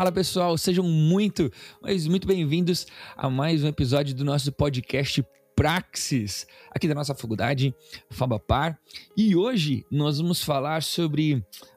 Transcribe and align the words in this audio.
Fala, 0.00 0.10
pessoal, 0.10 0.56
sejam 0.56 0.82
muito, 0.82 1.52
mas 1.82 2.06
muito 2.06 2.26
bem-vindos 2.26 2.86
a 3.14 3.28
mais 3.28 3.62
um 3.62 3.68
episódio 3.68 4.14
do 4.14 4.24
nosso 4.24 4.50
podcast 4.50 5.22
Praxis, 5.54 6.46
aqui 6.70 6.88
da 6.88 6.94
nossa 6.94 7.14
faculdade, 7.14 7.74
Fabapar. 8.08 8.80
E 9.14 9.36
hoje 9.36 9.84
nós 9.90 10.16
vamos 10.16 10.42
falar 10.42 10.82
sobre 10.82 11.34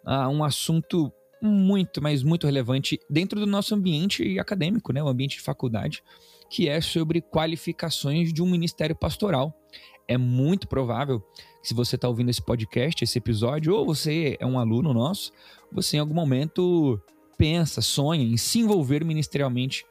uh, 0.07 0.29
um 0.31 0.41
assunto 0.41 1.11
muito, 1.41 2.01
mas 2.01 2.23
muito 2.23 2.47
relevante 2.47 2.97
dentro 3.09 3.41
do 3.41 3.45
nosso 3.45 3.75
ambiente 3.75 4.39
acadêmico, 4.39 4.93
né, 4.93 5.03
o 5.03 5.09
ambiente 5.09 5.35
de 5.35 5.43
faculdade, 5.43 6.01
que 6.49 6.69
é 6.69 6.79
sobre 6.79 7.21
qualificações 7.21 8.31
de 8.31 8.41
um 8.41 8.49
ministério 8.49 8.95
pastoral. 8.95 9.53
É 10.07 10.17
muito 10.17 10.65
provável 10.65 11.19
que 11.61 11.67
se 11.67 11.73
você 11.73 11.97
está 11.97 12.07
ouvindo 12.07 12.29
esse 12.29 12.41
podcast, 12.41 13.03
esse 13.03 13.17
episódio, 13.17 13.75
ou 13.75 13.85
você 13.85 14.37
é 14.39 14.45
um 14.45 14.57
aluno 14.57 14.93
nosso, 14.93 15.29
você 15.69 15.97
em 15.97 15.99
algum 15.99 16.15
momento 16.15 17.01
pensa, 17.37 17.81
sonha 17.81 18.23
em 18.23 18.37
se 18.37 18.59
envolver 18.59 19.03
ministerialmente. 19.03 19.85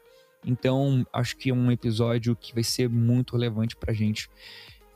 Então, 0.45 1.05
acho 1.13 1.37
que 1.37 1.49
é 1.49 1.53
um 1.53 1.71
episódio 1.71 2.35
que 2.35 2.53
vai 2.53 2.63
ser 2.63 2.89
muito 2.89 3.33
relevante 3.33 3.75
para 3.75 3.93
gente. 3.93 4.29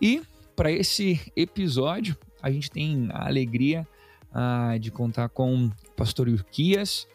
E 0.02 0.22
para 0.56 0.72
esse 0.72 1.22
episódio, 1.36 2.18
a 2.42 2.52
gente 2.52 2.70
tem 2.70 3.10
a 3.12 3.28
alegria 3.28 3.88
uh, 4.32 4.78
de 4.80 4.92
contar 4.92 5.30
com 5.30 5.68
o 5.68 5.72
pastor 5.96 6.28
Urquias. 6.28 7.08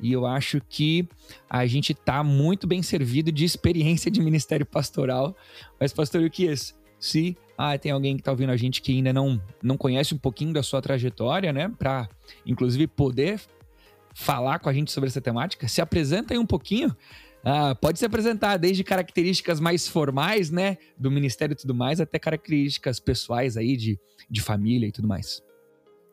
E 0.00 0.12
eu 0.12 0.26
acho 0.26 0.60
que 0.68 1.08
a 1.48 1.66
gente 1.66 1.92
está 1.92 2.22
muito 2.22 2.66
bem 2.66 2.82
servido 2.82 3.32
de 3.32 3.44
experiência 3.44 4.10
de 4.10 4.20
ministério 4.20 4.66
pastoral. 4.66 5.36
Mas, 5.80 5.92
pastor 5.92 6.22
Urquias, 6.22 6.74
se 6.98 7.36
ah, 7.56 7.78
tem 7.78 7.92
alguém 7.92 8.16
que 8.16 8.20
está 8.20 8.30
ouvindo 8.30 8.50
a 8.50 8.56
gente 8.56 8.82
que 8.82 8.92
ainda 8.92 9.12
não, 9.12 9.40
não 9.62 9.76
conhece 9.76 10.14
um 10.14 10.18
pouquinho 10.18 10.52
da 10.52 10.62
sua 10.62 10.82
trajetória, 10.82 11.52
né? 11.52 11.72
Para, 11.78 12.08
inclusive, 12.44 12.86
poder 12.86 13.40
falar 14.16 14.60
com 14.60 14.70
a 14.70 14.72
gente 14.72 14.90
sobre 14.90 15.10
essa 15.10 15.20
temática? 15.20 15.68
Se 15.68 15.82
apresenta 15.82 16.32
aí 16.32 16.38
um 16.38 16.46
pouquinho. 16.46 16.96
Ah, 17.44 17.74
pode 17.74 17.98
se 17.98 18.06
apresentar 18.06 18.56
desde 18.56 18.82
características 18.82 19.60
mais 19.60 19.86
formais, 19.86 20.50
né, 20.50 20.78
do 20.98 21.10
ministério 21.10 21.52
e 21.52 21.56
tudo 21.56 21.74
mais, 21.74 22.00
até 22.00 22.18
características 22.18 22.98
pessoais 22.98 23.58
aí 23.58 23.76
de, 23.76 24.00
de 24.28 24.40
família 24.40 24.88
e 24.88 24.90
tudo 24.90 25.06
mais. 25.06 25.42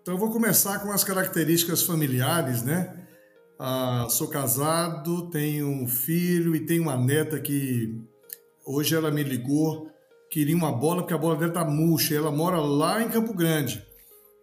Então 0.02 0.16
eu 0.16 0.20
vou 0.20 0.32
começar 0.32 0.80
com 0.80 0.92
as 0.92 1.04
características 1.04 1.82
familiares, 1.82 2.62
né? 2.62 2.94
Ah, 3.58 4.06
sou 4.10 4.28
casado, 4.28 5.30
tenho 5.30 5.70
um 5.70 5.88
filho 5.88 6.56
e 6.56 6.66
tenho 6.66 6.84
uma 6.84 6.98
neta 6.98 7.40
que 7.40 7.98
hoje 8.66 8.94
ela 8.94 9.10
me 9.10 9.24
ligou, 9.24 9.90
queria 10.30 10.56
uma 10.56 10.74
bola 10.74 11.04
porque 11.04 11.14
a 11.14 11.18
bola 11.18 11.38
dela 11.38 11.54
tá 11.54 11.64
murcha. 11.64 12.14
Ela 12.14 12.32
mora 12.32 12.58
lá 12.58 13.02
em 13.02 13.08
Campo 13.08 13.34
Grande 13.34 13.82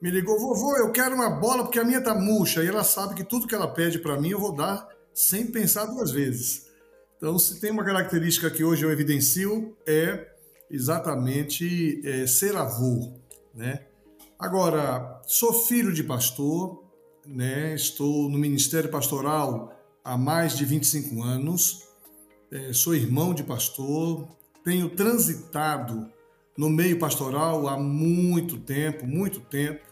me 0.01 0.11
ligou, 0.11 0.39
vovô, 0.39 0.77
eu 0.77 0.91
quero 0.91 1.15
uma 1.15 1.29
bola 1.29 1.65
porque 1.65 1.79
a 1.79 1.85
minha 1.85 2.01
tá 2.01 2.15
murcha. 2.15 2.65
E 2.65 2.69
ela 2.69 2.83
sabe 2.83 3.15
que 3.15 3.25
tudo 3.25 3.47
que 3.47 3.55
ela 3.55 3.69
pede 3.69 3.99
para 3.99 4.19
mim 4.19 4.31
eu 4.31 4.41
vou 4.41 4.55
dar 4.55 4.89
sem 5.13 5.47
pensar 5.47 5.87
duas 5.87 6.11
vezes. 6.11 6.69
Então, 7.17 7.39
se 7.39 7.61
tem 7.61 7.71
uma 7.71 7.85
característica 7.85 8.51
que 8.51 8.65
hoje 8.65 8.83
eu 8.83 8.91
evidencio, 8.91 9.77
é 9.87 10.27
exatamente 10.71 12.01
é, 12.03 12.27
ser 12.27 12.57
avô, 12.57 13.13
né? 13.55 13.85
Agora, 14.39 15.21
sou 15.27 15.53
filho 15.53 15.93
de 15.93 16.03
pastor, 16.03 16.83
né? 17.27 17.75
Estou 17.75 18.31
no 18.31 18.39
Ministério 18.39 18.89
Pastoral 18.89 19.71
há 20.03 20.17
mais 20.17 20.57
de 20.57 20.65
25 20.65 21.23
anos, 21.23 21.87
é, 22.51 22.73
sou 22.73 22.95
irmão 22.95 23.35
de 23.35 23.43
pastor, 23.43 24.27
tenho 24.65 24.89
transitado 24.89 26.11
no 26.57 26.71
meio 26.71 26.99
pastoral 26.99 27.69
há 27.69 27.79
muito 27.79 28.59
tempo, 28.59 29.07
muito 29.07 29.41
tempo 29.41 29.90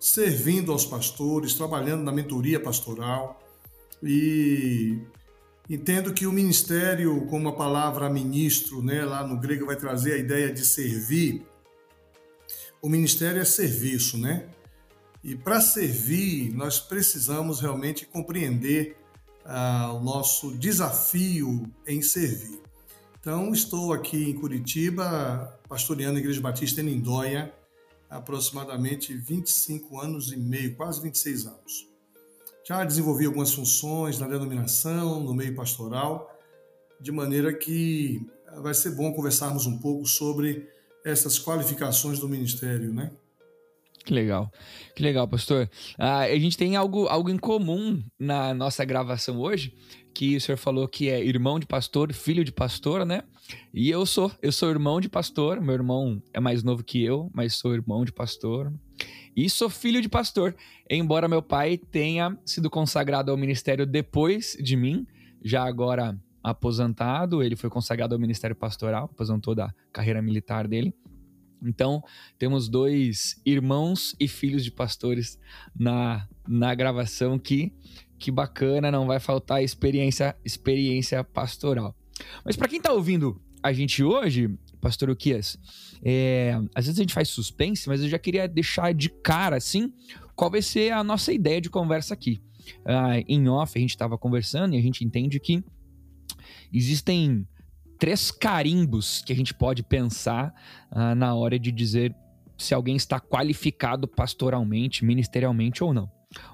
servindo 0.00 0.72
aos 0.72 0.86
pastores, 0.86 1.52
trabalhando 1.52 2.02
na 2.02 2.10
mentoria 2.10 2.58
pastoral 2.58 3.38
e 4.02 4.98
entendo 5.68 6.14
que 6.14 6.26
o 6.26 6.32
ministério, 6.32 7.26
como 7.26 7.50
a 7.50 7.52
palavra 7.52 8.08
ministro, 8.08 8.82
né, 8.82 9.04
lá 9.04 9.26
no 9.26 9.38
grego 9.38 9.66
vai 9.66 9.76
trazer 9.76 10.14
a 10.14 10.16
ideia 10.16 10.50
de 10.50 10.64
servir. 10.64 11.46
O 12.80 12.88
ministério 12.88 13.42
é 13.42 13.44
serviço, 13.44 14.16
né? 14.16 14.48
E 15.22 15.36
para 15.36 15.60
servir, 15.60 16.50
nós 16.54 16.80
precisamos 16.80 17.60
realmente 17.60 18.06
compreender 18.06 18.96
ah, 19.44 19.92
o 19.92 20.00
nosso 20.00 20.52
desafio 20.56 21.70
em 21.86 22.00
servir. 22.00 22.58
Então, 23.20 23.52
estou 23.52 23.92
aqui 23.92 24.30
em 24.30 24.32
Curitiba, 24.32 25.60
pastoreando 25.68 26.16
a 26.16 26.20
Igreja 26.20 26.40
Batista 26.40 26.80
em 26.80 26.86
Lindóia, 26.86 27.52
aproximadamente 28.10 29.14
25 29.14 30.00
anos 30.00 30.32
e 30.32 30.36
meio, 30.36 30.74
quase 30.76 31.00
26 31.00 31.46
anos. 31.46 31.88
Já 32.66 32.84
desenvolvi 32.84 33.26
algumas 33.26 33.54
funções 33.54 34.18
na 34.18 34.26
denominação, 34.26 35.20
no 35.20 35.32
meio 35.32 35.54
pastoral, 35.54 36.36
de 37.00 37.12
maneira 37.12 37.54
que 37.54 38.20
vai 38.58 38.74
ser 38.74 38.90
bom 38.90 39.12
conversarmos 39.12 39.66
um 39.66 39.78
pouco 39.78 40.06
sobre 40.06 40.68
essas 41.04 41.38
qualificações 41.38 42.18
do 42.18 42.28
ministério, 42.28 42.92
né? 42.92 43.12
Que 44.04 44.14
legal, 44.14 44.50
que 44.96 45.02
legal, 45.02 45.28
pastor. 45.28 45.68
Ah, 45.98 46.20
a 46.20 46.38
gente 46.38 46.56
tem 46.56 46.74
algo, 46.74 47.06
algo 47.06 47.28
em 47.28 47.36
comum 47.36 48.02
na 48.18 48.54
nossa 48.54 48.84
gravação 48.84 49.38
hoje, 49.38 49.74
que 50.14 50.36
o 50.36 50.40
senhor 50.40 50.56
falou 50.56 50.88
que 50.88 51.08
é 51.08 51.22
irmão 51.22 51.58
de 51.58 51.66
pastor, 51.66 52.12
filho 52.12 52.44
de 52.44 52.52
pastor, 52.52 53.04
né? 53.04 53.22
E 53.72 53.90
eu 53.90 54.06
sou, 54.06 54.32
eu 54.42 54.52
sou 54.52 54.70
irmão 54.70 55.00
de 55.00 55.08
pastor, 55.08 55.60
meu 55.60 55.74
irmão 55.74 56.22
é 56.32 56.40
mais 56.40 56.62
novo 56.62 56.82
que 56.82 57.02
eu, 57.02 57.30
mas 57.34 57.54
sou 57.54 57.74
irmão 57.74 58.04
de 58.04 58.12
pastor. 58.12 58.72
E 59.36 59.48
sou 59.48 59.70
filho 59.70 60.02
de 60.02 60.08
pastor, 60.08 60.56
embora 60.88 61.28
meu 61.28 61.42
pai 61.42 61.76
tenha 61.76 62.36
sido 62.44 62.68
consagrado 62.68 63.30
ao 63.30 63.36
ministério 63.36 63.86
depois 63.86 64.56
de 64.60 64.76
mim, 64.76 65.06
já 65.42 65.64
agora 65.64 66.18
aposentado, 66.42 67.42
ele 67.42 67.54
foi 67.54 67.70
consagrado 67.70 68.14
ao 68.14 68.20
ministério 68.20 68.56
pastoral, 68.56 69.04
aposentou 69.04 69.54
da 69.54 69.72
carreira 69.92 70.22
militar 70.22 70.66
dele. 70.66 70.94
Então, 71.62 72.02
temos 72.38 72.68
dois 72.68 73.40
irmãos 73.44 74.14
e 74.18 74.26
filhos 74.26 74.64
de 74.64 74.70
pastores 74.70 75.38
na, 75.74 76.26
na 76.46 76.74
gravação 76.74 77.38
que 77.38 77.72
que 78.20 78.30
bacana, 78.30 78.90
não 78.90 79.06
vai 79.06 79.18
faltar 79.18 79.64
experiência, 79.64 80.36
experiência 80.44 81.24
pastoral. 81.24 81.96
Mas 82.44 82.54
para 82.54 82.68
quem 82.68 82.76
está 82.76 82.92
ouvindo 82.92 83.40
a 83.62 83.72
gente 83.72 84.04
hoje, 84.04 84.50
pastor 84.78 85.08
Uquias, 85.08 85.58
é, 86.04 86.52
às 86.74 86.84
vezes 86.84 87.00
a 87.00 87.02
gente 87.02 87.14
faz 87.14 87.30
suspense, 87.30 87.88
mas 87.88 88.02
eu 88.02 88.08
já 88.10 88.18
queria 88.18 88.46
deixar 88.46 88.92
de 88.92 89.08
cara 89.08 89.56
assim 89.56 89.92
qual 90.36 90.50
vai 90.50 90.60
ser 90.60 90.92
a 90.92 91.02
nossa 91.02 91.32
ideia 91.32 91.60
de 91.60 91.70
conversa 91.70 92.12
aqui. 92.12 92.40
Uh, 92.80 93.24
em 93.26 93.48
off 93.48 93.76
a 93.76 93.80
gente 93.80 93.90
estava 93.90 94.16
conversando 94.18 94.74
e 94.74 94.78
a 94.78 94.82
gente 94.82 95.02
entende 95.02 95.40
que 95.40 95.64
existem 96.72 97.48
três 98.00 98.30
carimbos 98.30 99.20
que 99.20 99.32
a 99.32 99.36
gente 99.36 99.52
pode 99.52 99.82
pensar 99.82 100.54
uh, 100.90 101.14
na 101.14 101.34
hora 101.34 101.58
de 101.58 101.70
dizer 101.70 102.16
se 102.56 102.72
alguém 102.72 102.96
está 102.96 103.20
qualificado 103.20 104.08
pastoralmente, 104.08 105.04
ministerialmente 105.04 105.84
ou 105.84 105.92
não. 105.92 106.10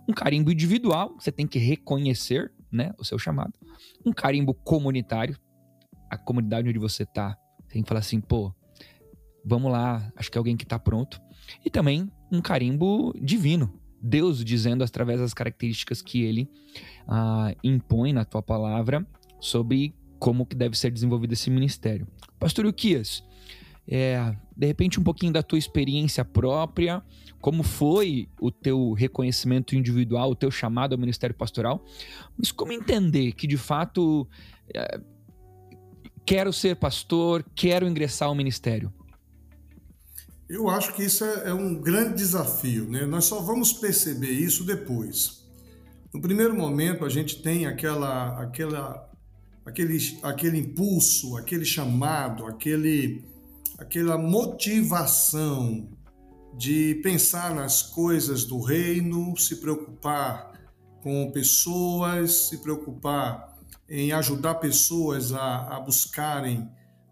Um 0.08 0.12
carimbo 0.12 0.50
individual, 0.50 1.14
você 1.18 1.30
tem 1.30 1.46
que 1.46 1.58
reconhecer 1.58 2.52
né, 2.70 2.92
o 2.98 3.04
seu 3.04 3.18
chamado. 3.18 3.52
Um 4.04 4.12
carimbo 4.12 4.52
comunitário, 4.52 5.38
a 6.10 6.18
comunidade 6.18 6.68
onde 6.68 6.78
você 6.80 7.04
está, 7.04 7.36
tem 7.68 7.82
que 7.82 7.88
falar 7.88 8.00
assim, 8.00 8.20
pô, 8.20 8.52
vamos 9.44 9.70
lá, 9.70 10.12
acho 10.16 10.30
que 10.30 10.36
é 10.36 10.40
alguém 10.40 10.56
que 10.56 10.64
está 10.64 10.80
pronto. 10.80 11.20
E 11.64 11.70
também 11.70 12.10
um 12.30 12.40
carimbo 12.42 13.14
divino, 13.20 13.80
Deus 14.02 14.44
dizendo 14.44 14.82
através 14.82 15.20
das 15.20 15.32
características 15.32 16.02
que 16.02 16.22
ele 16.22 16.50
ah, 17.06 17.54
impõe 17.62 18.12
na 18.12 18.24
tua 18.24 18.42
palavra 18.42 19.06
sobre 19.40 19.94
como 20.18 20.46
que 20.46 20.56
deve 20.56 20.76
ser 20.76 20.90
desenvolvido 20.90 21.32
esse 21.32 21.50
ministério. 21.50 22.06
Pastor 22.38 22.66
Uquias, 22.66 23.22
é, 23.88 24.34
de 24.56 24.66
repente 24.66 24.98
um 24.98 25.02
pouquinho 25.02 25.32
da 25.32 25.42
tua 25.42 25.58
experiência 25.58 26.24
própria, 26.24 27.02
como 27.40 27.62
foi 27.62 28.28
o 28.40 28.50
teu 28.50 28.92
reconhecimento 28.92 29.76
individual, 29.76 30.30
o 30.30 30.36
teu 30.36 30.50
chamado 30.50 30.92
ao 30.94 30.98
ministério 30.98 31.34
pastoral, 31.34 31.84
mas 32.36 32.50
como 32.50 32.72
entender 32.72 33.32
que 33.32 33.46
de 33.46 33.56
fato 33.56 34.26
é, 34.74 35.00
quero 36.24 36.52
ser 36.52 36.76
pastor, 36.76 37.44
quero 37.54 37.86
ingressar 37.86 38.28
ao 38.28 38.34
ministério? 38.34 38.92
Eu 40.48 40.68
acho 40.68 40.94
que 40.94 41.04
isso 41.04 41.24
é, 41.24 41.48
é 41.48 41.54
um 41.54 41.74
grande 41.74 42.14
desafio, 42.14 42.88
né? 42.88 43.04
Nós 43.04 43.24
só 43.24 43.40
vamos 43.40 43.72
perceber 43.72 44.30
isso 44.30 44.64
depois. 44.64 45.44
No 46.14 46.20
primeiro 46.20 46.54
momento, 46.54 47.04
a 47.04 47.08
gente 47.08 47.42
tem 47.42 47.66
aquela, 47.66 48.40
aquela, 48.40 49.10
aquele, 49.66 49.98
aquele 50.22 50.58
impulso, 50.58 51.36
aquele 51.36 51.64
chamado, 51.64 52.46
aquele, 52.46 53.24
aquela 53.78 54.16
motivação 54.16 55.88
de 56.56 57.00
pensar 57.02 57.54
nas 57.54 57.82
coisas 57.82 58.44
do 58.44 58.60
reino, 58.60 59.36
se 59.36 59.56
preocupar 59.56 60.52
com 61.02 61.30
pessoas, 61.30 62.48
se 62.48 62.58
preocupar 62.58 63.54
em 63.88 64.12
ajudar 64.12 64.54
pessoas 64.54 65.32
a, 65.32 65.76
a 65.76 65.80
buscarem 65.80 66.68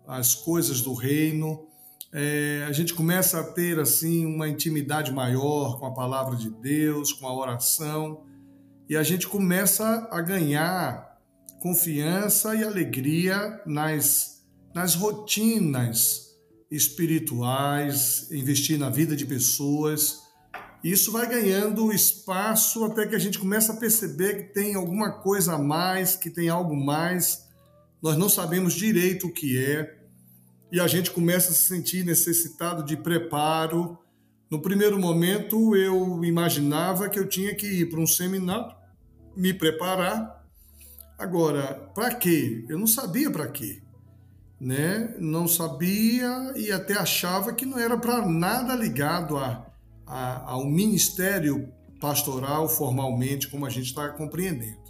as 0.06 0.34
coisas 0.34 0.80
do 0.80 0.94
reino. 0.94 1.66
É, 2.12 2.64
a 2.66 2.72
gente 2.72 2.94
começa 2.94 3.40
a 3.40 3.44
ter 3.44 3.78
assim 3.78 4.24
uma 4.24 4.48
intimidade 4.48 5.12
maior 5.12 5.78
com 5.78 5.86
a 5.86 5.92
palavra 5.92 6.36
de 6.36 6.48
Deus, 6.48 7.12
com 7.12 7.26
a 7.26 7.34
oração 7.34 8.22
e 8.88 8.96
a 8.96 9.02
gente 9.02 9.26
começa 9.26 10.06
a 10.10 10.20
ganhar 10.20 11.13
confiança 11.64 12.54
e 12.54 12.62
alegria 12.62 13.58
nas, 13.64 14.44
nas 14.74 14.94
rotinas 14.94 16.26
espirituais, 16.70 18.30
investir 18.30 18.78
na 18.78 18.90
vida 18.90 19.16
de 19.16 19.24
pessoas. 19.24 20.18
Isso 20.84 21.10
vai 21.10 21.26
ganhando 21.26 21.90
espaço 21.90 22.84
até 22.84 23.06
que 23.06 23.14
a 23.14 23.18
gente 23.18 23.38
começa 23.38 23.72
a 23.72 23.76
perceber 23.76 24.34
que 24.34 24.52
tem 24.52 24.74
alguma 24.74 25.22
coisa 25.22 25.54
a 25.54 25.58
mais, 25.58 26.16
que 26.16 26.28
tem 26.28 26.50
algo 26.50 26.76
mais. 26.76 27.48
Nós 28.02 28.18
não 28.18 28.28
sabemos 28.28 28.74
direito 28.74 29.28
o 29.28 29.32
que 29.32 29.56
é 29.56 30.04
e 30.70 30.78
a 30.78 30.86
gente 30.86 31.12
começa 31.12 31.50
a 31.50 31.54
se 31.54 31.66
sentir 31.66 32.04
necessitado 32.04 32.84
de 32.84 32.94
preparo, 32.94 33.98
no 34.50 34.60
primeiro 34.60 34.98
momento, 34.98 35.74
eu 35.74 36.22
imaginava 36.22 37.08
que 37.08 37.18
eu 37.18 37.26
tinha 37.26 37.54
que 37.54 37.66
ir 37.66 37.88
para 37.88 38.00
um 38.00 38.06
seminário, 38.06 38.76
me 39.34 39.54
preparar. 39.54 40.43
Agora, 41.18 41.90
para 41.94 42.14
quê? 42.14 42.64
Eu 42.68 42.78
não 42.78 42.86
sabia 42.86 43.30
para 43.30 43.48
quê. 43.48 43.82
Né? 44.60 45.14
Não 45.18 45.46
sabia 45.46 46.52
e 46.56 46.72
até 46.72 46.94
achava 46.94 47.52
que 47.52 47.66
não 47.66 47.78
era 47.78 47.96
para 47.98 48.26
nada 48.26 48.74
ligado 48.74 49.36
a, 49.36 49.66
a, 50.06 50.52
ao 50.52 50.64
ministério 50.64 51.68
pastoral 52.00 52.68
formalmente, 52.68 53.48
como 53.48 53.66
a 53.66 53.70
gente 53.70 53.86
está 53.86 54.08
compreendendo. 54.10 54.84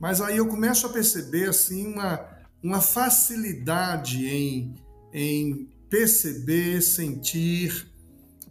Mas 0.00 0.20
aí 0.20 0.36
eu 0.36 0.48
começo 0.48 0.86
a 0.86 0.90
perceber 0.90 1.48
assim 1.48 1.86
uma, 1.86 2.26
uma 2.62 2.80
facilidade 2.80 4.26
em, 4.26 4.74
em 5.12 5.68
perceber, 5.88 6.80
sentir, 6.82 7.86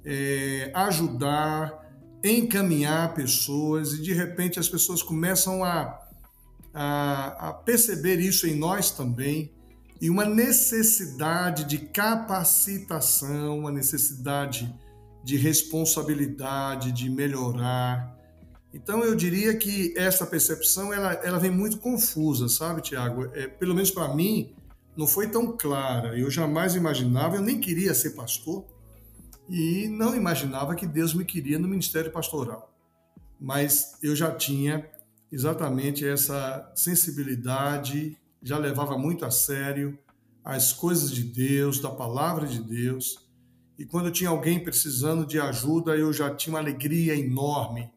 é, 0.06 0.72
ajudar, 0.74 1.92
encaminhar 2.24 3.14
pessoas 3.14 3.94
e 3.94 4.02
de 4.02 4.14
repente 4.14 4.60
as 4.60 4.70
pessoas 4.70 5.02
começam 5.02 5.64
a, 5.64 6.00
a, 6.74 7.50
a 7.50 7.54
perceber 7.54 8.20
isso 8.20 8.48
em 8.48 8.56
nós 8.56 8.92
também 8.92 9.52
e 10.02 10.10
uma 10.10 10.26
necessidade 10.26 11.64
de 11.66 11.78
capacitação, 11.78 13.60
uma 13.60 13.72
necessidade 13.72 14.74
de 15.24 15.38
responsabilidade, 15.38 16.92
de 16.92 17.08
melhorar. 17.10 18.18
Então 18.74 19.04
eu 19.04 19.16
diria 19.16 19.56
que 19.56 19.94
essa 19.96 20.26
percepção 20.26 20.92
ela, 20.92 21.14
ela 21.14 21.38
vem 21.38 21.52
muito 21.52 21.78
confusa, 21.78 22.50
sabe, 22.50 22.82
Tiago? 22.82 23.26
É, 23.36 23.48
pelo 23.48 23.76
menos 23.76 23.92
para 23.92 24.14
mim 24.16 24.56
não 24.98 25.06
foi 25.06 25.28
tão 25.28 25.56
clara. 25.56 26.18
Eu 26.18 26.32
jamais 26.32 26.74
imaginava, 26.74 27.36
eu 27.36 27.42
nem 27.42 27.60
queria 27.60 27.94
ser 27.94 28.12
pastor 28.12 28.66
e 29.48 29.88
não 29.88 30.16
imaginava 30.16 30.74
que 30.74 30.88
Deus 30.88 31.14
me 31.14 31.26
queria 31.26 31.60
no 31.60 31.68
ministério 31.68 32.12
pastoral. 32.12 32.74
Mas 33.40 33.98
eu 34.02 34.16
já 34.16 34.32
tinha 34.32 34.90
exatamente 35.32 36.06
essa 36.06 36.72
sensibilidade, 36.76 38.18
já 38.44 38.58
levava 38.58 38.98
muito 38.98 39.26
a 39.26 39.32
sério 39.32 39.98
as 40.44 40.74
coisas 40.74 41.12
de 41.12 41.24
Deus, 41.24 41.80
da 41.80 41.90
palavra 41.90 42.48
de 42.48 42.60
Deus. 42.62 43.30
E 43.78 43.86
quando 43.86 44.12
tinha 44.12 44.30
alguém 44.30 44.64
precisando 44.64 45.26
de 45.26 45.40
ajuda, 45.40 45.96
eu 45.96 46.12
já 46.12 46.34
tinha 46.34 46.54
uma 46.54 46.60
alegria 46.60 47.16
enorme 47.16 47.92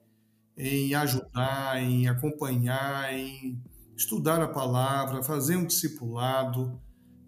em 0.57 0.95
ajudar, 0.95 1.83
em 1.83 2.07
acompanhar, 2.07 3.13
em 3.13 3.61
estudar 3.97 4.41
a 4.43 4.49
palavra, 4.49 5.23
fazer 5.23 5.57
um 5.57 5.67
discipulado, 5.67 6.81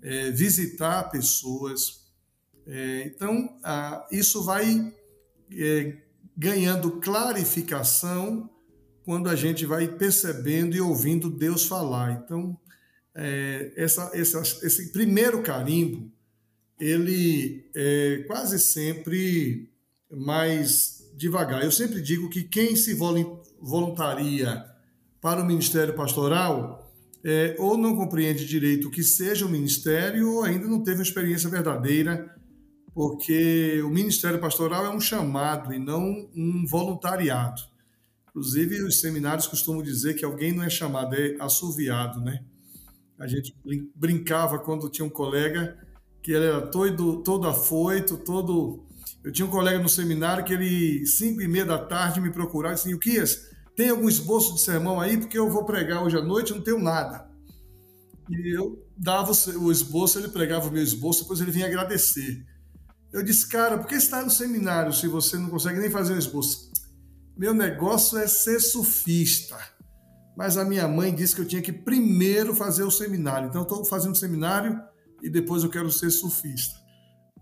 é, 0.03 0.31
visitar 0.31 1.11
pessoas. 1.11 2.07
É, 2.67 3.07
então, 3.07 3.49
isso 4.11 4.45
vai 4.45 4.93
é, 5.53 5.97
ganhando 6.37 7.01
clarificação 7.01 8.51
quando 9.07 9.31
a 9.31 9.37
gente 9.37 9.65
vai 9.65 9.87
percebendo 9.87 10.75
e 10.75 10.81
ouvindo 10.81 11.31
Deus 11.31 11.65
falar. 11.65 12.21
Então, 12.25 12.59
é, 13.15 13.73
essa, 13.77 14.11
essa, 14.13 14.41
esse 14.41 14.91
primeiro 14.91 15.43
carimbo, 15.43 16.11
ele 16.79 17.71
é 17.73 18.25
quase 18.27 18.59
sempre 18.59 19.71
mais 20.11 21.09
devagar. 21.15 21.63
Eu 21.63 21.71
sempre 21.71 22.03
digo 22.03 22.29
que 22.29 22.43
quem 22.43 22.75
se 22.75 22.95
voluntaria 23.61 24.67
para 25.21 25.41
o 25.41 25.47
ministério 25.47 25.95
pastoral 25.95 26.93
é, 27.25 27.55
ou 27.61 27.79
não 27.79 27.95
compreende 27.95 28.45
direito 28.45 28.89
o 28.89 28.91
que 28.91 29.05
seja 29.05 29.47
o 29.47 29.49
ministério 29.49 30.29
ou 30.31 30.43
ainda 30.43 30.67
não 30.67 30.83
teve 30.83 30.99
uma 30.99 31.05
experiência 31.05 31.49
verdadeira 31.49 32.35
porque 32.93 33.81
o 33.85 33.89
ministério 33.89 34.41
pastoral 34.41 34.85
é 34.85 34.91
um 34.91 35.01
chamado 35.01 35.73
e 35.73 35.79
não 35.79 36.29
um 36.35 36.67
voluntariado. 36.67 37.76
Inclusive, 38.37 38.83
os 38.83 39.01
seminários 39.01 39.47
costumam 39.47 39.83
dizer 39.83 40.13
que 40.13 40.23
alguém 40.23 40.53
não 40.53 40.63
é 40.63 40.69
chamado, 40.69 41.15
é 41.15 41.37
assoviado, 41.41 42.21
né? 42.21 42.45
A 43.19 43.27
gente 43.27 43.57
brincava 43.95 44.59
quando 44.59 44.91
tinha 44.91 45.07
um 45.07 45.11
colega 45.11 45.79
que 46.23 46.33
ele 46.33 46.45
era 46.45 46.61
todo, 46.67 47.23
todo 47.23 47.49
afoito, 47.49 48.19
todo... 48.19 48.85
Eu 49.25 49.33
tinha 49.33 49.47
um 49.47 49.51
colega 49.51 49.79
no 49.79 49.89
seminário 49.89 50.45
que 50.45 50.53
ele, 50.53 51.07
cinco 51.07 51.41
e 51.41 51.49
meia 51.49 51.65
da 51.65 51.79
tarde, 51.79 52.21
me 52.21 52.31
procurava 52.31 52.75
e 52.75 52.77
disse, 52.77 52.99
Quias, 52.99 53.49
tem 53.75 53.89
algum 53.89 54.07
esboço 54.07 54.55
de 54.55 54.61
sermão 54.61 55.01
aí? 55.01 55.17
Porque 55.17 55.39
eu 55.39 55.49
vou 55.49 55.65
pregar 55.65 56.05
hoje 56.05 56.19
à 56.19 56.23
noite, 56.23 56.53
não 56.53 56.61
tenho 56.61 56.79
nada. 56.79 57.27
E 58.29 58.55
eu 58.55 58.87
dava 58.99 59.33
o 59.33 59.73
esboço, 59.73 60.19
ele 60.19 60.29
pregava 60.29 60.69
o 60.69 60.71
meu 60.71 60.83
esboço, 60.83 61.23
depois 61.23 61.41
ele 61.41 61.53
vinha 61.53 61.69
agradecer. 61.69 62.45
Eu 63.11 63.23
disse, 63.23 63.49
cara, 63.49 63.79
por 63.79 63.87
que 63.87 63.95
está 63.95 64.23
no 64.23 64.31
seminário 64.31 64.93
se 64.93 65.09
você 65.09 65.39
não 65.39 65.49
consegue 65.49 65.81
nem 65.81 65.89
fazer 65.89 66.13
um 66.13 66.19
esboço? 66.19 66.76
Meu 67.37 67.53
negócio 67.53 68.19
é 68.19 68.27
ser 68.27 68.61
surfista. 68.61 69.57
Mas 70.37 70.57
a 70.57 70.65
minha 70.65 70.87
mãe 70.87 71.15
disse 71.15 71.35
que 71.35 71.41
eu 71.41 71.47
tinha 71.47 71.63
que 71.63 71.73
primeiro 71.73 72.55
fazer 72.55 72.83
o 72.83 72.91
seminário. 72.91 73.49
Então, 73.49 73.63
estou 73.63 73.85
fazendo 73.85 74.13
o 74.13 74.19
seminário 74.19 74.79
e 75.23 75.31
depois 75.31 75.63
eu 75.63 75.71
quero 75.71 75.91
ser 75.91 76.11
surfista. 76.11 76.87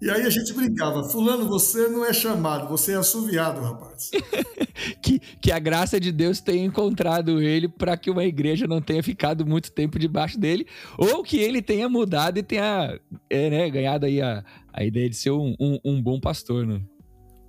E 0.02 0.10
aí 0.10 0.22
a 0.22 0.30
gente 0.30 0.52
brincava, 0.52 1.04
fulano, 1.04 1.48
você 1.48 1.88
não 1.88 2.04
é 2.04 2.12
chamado, 2.12 2.68
você 2.68 2.92
é 2.92 2.96
assoviado, 2.96 3.60
rapaz. 3.60 4.10
que, 5.00 5.18
que 5.18 5.52
a 5.52 5.58
graça 5.58 6.00
de 6.00 6.10
Deus 6.10 6.40
tenha 6.40 6.64
encontrado 6.64 7.40
ele 7.40 7.68
para 7.68 7.96
que 7.96 8.10
uma 8.10 8.24
igreja 8.24 8.66
não 8.66 8.82
tenha 8.82 9.02
ficado 9.02 9.46
muito 9.46 9.70
tempo 9.70 9.98
debaixo 9.98 10.38
dele, 10.38 10.66
ou 10.98 11.22
que 11.22 11.38
ele 11.38 11.62
tenha 11.62 11.88
mudado 11.88 12.38
e 12.38 12.42
tenha 12.42 13.00
é, 13.30 13.50
né, 13.50 13.70
ganhado 13.70 14.04
aí 14.04 14.20
a, 14.20 14.44
a 14.72 14.84
ideia 14.84 15.08
de 15.08 15.16
ser 15.16 15.30
um, 15.30 15.54
um, 15.60 15.78
um, 15.84 16.02
bom 16.02 16.20
pastor, 16.20 16.66
né? 16.66 16.82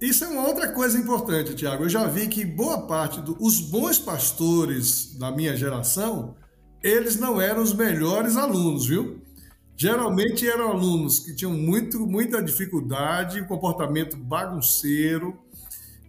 Isso 0.06 0.24
é 0.24 0.28
uma 0.28 0.48
outra 0.48 0.72
coisa 0.72 1.00
importante, 1.00 1.56
Tiago. 1.56 1.86
Eu 1.86 1.90
já 1.90 2.06
vi 2.06 2.28
que 2.28 2.46
boa 2.46 2.86
parte 2.86 3.20
dos 3.20 3.60
bons 3.60 3.98
pastores 3.98 5.16
da 5.18 5.32
minha 5.32 5.58
geração, 5.58 6.36
eles 6.84 7.20
não 7.20 7.42
eram 7.42 7.64
os 7.64 7.74
melhores 7.74 8.38
alunos, 8.38 8.86
viu? 8.86 9.20
Geralmente 9.76 10.48
eram 10.48 10.70
alunos 10.70 11.18
que 11.18 11.36
tinham 11.36 11.54
muito, 11.54 12.06
muita 12.06 12.40
dificuldade, 12.44 13.48
comportamento 13.48 14.16
bagunceiro, 14.16 15.36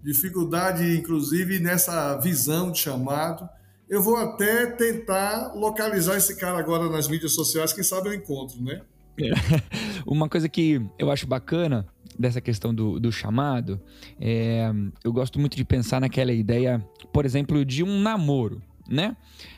dificuldade, 0.04 0.94
inclusive, 0.94 1.58
nessa 1.58 2.18
visão 2.18 2.70
de 2.70 2.80
chamado. 2.80 3.48
Eu 3.88 4.02
vou 4.02 4.18
até 4.18 4.66
tentar 4.66 5.54
localizar 5.54 6.18
esse 6.18 6.36
cara 6.36 6.58
agora 6.58 6.90
nas 6.90 7.08
mídias 7.08 7.32
sociais, 7.32 7.72
quem 7.72 7.82
sabe 7.82 8.10
eu 8.10 8.14
encontro, 8.14 8.62
né? 8.62 8.82
É. 9.18 9.32
Uma 10.06 10.28
coisa 10.28 10.50
que 10.50 10.86
eu 10.98 11.10
acho 11.10 11.26
bacana 11.26 11.86
dessa 12.18 12.40
questão 12.40 12.74
do, 12.74 12.98
do 13.00 13.10
chamado, 13.10 13.80
é, 14.20 14.70
eu 15.04 15.12
gosto 15.12 15.38
muito 15.38 15.56
de 15.56 15.64
pensar 15.64 16.00
naquela 16.00 16.32
ideia, 16.32 16.84
por 17.12 17.24
exemplo, 17.24 17.64
de 17.64 17.82
um 17.82 18.00
namoro, 18.00 18.62
né? 18.88 19.16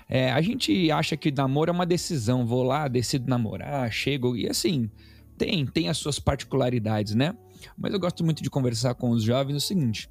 É, 0.09 0.33
a 0.33 0.41
gente 0.41 0.91
acha 0.91 1.17
que 1.17 1.31
namoro 1.31 1.71
é 1.71 1.73
uma 1.73 1.87
decisão, 1.87 2.47
vou 2.47 2.63
lá, 2.63 2.89
decido 2.89 3.29
namorar, 3.29 3.91
chego 3.93 4.37
e 4.37 4.49
assim, 4.49 4.91
tem, 5.37 5.67
tem 5.67 5.89
as 5.89 5.99
suas 5.99 6.19
particularidades, 6.19 7.15
né? 7.15 7.35
Mas 7.77 7.93
eu 7.93 8.01
gosto 8.01 8.25
muito 8.25 8.43
de 8.43 8.51
conversar 8.51 8.95
com 8.95 9.11
os 9.11 9.23
jovens 9.23 9.57
o 9.57 9.61
seguinte: 9.61 10.09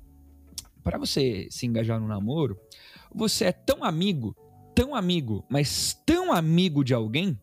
para 0.84 0.98
você 0.98 1.48
se 1.50 1.65
engajar 1.65 2.00
no 2.00 2.08
namoro, 2.08 2.58
você 3.13 3.46
é 3.46 3.51
tão 3.51 3.84
amigo, 3.84 4.36
tão 4.75 4.96
amigo, 4.96 5.44
mas 5.50 6.00
tão 6.06 6.32
amigo 6.32 6.84
de 6.84 6.94
alguém, 6.94 7.38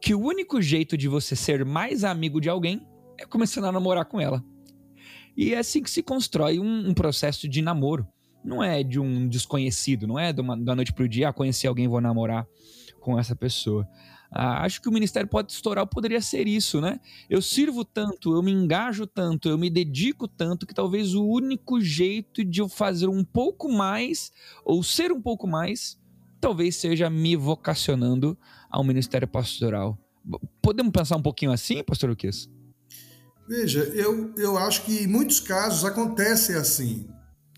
que 0.00 0.14
o 0.14 0.20
único 0.20 0.60
jeito 0.60 0.96
de 0.96 1.08
você 1.08 1.34
ser 1.34 1.64
mais 1.64 2.04
amigo 2.04 2.40
de 2.40 2.48
alguém 2.48 2.86
é 3.18 3.24
começando 3.24 3.64
a 3.64 3.72
namorar 3.72 4.04
com 4.04 4.20
ela. 4.20 4.44
E 5.36 5.52
é 5.52 5.58
assim 5.58 5.82
que 5.82 5.90
se 5.90 6.02
constrói 6.02 6.58
um, 6.58 6.88
um 6.88 6.94
processo 6.94 7.48
de 7.48 7.60
namoro. 7.60 8.06
Não 8.44 8.62
é 8.62 8.82
de 8.82 9.00
um 9.00 9.26
desconhecido, 9.26 10.06
não 10.06 10.18
é 10.18 10.32
de 10.32 10.40
uma, 10.40 10.56
da 10.56 10.74
noite 10.74 10.92
pro 10.92 11.08
dia, 11.08 11.30
ah, 11.30 11.32
conheci 11.32 11.66
alguém, 11.66 11.88
vou 11.88 12.00
namorar 12.00 12.46
com 13.00 13.18
essa 13.18 13.34
pessoa. 13.34 13.88
Ah, 14.30 14.64
acho 14.64 14.82
que 14.82 14.88
o 14.88 14.92
ministério 14.92 15.28
pode 15.28 15.52
estourar 15.52 15.86
poderia 15.86 16.20
ser 16.20 16.46
isso, 16.46 16.80
né? 16.80 16.98
Eu 17.30 17.40
sirvo 17.40 17.84
tanto, 17.84 18.34
eu 18.34 18.42
me 18.42 18.50
engajo 18.50 19.06
tanto, 19.06 19.48
eu 19.48 19.56
me 19.56 19.70
dedico 19.70 20.26
tanto 20.26 20.66
que 20.66 20.74
talvez 20.74 21.14
o 21.14 21.24
único 21.24 21.80
jeito 21.80 22.44
de 22.44 22.60
eu 22.60 22.68
fazer 22.68 23.06
um 23.06 23.24
pouco 23.24 23.70
mais 23.70 24.32
ou 24.64 24.82
ser 24.82 25.12
um 25.12 25.22
pouco 25.22 25.46
mais, 25.46 25.98
talvez 26.40 26.76
seja 26.76 27.08
me 27.08 27.36
vocacionando 27.36 28.36
ao 28.68 28.84
ministério 28.84 29.28
pastoral. 29.28 29.96
Podemos 30.60 30.92
pensar 30.92 31.16
um 31.16 31.22
pouquinho 31.22 31.52
assim, 31.52 31.82
pastor 31.84 32.10
Luquez? 32.10 32.48
Veja, 33.48 33.80
eu, 33.94 34.32
eu 34.36 34.56
acho 34.56 34.82
que 34.84 35.04
em 35.04 35.06
muitos 35.06 35.40
casos 35.40 35.84
acontece 35.84 36.54
assim. 36.54 37.06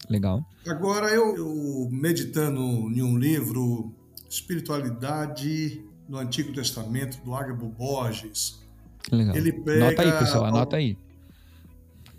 Legal. 0.08 0.44
Agora, 0.66 1.08
eu, 1.08 1.36
eu 1.36 1.88
meditando 1.90 2.60
em 2.60 3.02
um 3.02 3.16
livro, 3.16 3.94
Espiritualidade 4.28 5.84
no 6.08 6.18
Antigo 6.18 6.52
Testamento, 6.52 7.22
do 7.24 7.34
Ágabo 7.34 7.68
Borges. 7.68 8.60
Legal. 9.10 9.36
Ele 9.36 9.52
pega. 9.52 9.86
Anota 9.86 10.02
aí, 10.02 10.12
pessoal, 10.18 10.44
anota 10.44 10.76
aí. 10.76 10.98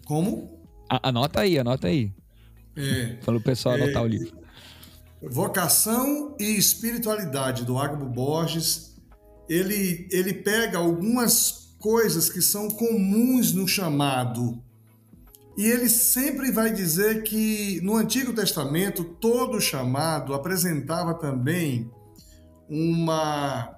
Como? 0.06 0.58
A, 0.90 1.10
anota 1.10 1.42
aí, 1.42 1.60
anota 1.60 1.88
aí. 1.88 2.14
É, 2.76 3.18
Falou 3.22 3.42
o 3.42 3.44
pessoal 3.44 3.76
é, 3.76 3.84
anotar 3.84 4.04
o 4.04 4.08
livro. 4.08 4.38
Vocação 5.22 6.36
e 6.40 6.58
Espiritualidade, 6.58 7.66
do 7.66 7.78
Ágabo 7.78 8.06
Borges. 8.06 8.96
Ele, 9.50 10.08
ele 10.12 10.34
pega 10.34 10.78
algumas 10.78 11.67
coisas 11.80 12.30
que 12.30 12.42
são 12.42 12.70
comuns 12.70 13.54
no 13.54 13.68
chamado. 13.68 14.62
E 15.58 15.66
ele 15.66 15.90
sempre 15.90 16.52
vai 16.52 16.72
dizer 16.72 17.24
que 17.24 17.82
no 17.82 17.96
Antigo 17.96 18.34
Testamento 18.34 19.04
todo 19.04 19.60
chamado 19.60 20.34
apresentava 20.34 21.16
também 21.16 21.92
uma 22.70 23.78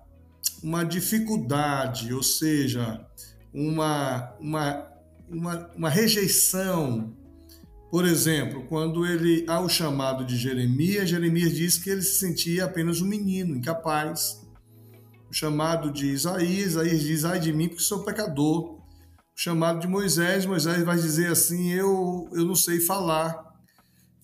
uma 0.63 0.83
dificuldade, 0.83 2.13
ou 2.13 2.21
seja, 2.23 3.05
uma, 3.53 4.33
uma, 4.39 4.87
uma, 5.29 5.69
uma 5.75 5.89
rejeição. 5.89 7.13
Por 7.89 8.05
exemplo, 8.05 8.65
quando 8.67 9.05
ele 9.05 9.45
há 9.47 9.59
o 9.59 9.69
chamado 9.69 10.25
de 10.25 10.37
Jeremias, 10.37 11.09
Jeremias 11.09 11.53
diz 11.53 11.77
que 11.77 11.89
ele 11.89 12.01
se 12.01 12.19
sentia 12.19 12.65
apenas 12.65 13.01
um 13.01 13.07
menino, 13.07 13.55
incapaz. 13.55 14.47
Chamado 15.31 15.91
de 15.91 16.07
Isaías, 16.07 16.71
Isaías 16.71 17.01
diz: 17.01 17.25
ai 17.25 17.39
de 17.39 17.53
mim, 17.53 17.67
porque 17.67 17.83
sou 17.83 18.03
pecador. 18.03 18.75
O 18.75 18.81
chamado 19.35 19.79
de 19.79 19.87
Moisés, 19.87 20.45
Moisés 20.45 20.83
vai 20.83 20.97
dizer 20.97 21.31
assim: 21.31 21.71
eu, 21.71 22.29
eu 22.33 22.45
não 22.45 22.55
sei 22.55 22.79
falar. 22.79 23.47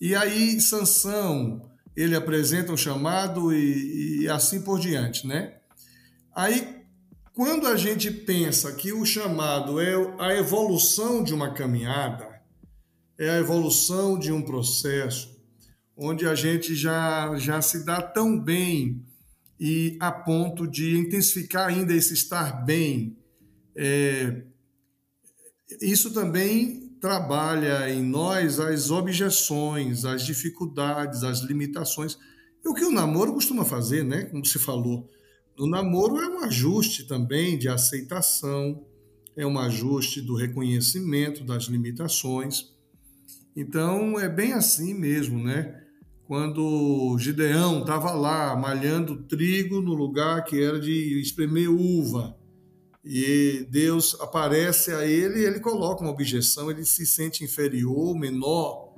E 0.00 0.14
aí, 0.14 0.60
Sansão, 0.60 1.70
ele 1.96 2.14
apresenta 2.14 2.72
um 2.72 2.76
chamado 2.76 3.52
e, 3.54 4.22
e 4.22 4.28
assim 4.28 4.60
por 4.60 4.78
diante, 4.78 5.26
né? 5.26 5.56
Aí, 6.34 6.84
quando 7.32 7.66
a 7.66 7.76
gente 7.76 8.10
pensa 8.10 8.72
que 8.72 8.92
o 8.92 9.04
chamado 9.06 9.80
é 9.80 9.94
a 10.18 10.34
evolução 10.34 11.22
de 11.22 11.32
uma 11.32 11.54
caminhada, 11.54 12.42
é 13.18 13.30
a 13.30 13.38
evolução 13.38 14.18
de 14.18 14.32
um 14.32 14.42
processo, 14.42 15.34
onde 15.96 16.26
a 16.26 16.34
gente 16.34 16.74
já, 16.74 17.34
já 17.36 17.62
se 17.62 17.84
dá 17.84 18.02
tão 18.02 18.38
bem 18.38 19.02
e 19.58 19.96
a 20.00 20.12
ponto 20.12 20.66
de 20.66 20.98
intensificar 20.98 21.68
ainda 21.68 21.94
esse 21.94 22.14
estar 22.14 22.64
bem, 22.64 23.16
é, 23.74 24.42
isso 25.80 26.12
também 26.12 26.96
trabalha 27.00 27.90
em 27.90 28.02
nós 28.02 28.58
as 28.60 28.90
objeções, 28.90 30.04
as 30.04 30.24
dificuldades, 30.24 31.22
as 31.22 31.40
limitações. 31.40 32.18
O 32.64 32.74
que 32.74 32.84
o 32.84 32.90
namoro 32.90 33.32
costuma 33.32 33.64
fazer, 33.64 34.04
né? 34.04 34.24
Como 34.24 34.44
se 34.44 34.58
falou. 34.58 35.08
No 35.58 35.66
namoro 35.66 36.20
é 36.20 36.28
um 36.28 36.44
ajuste 36.44 37.04
também 37.04 37.56
de 37.56 37.68
aceitação, 37.68 38.84
é 39.36 39.46
um 39.46 39.58
ajuste 39.58 40.20
do 40.20 40.34
reconhecimento 40.34 41.44
das 41.44 41.64
limitações. 41.64 42.74
Então 43.54 44.18
é 44.18 44.28
bem 44.28 44.52
assim 44.52 44.92
mesmo, 44.94 45.42
né? 45.42 45.85
Quando 46.26 47.16
Gideão 47.20 47.80
estava 47.80 48.10
lá 48.10 48.56
malhando 48.56 49.22
trigo 49.22 49.80
no 49.80 49.94
lugar 49.94 50.42
que 50.44 50.60
era 50.60 50.80
de 50.80 51.20
espremer 51.20 51.70
uva, 51.70 52.36
e 53.04 53.64
Deus 53.70 54.16
aparece 54.20 54.90
a 54.90 55.06
ele 55.06 55.38
e 55.38 55.44
ele 55.44 55.60
coloca 55.60 56.02
uma 56.02 56.10
objeção, 56.10 56.68
ele 56.68 56.84
se 56.84 57.06
sente 57.06 57.44
inferior, 57.44 58.18
menor, 58.18 58.96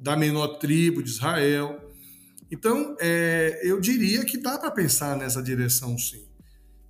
da 0.00 0.16
menor 0.16 0.58
tribo 0.58 1.02
de 1.02 1.10
Israel. 1.10 1.78
Então, 2.50 2.96
é, 2.98 3.60
eu 3.62 3.78
diria 3.78 4.24
que 4.24 4.38
dá 4.38 4.58
para 4.58 4.70
pensar 4.70 5.18
nessa 5.18 5.42
direção, 5.42 5.98
sim. 5.98 6.24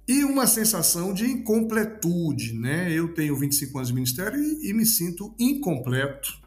E 0.06 0.22
uma 0.22 0.46
sensação 0.46 1.12
de 1.12 1.24
incompletude, 1.24 2.52
né? 2.52 2.92
Eu 2.92 3.12
tenho 3.12 3.36
25 3.36 3.76
anos 3.76 3.88
de 3.88 3.94
ministério 3.94 4.38
e, 4.38 4.70
e 4.70 4.72
me 4.72 4.86
sinto 4.86 5.34
incompleto. 5.36 6.43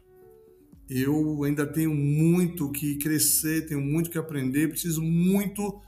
Eu 0.88 1.44
ainda 1.44 1.66
tenho 1.66 1.94
muito 1.94 2.70
que 2.70 2.96
crescer, 2.96 3.66
tenho 3.66 3.80
muito 3.80 4.08
que 4.08 4.16
aprender, 4.16 4.68
preciso 4.68 5.02
muito 5.02 5.80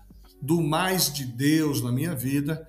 do 0.43 0.61
mais 0.61 1.13
de 1.13 1.25
Deus 1.25 1.83
na 1.83 1.91
minha 1.91 2.15
vida. 2.15 2.67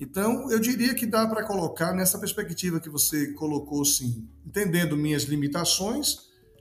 Então, 0.00 0.50
eu 0.50 0.58
diria 0.58 0.94
que 0.94 1.06
dá 1.06 1.26
para 1.28 1.46
colocar 1.46 1.92
nessa 1.92 2.18
perspectiva 2.18 2.80
que 2.80 2.88
você 2.88 3.32
colocou, 3.34 3.84
sim, 3.84 4.28
entendendo 4.46 4.96
minhas 4.96 5.24
limitações, 5.24 6.16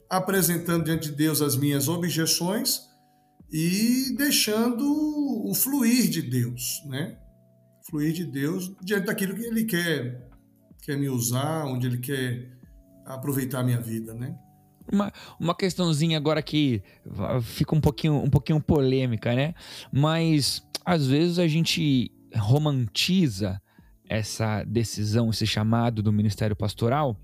apresentando 0.09 0.83
diante 0.83 1.09
de 1.09 1.15
Deus 1.15 1.41
as 1.41 1.55
minhas 1.55 1.87
objeções 1.87 2.81
e 3.51 4.13
deixando 4.17 4.83
o 5.49 5.53
fluir 5.55 6.09
de 6.09 6.21
Deus, 6.21 6.83
né? 6.85 7.17
Fluir 7.89 8.13
de 8.13 8.25
Deus 8.25 8.75
diante 8.83 9.05
daquilo 9.05 9.33
que 9.33 9.43
Ele 9.43 9.63
quer, 9.63 10.29
quer 10.83 10.97
me 10.97 11.09
usar, 11.09 11.65
onde 11.65 11.87
Ele 11.87 11.97
quer 11.97 12.59
aproveitar 13.05 13.61
a 13.61 13.63
minha 13.63 13.79
vida, 13.79 14.13
né? 14.13 14.37
Uma, 14.91 15.11
uma 15.39 15.55
questãozinha 15.55 16.17
agora 16.17 16.41
que 16.41 16.81
fica 17.41 17.75
um 17.75 17.81
pouquinho, 17.81 18.15
um 18.15 18.29
pouquinho 18.29 18.61
polêmica, 18.61 19.33
né? 19.35 19.53
Mas 19.91 20.63
às 20.85 21.05
vezes 21.07 21.39
a 21.39 21.47
gente 21.47 22.11
romantiza 22.35 23.61
essa 24.09 24.63
decisão, 24.63 25.29
esse 25.29 25.45
chamado 25.45 26.01
do 26.01 26.11
ministério 26.11 26.55
pastoral 26.55 27.15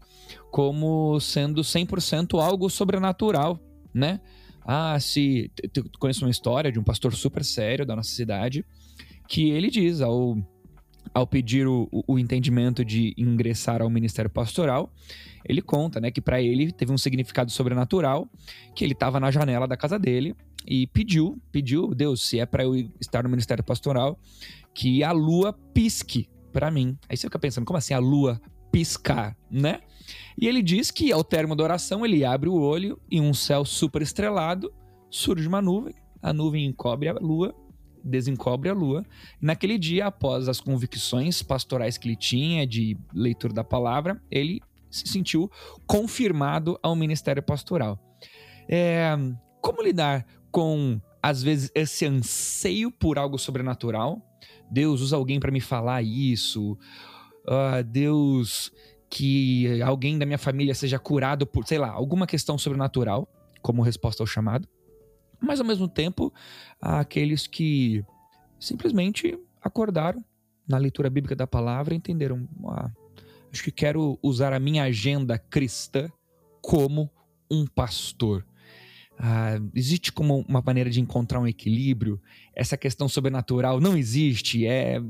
como 0.51 1.19
sendo 1.19 1.61
100% 1.61 2.39
algo 2.39 2.69
sobrenatural, 2.69 3.59
né? 3.93 4.21
Ah, 4.65 4.99
se. 4.99 5.51
Eu 5.75 5.85
conheço 5.99 6.25
uma 6.25 6.31
história 6.31 6.71
de 6.71 6.79
um 6.79 6.83
pastor 6.83 7.13
super 7.13 7.43
sério 7.43 7.85
da 7.85 7.95
nossa 7.95 8.09
cidade 8.09 8.65
que 9.27 9.49
ele 9.49 9.69
diz 9.69 10.01
ao, 10.01 10.37
ao 11.13 11.25
pedir 11.25 11.67
o, 11.67 11.89
o 11.91 12.19
entendimento 12.19 12.83
de 12.83 13.13
ingressar 13.17 13.81
ao 13.81 13.89
ministério 13.89 14.29
pastoral, 14.29 14.91
ele 15.47 15.61
conta, 15.61 15.99
né, 15.99 16.11
que 16.11 16.21
para 16.21 16.41
ele 16.41 16.71
teve 16.71 16.91
um 16.91 16.97
significado 16.97 17.51
sobrenatural, 17.51 18.27
que 18.73 18.83
ele 18.83 18.93
estava 18.93 19.19
na 19.19 19.31
janela 19.31 19.67
da 19.67 19.77
casa 19.77 19.99
dele 19.99 20.35
e 20.67 20.87
pediu, 20.87 21.39
pediu, 21.51 21.93
Deus, 21.93 22.27
se 22.27 22.39
é 22.39 22.45
para 22.45 22.63
eu 22.63 22.75
estar 22.99 23.23
no 23.23 23.29
ministério 23.29 23.63
pastoral, 23.63 24.19
que 24.73 25.03
a 25.03 25.11
lua 25.11 25.53
pisque 25.73 26.27
para 26.51 26.71
mim. 26.71 26.97
Aí 27.07 27.15
você 27.15 27.27
fica 27.27 27.37
pensando, 27.37 27.65
como 27.65 27.77
assim 27.77 27.93
a 27.93 27.99
lua 27.99 28.41
piscar, 28.71 29.37
né? 29.49 29.81
E 30.37 30.47
ele 30.47 30.61
diz 30.61 30.91
que 30.91 31.11
ao 31.11 31.23
término 31.23 31.55
da 31.55 31.63
oração 31.63 32.05
ele 32.05 32.25
abre 32.25 32.49
o 32.49 32.55
olho 32.55 32.99
e 33.09 33.21
um 33.21 33.33
céu 33.33 33.63
super 33.63 34.01
estrelado 34.01 34.73
surge 35.09 35.47
uma 35.47 35.61
nuvem, 35.61 35.93
a 36.21 36.33
nuvem 36.33 36.65
encobre 36.65 37.07
a 37.07 37.13
lua, 37.13 37.55
desencobre 38.05 38.69
a 38.69 38.73
lua. 38.73 39.03
Naquele 39.41 39.77
dia, 39.77 40.05
após 40.05 40.47
as 40.47 40.61
convicções 40.61 41.41
pastorais 41.41 41.97
que 41.97 42.07
ele 42.07 42.15
tinha 42.15 42.65
de 42.65 42.97
leitura 43.13 43.53
da 43.53 43.63
palavra, 43.63 44.21
ele 44.29 44.61
se 44.89 45.07
sentiu 45.07 45.51
confirmado 45.85 46.79
ao 46.81 46.95
ministério 46.95 47.43
pastoral. 47.43 47.99
É, 48.69 49.15
como 49.61 49.81
lidar 49.81 50.25
com 50.51 51.01
às 51.21 51.41
vezes 51.41 51.71
esse 51.73 52.05
anseio 52.05 52.91
por 52.91 53.17
algo 53.17 53.37
sobrenatural? 53.37 54.21
Deus 54.69 55.01
usa 55.01 55.15
alguém 55.15 55.39
para 55.39 55.51
me 55.51 55.59
falar 55.59 56.03
isso. 56.03 56.77
Uh, 57.47 57.83
Deus 57.83 58.71
que 59.09 59.81
alguém 59.81 60.17
da 60.17 60.25
minha 60.25 60.37
família 60.37 60.73
seja 60.73 60.99
curado 60.99 61.45
por, 61.45 61.65
sei 61.65 61.77
lá, 61.77 61.89
alguma 61.89 62.27
questão 62.27 62.57
sobrenatural, 62.57 63.27
como 63.61 63.81
resposta 63.81 64.21
ao 64.21 64.27
chamado. 64.27 64.67
Mas 65.39 65.59
ao 65.59 65.65
mesmo 65.65 65.87
tempo, 65.87 66.33
há 66.81 66.99
aqueles 66.99 67.47
que 67.47 68.03
simplesmente 68.59 69.37
acordaram 69.61 70.23
na 70.67 70.77
leitura 70.77 71.09
bíblica 71.09 71.35
da 71.35 71.47
palavra 71.47 71.93
e 71.93 71.97
entenderam: 71.97 72.47
ah, 72.67 72.91
acho 73.51 73.63
que 73.63 73.71
quero 73.71 74.19
usar 74.21 74.53
a 74.53 74.59
minha 74.59 74.83
agenda 74.83 75.37
cristã 75.37 76.09
como 76.61 77.09
um 77.49 77.65
pastor. 77.65 78.45
Ah, 79.17 79.59
existe 79.73 80.11
como 80.11 80.45
uma 80.47 80.61
maneira 80.61 80.89
de 80.89 80.99
encontrar 80.99 81.39
um 81.39 81.47
equilíbrio? 81.47 82.21
Essa 82.55 82.75
questão 82.75 83.07
sobrenatural 83.07 83.79
não 83.79 83.95
existe? 83.97 84.65
É, 84.65 85.01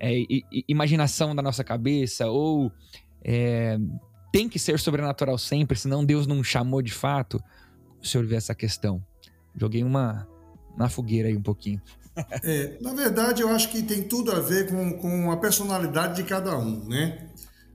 é 0.00 0.24
imaginação 0.68 1.34
da 1.34 1.42
nossa 1.42 1.62
cabeça? 1.62 2.28
Ou 2.28 2.72
é, 3.22 3.78
tem 4.32 4.48
que 4.48 4.58
ser 4.58 4.78
sobrenatural 4.78 5.38
sempre, 5.38 5.78
senão 5.78 6.04
Deus 6.04 6.26
não 6.26 6.42
chamou 6.42 6.82
de 6.82 6.92
fato? 6.92 7.40
O 8.02 8.06
senhor 8.06 8.26
vê 8.26 8.34
essa 8.34 8.54
questão? 8.54 9.02
Joguei 9.56 9.82
uma 9.82 10.26
na 10.76 10.88
fogueira 10.88 11.28
aí 11.28 11.36
um 11.36 11.42
pouquinho. 11.42 11.80
É, 12.44 12.78
na 12.80 12.94
verdade, 12.94 13.42
eu 13.42 13.48
acho 13.48 13.68
que 13.70 13.82
tem 13.82 14.04
tudo 14.04 14.30
a 14.30 14.38
ver 14.38 14.68
com, 14.68 14.92
com 14.98 15.32
a 15.32 15.36
personalidade 15.36 16.14
de 16.14 16.22
cada 16.22 16.56
um, 16.56 16.84
né? 16.88 17.28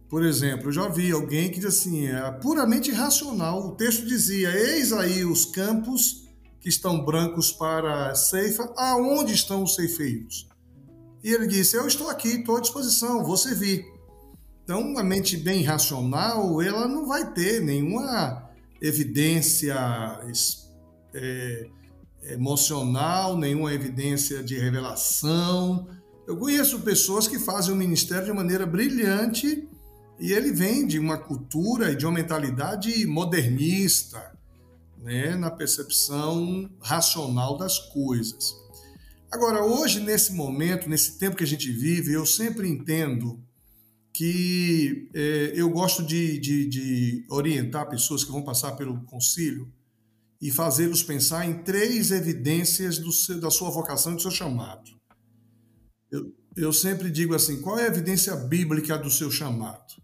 Por 0.09 0.24
exemplo, 0.24 0.69
eu 0.69 0.71
já 0.71 0.88
vi 0.88 1.12
alguém 1.12 1.51
que 1.51 1.59
diz 1.59 1.65
assim, 1.65 2.07
é 2.07 2.31
puramente 2.41 2.89
irracional. 2.89 3.67
O 3.67 3.75
texto 3.75 4.05
dizia: 4.05 4.50
Eis 4.50 4.93
aí 4.93 5.25
os 5.25 5.43
campos 5.43 6.29
que 6.62 6.69
estão 6.69 7.03
brancos 7.03 7.51
para 7.51 8.12
a 8.12 8.15
ceifa, 8.15 8.74
aonde 8.77 9.33
estão 9.33 9.62
os 9.62 9.75
ceifeiros? 9.75 10.48
E 11.24 11.31
ele 11.31 11.45
disse: 11.45 11.75
Eu 11.75 11.86
estou 11.86 12.09
aqui, 12.09 12.29
estou 12.29 12.57
à 12.57 12.59
disposição, 12.62 13.24
vou 13.24 13.38
servir. 13.38 13.86
Então, 14.63 14.81
uma 14.81 15.03
mente 15.03 15.36
bem 15.36 15.63
racional, 15.63 16.62
ela 16.62 16.88
não 16.88 17.07
vai 17.07 17.31
ter 17.33 17.59
nenhuma 17.62 18.50
evidência 18.81 19.75
é, 21.13 21.70
emocional, 22.24 23.38
nenhuma 23.38 23.74
evidência 23.74 24.44
de 24.44 24.58
revelação. 24.58 25.88
Eu 26.28 26.38
conheço 26.38 26.80
pessoas 26.82 27.28
que 27.28 27.39
fazem 27.39 27.74
o 27.74 27.78
ministério 27.78 28.25
de 28.25 28.34
maneira 28.34 28.66
brilhante 28.66 29.68
e 30.20 30.34
ele 30.34 30.51
vem 30.51 30.86
de 30.86 31.00
uma 31.00 31.18
cultura 31.18 31.92
e 31.92 31.96
de 31.96 32.06
uma 32.06 32.13
mentalidade 32.13 33.06
modernista, 33.06 34.38
né, 34.98 35.36
na 35.36 35.50
percepção 35.50 36.70
racional 36.82 37.58
das 37.58 37.80
coisas. 37.80 38.54
Agora, 39.32 39.63
hoje, 39.63 40.00
nesse 40.00 40.34
momento, 40.34 40.89
nesse 40.89 41.18
tempo 41.18 41.38
que 41.38 41.44
a 41.44 41.48
gente 41.48 41.72
vive, 41.72 42.13
eu 42.13 42.25
sempre 42.25 42.68
entendo 42.68 43.39
que 44.12 45.10
é, 45.13 45.54
eu 45.56 45.70
gosto 45.70 46.04
de, 46.04 46.38
de, 46.39 46.68
de, 46.68 47.25
orientar 47.30 47.88
pessoas 47.88 48.24
que 48.24 48.32
vão 48.32 48.42
passar 48.42 48.74
pelo 48.74 49.01
concílio 49.06 49.72
e 50.41 50.51
fazê-los 50.51 51.03
pensar 51.03 51.46
em 51.46 51.63
três 51.63 52.12
evidências 52.12 52.98
seu, 53.25 53.39
da 53.39 53.51
sua 53.51 53.69
vocação 53.69 54.13
e 54.13 54.15
do 54.15 54.22
seu 54.22 54.31
chamado. 54.31 54.91
Eu, 56.12 56.34
eu 56.55 56.74
sempre 56.74 57.12
digo 57.12 57.36
assim: 57.36 57.62
qual 57.62 57.77
é 57.77 57.84
a 57.84 57.88
evidência 57.88 58.36
bíblica 58.36 58.98
do 58.98 59.10
seu 59.10 59.29
chamado? 59.29 59.96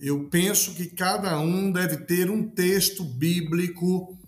Eu 0.00 0.28
penso 0.28 0.74
que 0.74 0.86
cada 0.86 1.38
um 1.38 1.70
deve 1.70 1.98
ter 1.98 2.28
um 2.30 2.48
texto 2.48 3.04
bíblico 3.04 4.18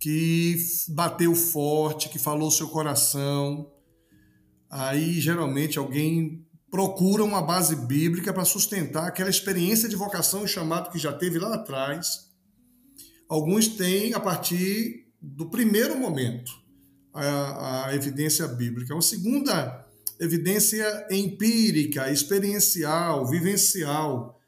que 0.00 0.56
bateu 0.88 1.34
forte, 1.34 2.08
que 2.08 2.18
falou 2.18 2.50
seu 2.50 2.68
coração. 2.68 3.70
Aí, 4.70 5.20
geralmente, 5.20 5.78
alguém 5.78 6.46
procura 6.70 7.24
uma 7.24 7.42
base 7.42 7.74
bíblica 7.74 8.32
para 8.32 8.44
sustentar 8.44 9.06
aquela 9.06 9.30
experiência 9.30 9.88
de 9.88 9.96
vocação 9.96 10.44
e 10.44 10.48
chamado 10.48 10.90
que 10.90 10.98
já 10.98 11.12
teve 11.12 11.38
lá 11.38 11.54
atrás. 11.54 12.27
Alguns 13.28 13.68
têm 13.68 14.14
a 14.14 14.20
partir 14.20 15.06
do 15.20 15.50
primeiro 15.50 15.98
momento 15.98 16.52
a, 17.12 17.86
a 17.86 17.94
evidência 17.94 18.46
bíblica. 18.46 18.94
Uma 18.94 19.02
segunda 19.02 19.86
evidência 20.18 21.06
empírica, 21.10 22.10
experiencial, 22.10 23.26
vivencial 23.26 24.38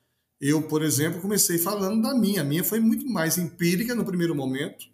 eu, 0.41 0.63
por 0.63 0.83
exemplo, 0.83 1.21
comecei 1.21 1.59
falando 1.59 2.01
da 2.01 2.15
minha. 2.15 2.41
A 2.41 2.45
minha 2.45 2.65
foi 2.65 2.81
muito 2.81 3.07
mais 3.07 3.37
empírica 3.37 3.95
no 3.95 4.07
primeiro 4.07 4.35
momento 4.35 4.87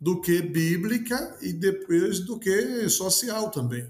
do 0.00 0.20
que 0.20 0.42
bíblica 0.42 1.38
e 1.40 1.52
depois 1.52 2.20
do 2.20 2.38
que 2.38 2.88
social 2.88 3.50
também. 3.50 3.88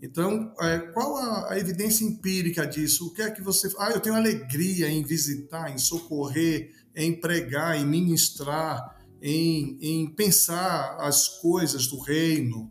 Então, 0.00 0.54
é, 0.60 0.78
qual 0.92 1.16
a, 1.16 1.58
evidência 1.58 2.04
empírica 2.04 2.64
disso? 2.64 3.08
O 3.08 3.12
que 3.12 3.22
é 3.22 3.30
que 3.30 3.42
você. 3.42 3.72
Ah, 3.76 3.90
eu 3.90 4.00
tenho 4.00 4.14
alegria 4.14 4.88
em 4.88 5.02
visitar, 5.02 5.72
em 5.72 5.78
socorrer, 5.78 6.70
em 6.94 7.18
pregar, 7.20 7.76
em 7.76 7.86
ministrar, 7.86 8.96
em, 9.20 9.78
em 9.80 10.06
pensar 10.06 10.96
as 11.00 11.40
coisas 11.40 11.86
do 11.86 11.98
reino. 11.98 12.68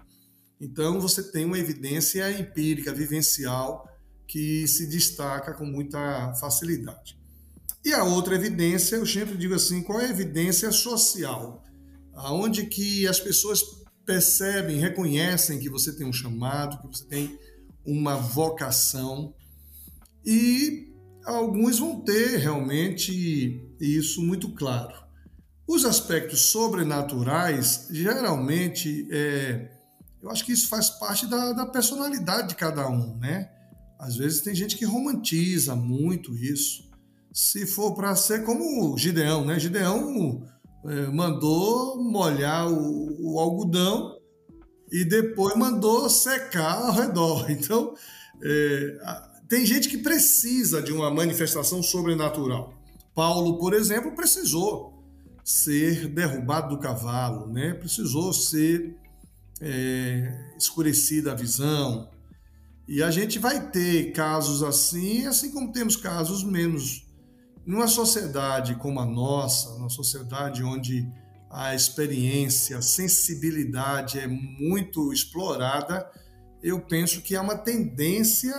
Então, 0.60 1.00
você 1.00 1.24
tem 1.32 1.46
uma 1.46 1.60
evidência 1.60 2.32
empírica, 2.32 2.94
vivencial, 2.94 3.88
que 4.28 4.68
se 4.68 4.88
destaca 4.88 5.54
com 5.54 5.66
muita 5.66 6.34
facilidade. 6.36 7.18
E 7.84 7.92
a 7.94 8.04
outra 8.04 8.36
evidência, 8.36 8.96
eu 8.96 9.06
sempre 9.06 9.38
digo 9.38 9.54
assim, 9.54 9.84
qual 9.84 10.00
é 10.00 10.06
a 10.06 10.10
evidência 10.10 10.72
social? 10.72 11.64
Aonde 12.14 12.66
que 12.68 13.06
as 13.08 13.20
pessoas 13.20 13.62
percebem, 14.06 14.80
reconhecem 14.80 15.60
que 15.60 15.70
você 15.70 15.94
tem 15.94 16.08
um 16.08 16.14
chamado, 16.14 16.80
que 16.82 16.88
você 16.88 17.06
tem 17.06 17.38
uma 17.86 18.16
vocação 18.16 19.34
e 20.26 20.94
alguns 21.26 21.80
vão 21.80 22.02
ter 22.02 22.38
realmente 22.38 23.62
isso 23.86 24.22
muito 24.22 24.50
claro. 24.50 24.93
Os 25.67 25.86
aspectos 25.86 26.48
sobrenaturais, 26.52 27.88
geralmente, 27.89 29.08
é, 29.12 29.72
eu 30.22 30.30
acho 30.30 30.46
que 30.46 30.52
isso 30.52 30.67
faz 30.67 30.89
parte 30.89 31.26
da, 31.26 31.54
da 31.54 31.65
personalidade 31.65 32.50
de 32.50 32.56
cada 32.56 32.88
um, 32.88 33.17
né? 33.17 33.50
Às 34.00 34.17
vezes 34.17 34.41
tem 34.41 34.54
gente 34.54 34.76
que 34.76 34.86
romantiza 34.86 35.76
muito 35.76 36.36
isso 36.36 36.91
se 37.34 37.65
for 37.65 37.96
para 37.96 38.15
ser 38.15 38.43
como 38.43 38.96
Gideão, 38.98 39.43
né? 39.43 39.60
Gideão 39.60 40.46
é, 40.86 41.08
mandou 41.08 42.02
molhar 42.02 42.72
o, 42.72 43.34
o, 43.34 43.39
algodão 43.39 44.15
e 44.91 45.04
depois 45.04 45.56
mandou 45.56 46.08
secar 46.10 46.84
ao 46.84 46.91
redor. 46.91 47.50
Então, 47.52 47.96
é, 48.43 48.98
tem 49.50 49.65
gente 49.65 49.89
que 49.89 49.98
precisa 49.98 50.82
de 50.82 50.91
uma 50.91 51.10
manifestação 51.10 51.82
sobrenatural. 51.82 52.83
Paulo, 53.13 53.58
por 53.58 53.73
exemplo, 53.73 54.15
precisou 54.15 55.04
ser 55.43 56.08
derrubado 56.08 56.76
do 56.76 56.82
cavalo, 56.82 57.47
né? 57.47 57.73
Precisou 57.73 58.34
ser 58.34 58.97
é, 59.62 60.54
escurecida 60.58 61.32
a 61.32 61.36
visão. 61.36 62.10
E 62.88 63.02
a 63.02 63.12
gente 63.12 63.39
vai 63.39 63.69
ter 63.69 64.12
casos 64.12 64.63
assim, 64.63 65.26
assim 65.26 65.52
como 65.52 65.71
temos 65.71 65.95
casos 65.95 66.43
menos 66.43 67.08
numa 67.65 67.88
sociedade 67.88 68.76
como 68.76 68.99
a 68.99 69.06
nossa, 69.06 69.69
uma 69.76 69.89
sociedade 69.89 70.63
onde 70.63 71.08
a 71.49 71.73
experiência, 71.73 72.78
a 72.78 72.82
sensibilidade 72.82 74.19
é 74.19 74.28
muito 74.28 75.13
explorada, 75.13 76.10
eu 76.62 76.80
penso 76.82 77.21
que 77.21 77.36
há 77.36 77.41
uma 77.41 77.58
tendência 77.58 78.54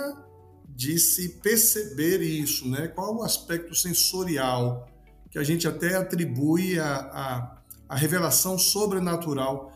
de 0.75 0.99
se 0.99 1.41
perceber 1.41 2.21
isso, 2.21 2.69
né? 2.69 2.89
Qual 2.89 3.17
o 3.17 3.23
aspecto 3.23 3.75
sensorial 3.75 4.89
que 5.35 5.39
a 5.41 5.43
gente 5.43 5.67
até 5.67 5.97
atribui 5.97 6.79
a, 6.79 6.95
a, 6.97 7.63
a 7.89 7.97
revelação 7.97 8.57
sobrenatural. 8.57 9.73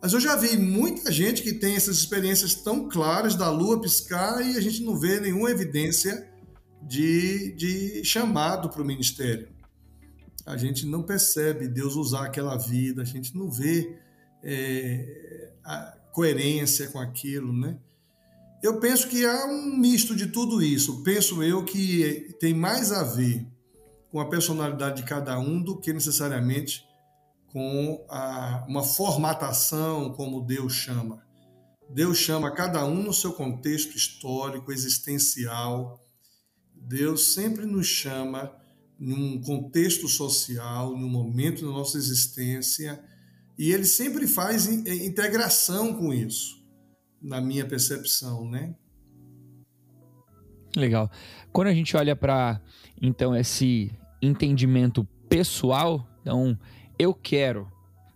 Mas 0.00 0.12
eu 0.12 0.20
já 0.20 0.36
vi 0.36 0.56
muita 0.56 1.10
gente 1.10 1.42
que 1.42 1.52
tem 1.52 1.74
essas 1.74 1.98
experiências 1.98 2.54
tão 2.54 2.88
claras 2.88 3.34
da 3.34 3.50
lua 3.50 3.80
piscar 3.80 4.40
e 4.40 4.56
a 4.56 4.60
gente 4.60 4.84
não 4.84 4.96
vê 4.96 5.18
nenhuma 5.18 5.50
evidência 5.50 6.30
de, 6.80 7.52
de 7.56 8.04
chamado 8.04 8.70
para 8.70 8.80
o 8.80 8.84
ministério. 8.84 9.48
A 10.46 10.56
gente 10.56 10.86
não 10.86 11.02
percebe 11.02 11.66
Deus 11.66 11.96
usar 11.96 12.26
aquela 12.26 12.56
vida, 12.56 13.02
a 13.02 13.04
gente 13.04 13.36
não 13.36 13.50
vê 13.50 13.98
é, 14.44 15.50
a 15.64 15.98
coerência 16.12 16.86
com 16.86 17.00
aquilo, 17.00 17.52
né? 17.52 17.76
Eu 18.62 18.78
penso 18.78 19.08
que 19.08 19.24
há 19.24 19.46
um 19.46 19.76
misto 19.76 20.14
de 20.14 20.26
tudo 20.26 20.62
isso. 20.62 21.02
Penso 21.02 21.42
eu 21.42 21.64
que 21.64 22.36
tem 22.38 22.52
mais 22.52 22.92
a 22.92 23.02
ver 23.02 23.46
com 24.10 24.20
a 24.20 24.28
personalidade 24.28 25.02
de 25.02 25.08
cada 25.08 25.38
um 25.38 25.62
do 25.62 25.80
que 25.80 25.92
necessariamente 25.92 26.84
com 27.52 28.04
a, 28.08 28.64
uma 28.68 28.82
formatação 28.82 30.12
como 30.12 30.44
Deus 30.44 30.74
chama. 30.74 31.22
Deus 31.88 32.18
chama 32.18 32.50
cada 32.52 32.84
um 32.84 33.02
no 33.02 33.12
seu 33.12 33.32
contexto 33.32 33.96
histórico, 33.96 34.70
existencial, 34.70 36.00
Deus 36.74 37.34
sempre 37.34 37.66
nos 37.66 37.86
chama 37.86 38.52
num 38.98 39.40
contexto 39.40 40.06
social, 40.06 40.96
num 40.96 41.08
momento 41.08 41.64
da 41.64 41.72
nossa 41.72 41.96
existência, 41.96 43.02
e 43.58 43.72
ele 43.72 43.84
sempre 43.84 44.26
faz 44.26 44.66
integração 44.66 45.94
com 45.94 46.12
isso, 46.12 46.59
na 47.20 47.40
minha 47.40 47.66
percepção, 47.66 48.48
né? 48.48 48.74
Legal. 50.76 51.10
Quando 51.52 51.68
a 51.68 51.74
gente 51.74 51.96
olha 51.96 52.14
para 52.14 52.60
então 53.00 53.34
esse 53.34 53.90
entendimento 54.22 55.04
pessoal, 55.28 56.06
então 56.20 56.58
eu 56.98 57.14
quero 57.14 57.68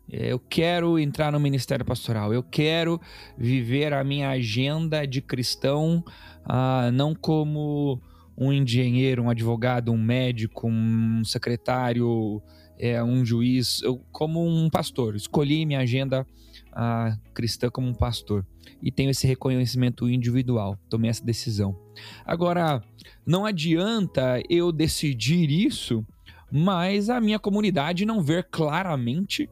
eu 0.08 0.38
quero 0.38 0.98
entrar 0.98 1.32
no 1.32 1.40
ministério 1.40 1.84
pastoral, 1.84 2.32
eu 2.32 2.42
quero 2.42 3.00
viver 3.38 3.92
a 3.92 4.04
minha 4.04 4.30
agenda 4.30 5.06
de 5.06 5.22
cristão, 5.22 6.04
ah, 6.44 6.90
não 6.92 7.14
como 7.14 8.00
um 8.36 8.52
engenheiro, 8.52 9.22
um 9.22 9.30
advogado, 9.30 9.90
um 9.90 9.98
médico, 9.98 10.68
um 10.68 11.24
secretário, 11.24 12.42
é, 12.78 13.02
um 13.02 13.24
juiz, 13.24 13.80
eu, 13.82 13.98
como 14.12 14.46
um 14.46 14.68
pastor. 14.68 15.16
Escolhi 15.16 15.64
minha 15.64 15.80
agenda 15.80 16.26
a, 16.74 17.16
cristã 17.32 17.70
como 17.70 17.88
um 17.88 17.94
pastor 17.94 18.46
e 18.82 18.90
tenho 18.90 19.10
esse 19.10 19.26
reconhecimento 19.26 20.08
individual. 20.08 20.78
Tomei 20.88 21.10
essa 21.10 21.24
decisão. 21.24 21.78
Agora, 22.24 22.82
não 23.26 23.46
adianta 23.46 24.42
eu 24.48 24.72
decidir 24.72 25.50
isso, 25.50 26.04
mas 26.50 27.08
a 27.08 27.20
minha 27.20 27.38
comunidade 27.38 28.04
não 28.04 28.22
ver 28.22 28.48
claramente 28.50 29.44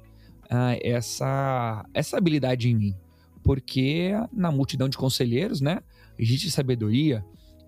uh, 0.45 0.79
essa, 0.83 1.85
essa 1.95 2.19
habilidade 2.19 2.69
em 2.69 2.75
mim. 2.75 2.95
Porque 3.43 4.13
na 4.33 4.53
multidão 4.53 4.89
de 4.89 4.97
conselheiros, 4.97 5.61
né, 5.61 5.81
existe 6.19 6.51
sabedoria, 6.51 7.25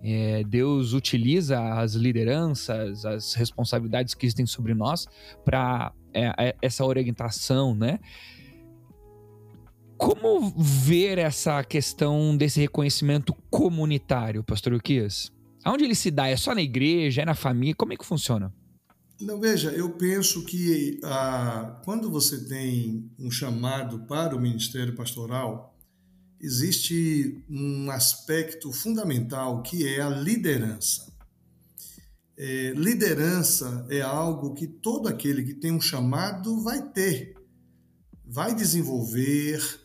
é, 0.07 0.43
Deus 0.43 0.93
utiliza 0.93 1.59
as 1.79 1.95
lideranças, 1.95 3.05
as 3.05 3.33
responsabilidades 3.33 4.13
que 4.13 4.25
existem 4.25 4.45
sobre 4.45 4.75
nós 4.75 5.07
para 5.43 5.91
é, 6.13 6.31
é, 6.37 6.55
essa 6.61 6.85
orientação, 6.85 7.73
né? 7.73 7.99
Como 9.97 10.53
ver 10.57 11.17
essa 11.17 11.63
questão 11.63 12.35
desse 12.35 12.59
reconhecimento 12.59 13.33
comunitário, 13.49 14.43
Pastor 14.43 14.73
Uquias? 14.73 15.31
Aonde 15.63 15.83
ele 15.83 15.95
se 15.95 16.11
dá? 16.11 16.27
É 16.27 16.35
só 16.35 16.53
na 16.53 16.61
igreja? 16.61 17.21
É 17.21 17.25
na 17.25 17.33
família? 17.33 17.75
Como 17.75 17.93
é 17.93 17.97
que 17.97 18.05
funciona? 18.05 18.53
Não, 19.19 19.39
veja, 19.39 19.71
eu 19.71 19.91
penso 19.91 20.43
que 20.43 20.99
ah, 21.03 21.81
quando 21.85 22.11
você 22.11 22.43
tem 22.45 23.09
um 23.17 23.31
chamado 23.31 23.99
para 24.05 24.35
o 24.35 24.39
ministério 24.39 24.93
pastoral, 24.93 25.73
existe 26.41 27.41
um 27.49 27.89
aspecto 27.89 28.71
fundamental 28.73 29.63
que 29.63 29.87
é 29.87 30.01
a 30.01 30.09
liderança. 30.09 31.13
É, 32.37 32.73
liderança 32.75 33.87
é 33.89 34.01
algo 34.01 34.53
que 34.53 34.67
todo 34.67 35.07
aquele 35.07 35.43
que 35.43 35.53
tem 35.53 35.71
um 35.71 35.79
chamado 35.79 36.61
vai 36.61 36.81
ter, 36.89 37.33
vai 38.25 38.53
desenvolver, 38.53 39.84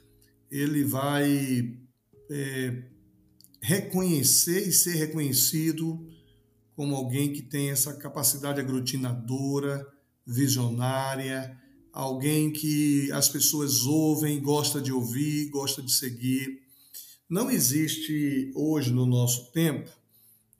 ele 0.51 0.85
vai 0.85 1.79
é, 2.31 2.83
reconhecer 3.63 4.67
e 4.67 4.73
ser 4.73 4.95
reconhecido 4.95 6.07
como 6.75 6.95
alguém 6.95 7.33
que 7.33 7.43
tem 7.43 7.71
essa 7.71 7.95
capacidade 7.95 8.61
aglutinadora, 8.61 9.87
visionária, 10.27 11.59
alguém 11.93 12.53
que 12.53 13.11
as 13.13 13.29
pessoas 13.29 13.85
ouvem, 13.85 14.41
gosta 14.41 14.81
de 14.81 14.93
ouvir, 14.93 15.51
gosta 15.51 15.83
de 15.83 15.93
seguir. 15.93 16.63
Não 17.29 17.51
existe 17.51 18.51
hoje 18.55 18.93
no 18.93 19.07
nosso 19.07 19.53
tempo 19.53 19.91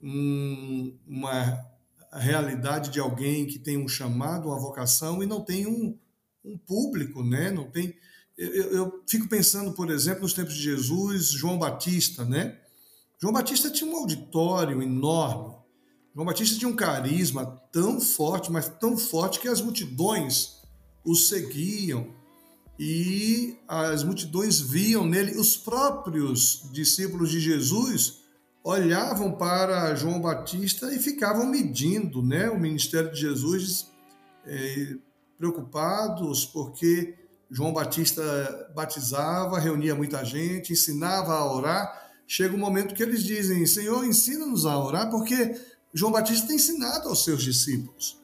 um, 0.01 0.95
uma 1.07 1.65
realidade 2.13 2.91
de 2.91 2.99
alguém 2.99 3.45
que 3.45 3.59
tem 3.59 3.77
um 3.77 3.87
chamado, 3.87 4.47
uma 4.47 4.59
vocação 4.59 5.23
e 5.23 5.25
não 5.25 5.41
tem 5.41 5.65
um, 5.65 5.97
um 6.43 6.57
público, 6.57 7.23
né? 7.23 7.51
Não 7.51 7.69
tem. 7.69 7.95
Eu, 8.43 8.71
eu, 8.71 9.03
fico 9.07 9.27
pensando, 9.27 9.71
por 9.73 9.91
exemplo, 9.91 10.23
nos 10.23 10.33
tempos 10.33 10.55
de 10.55 10.63
Jesus, 10.63 11.27
João 11.27 11.59
Batista, 11.59 12.25
né? 12.25 12.57
João 13.19 13.31
Batista 13.31 13.69
tinha 13.69 13.87
um 13.87 13.95
auditório 13.95 14.81
enorme. 14.81 15.53
João 16.15 16.25
Batista 16.25 16.57
tinha 16.57 16.67
um 16.69 16.75
carisma 16.75 17.45
tão 17.71 18.01
forte, 18.01 18.51
mas 18.51 18.67
tão 18.67 18.97
forte 18.97 19.39
que 19.39 19.47
as 19.47 19.61
multidões 19.61 20.59
o 21.05 21.13
seguiam 21.13 22.15
e 22.79 23.59
as 23.67 24.03
multidões 24.03 24.59
viam 24.59 25.05
nele, 25.05 25.37
os 25.37 25.55
próprios 25.55 26.67
discípulos 26.71 27.29
de 27.29 27.39
Jesus 27.39 28.21
olhavam 28.63 29.33
para 29.33 29.93
João 29.93 30.19
Batista 30.19 30.91
e 30.91 30.97
ficavam 30.97 31.45
medindo 31.45 32.23
né, 32.23 32.49
o 32.49 32.59
ministério 32.59 33.11
de 33.11 33.19
Jesus, 33.19 33.87
é, 34.47 34.95
preocupados 35.37 36.43
porque 36.43 37.20
João 37.51 37.73
Batista 37.73 38.71
batizava, 38.73 39.59
reunia 39.59 39.93
muita 39.93 40.23
gente, 40.23 40.71
ensinava 40.71 41.33
a 41.33 41.53
orar. 41.53 42.11
Chega 42.25 42.55
um 42.55 42.59
momento 42.59 42.95
que 42.95 43.03
eles 43.03 43.23
dizem: 43.23 43.65
Senhor, 43.65 44.05
ensina-nos 44.05 44.65
a 44.65 44.79
orar, 44.79 45.09
porque 45.09 45.59
João 45.93 46.13
Batista 46.13 46.47
tem 46.47 46.55
ensinado 46.55 47.09
aos 47.09 47.25
seus 47.25 47.43
discípulos. 47.43 48.17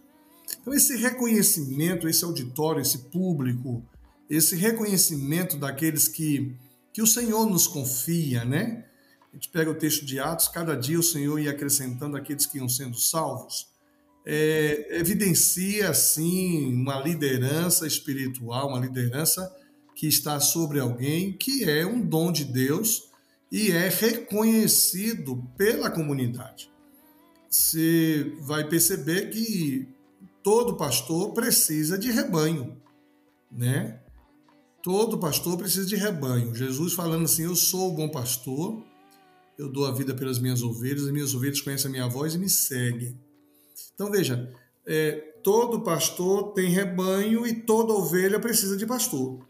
Então, 0.61 0.73
esse 0.73 0.95
reconhecimento, 0.95 2.07
esse 2.07 2.23
auditório, 2.23 2.81
esse 2.81 2.99
público, 3.09 3.83
esse 4.29 4.55
reconhecimento 4.55 5.57
daqueles 5.57 6.07
que, 6.07 6.55
que 6.93 7.01
o 7.01 7.07
Senhor 7.07 7.45
nos 7.45 7.67
confia, 7.67 8.45
né? 8.45 8.85
A 9.31 9.35
gente 9.35 9.49
pega 9.49 9.69
o 9.69 9.75
texto 9.75 10.05
de 10.05 10.19
Atos, 10.19 10.47
cada 10.47 10.73
dia 10.73 10.97
o 10.97 11.03
Senhor 11.03 11.37
ia 11.37 11.51
acrescentando 11.51 12.15
aqueles 12.15 12.45
que 12.45 12.59
iam 12.59 12.69
sendo 12.69 12.97
salvos. 12.97 13.67
É, 14.29 14.99
evidencia, 14.99 15.89
assim, 15.89 16.73
uma 16.73 16.99
liderança 16.99 17.87
espiritual, 17.87 18.67
uma 18.67 18.79
liderança 18.79 19.49
que 19.95 20.05
está 20.05 20.37
sobre 20.41 20.81
alguém, 20.81 21.31
que 21.31 21.63
é 21.63 21.85
um 21.85 22.01
dom 22.01 22.29
de 22.29 22.43
Deus 22.43 23.09
e 23.49 23.71
é 23.71 23.87
reconhecido 23.87 25.47
pela 25.57 25.89
comunidade. 25.89 26.69
Você 27.49 28.35
vai 28.41 28.67
perceber 28.67 29.29
que 29.29 29.87
todo 30.43 30.75
pastor 30.75 31.33
precisa 31.33 31.97
de 31.97 32.11
rebanho, 32.11 32.75
né? 33.49 34.01
Todo 34.83 35.17
pastor 35.17 35.57
precisa 35.57 35.85
de 35.85 35.95
rebanho. 35.95 36.53
Jesus 36.53 36.91
falando 36.91 37.23
assim: 37.23 37.43
Eu 37.43 37.55
sou 37.55 37.93
o 37.93 37.95
bom 37.95 38.09
pastor, 38.09 38.83
eu 39.57 39.71
dou 39.71 39.85
a 39.85 39.93
vida 39.93 40.13
pelas 40.13 40.37
minhas 40.37 40.61
ovelhas, 40.61 41.05
as 41.05 41.11
minhas 41.11 41.33
ovelhas 41.33 41.61
conhecem 41.61 41.87
a 41.87 41.91
minha 41.91 42.07
voz 42.09 42.35
e 42.35 42.37
me 42.37 42.49
seguem. 42.49 43.17
Então 43.93 44.11
veja, 44.11 44.53
é, 44.85 45.11
todo 45.43 45.81
pastor 45.81 46.53
tem 46.53 46.69
rebanho 46.69 47.45
e 47.45 47.53
toda 47.53 47.93
ovelha 47.93 48.39
precisa 48.39 48.77
de 48.77 48.85
pastor. 48.85 49.47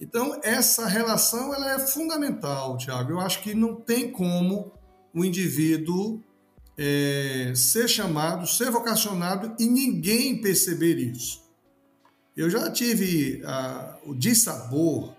Então 0.00 0.38
essa 0.42 0.86
relação 0.86 1.54
ela 1.54 1.72
é 1.72 1.78
fundamental, 1.78 2.76
Tiago. 2.76 3.12
Eu 3.12 3.20
acho 3.20 3.42
que 3.42 3.54
não 3.54 3.74
tem 3.74 4.10
como 4.10 4.72
o 5.14 5.24
indivíduo 5.24 6.22
é, 6.76 7.52
ser 7.54 7.88
chamado, 7.88 8.46
ser 8.46 8.70
vocacionado 8.70 9.54
e 9.58 9.66
ninguém 9.66 10.40
perceber 10.40 10.96
isso. 10.96 11.42
Eu 12.36 12.50
já 12.50 12.70
tive 12.70 13.42
ah, 13.44 13.96
o 14.04 14.14
dissabor 14.14 15.14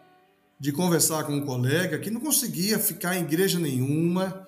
de 0.59 0.71
conversar 0.71 1.23
com 1.23 1.33
um 1.33 1.45
colega 1.45 1.99
que 1.99 2.11
não 2.11 2.19
conseguia 2.19 2.77
ficar 2.77 3.15
em 3.15 3.23
igreja 3.23 3.57
nenhuma, 3.57 4.47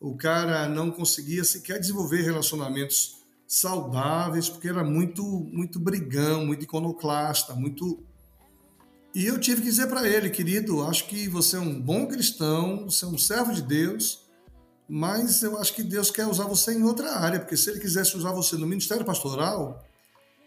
o 0.00 0.16
cara 0.16 0.68
não 0.68 0.90
conseguia 0.90 1.44
sequer 1.44 1.78
desenvolver 1.78 2.22
relacionamentos 2.22 3.17
saudáveis, 3.48 4.50
porque 4.50 4.68
era 4.68 4.84
muito, 4.84 5.24
muito 5.24 5.80
brigão, 5.80 6.44
muito 6.44 6.64
iconoclasta, 6.64 7.54
muito. 7.54 8.04
E 9.14 9.24
eu 9.24 9.40
tive 9.40 9.62
que 9.62 9.68
dizer 9.68 9.86
para 9.86 10.06
ele, 10.06 10.28
querido, 10.28 10.84
acho 10.84 11.06
que 11.08 11.26
você 11.28 11.56
é 11.56 11.60
um 11.60 11.80
bom 11.80 12.06
cristão, 12.06 12.84
você 12.84 13.06
é 13.06 13.08
um 13.08 13.16
servo 13.16 13.54
de 13.54 13.62
Deus, 13.62 14.28
mas 14.86 15.42
eu 15.42 15.58
acho 15.58 15.74
que 15.74 15.82
Deus 15.82 16.10
quer 16.10 16.26
usar 16.26 16.44
você 16.44 16.74
em 16.74 16.82
outra 16.82 17.18
área, 17.18 17.40
porque 17.40 17.56
se 17.56 17.70
Ele 17.70 17.80
quisesse 17.80 18.14
usar 18.18 18.32
você 18.32 18.54
no 18.56 18.66
ministério 18.66 19.04
pastoral, 19.04 19.82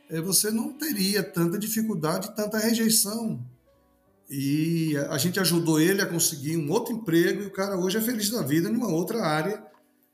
eh, 0.07 0.21
você 0.21 0.51
não 0.51 0.71
teria 0.71 1.23
tanta 1.23 1.57
dificuldade, 1.57 2.35
tanta 2.35 2.59
rejeição. 2.59 3.43
E 4.29 4.95
a 5.09 5.17
gente 5.17 5.39
ajudou 5.39 5.81
ele 5.81 6.01
a 6.01 6.05
conseguir 6.05 6.55
um 6.55 6.71
outro 6.71 6.93
emprego 6.93 7.43
e 7.43 7.47
o 7.47 7.51
cara 7.51 7.77
hoje 7.77 7.97
é 7.97 8.01
feliz 8.01 8.29
da 8.29 8.41
vida 8.41 8.69
numa 8.69 8.87
outra 8.87 9.25
área, 9.25 9.61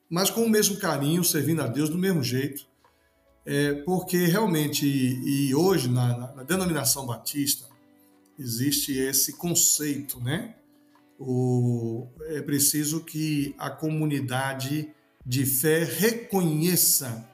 mas 0.10 0.30
com 0.32 0.43
o 0.43 0.50
mesmo 0.50 0.78
carinho, 0.78 1.23
servindo 1.23 1.62
a 1.62 1.67
Deus 1.67 1.89
do 1.89 1.97
mesmo 1.97 2.23
jeito. 2.23 2.65
É, 3.49 3.75
porque 3.83 4.25
realmente, 4.25 4.86
e 4.86 5.55
hoje 5.55 5.88
na, 5.88 6.36
na 6.36 6.43
denominação 6.43 7.05
batista, 7.05 7.65
existe 8.38 8.91
esse 8.91 9.38
conceito, 9.38 10.19
né? 10.19 10.53
o, 11.19 12.07
é 12.25 12.41
preciso 12.41 13.03
que 13.03 13.55
a 13.57 13.69
comunidade 13.69 14.91
de 15.25 15.45
fé 15.45 15.83
reconheça 15.83 17.27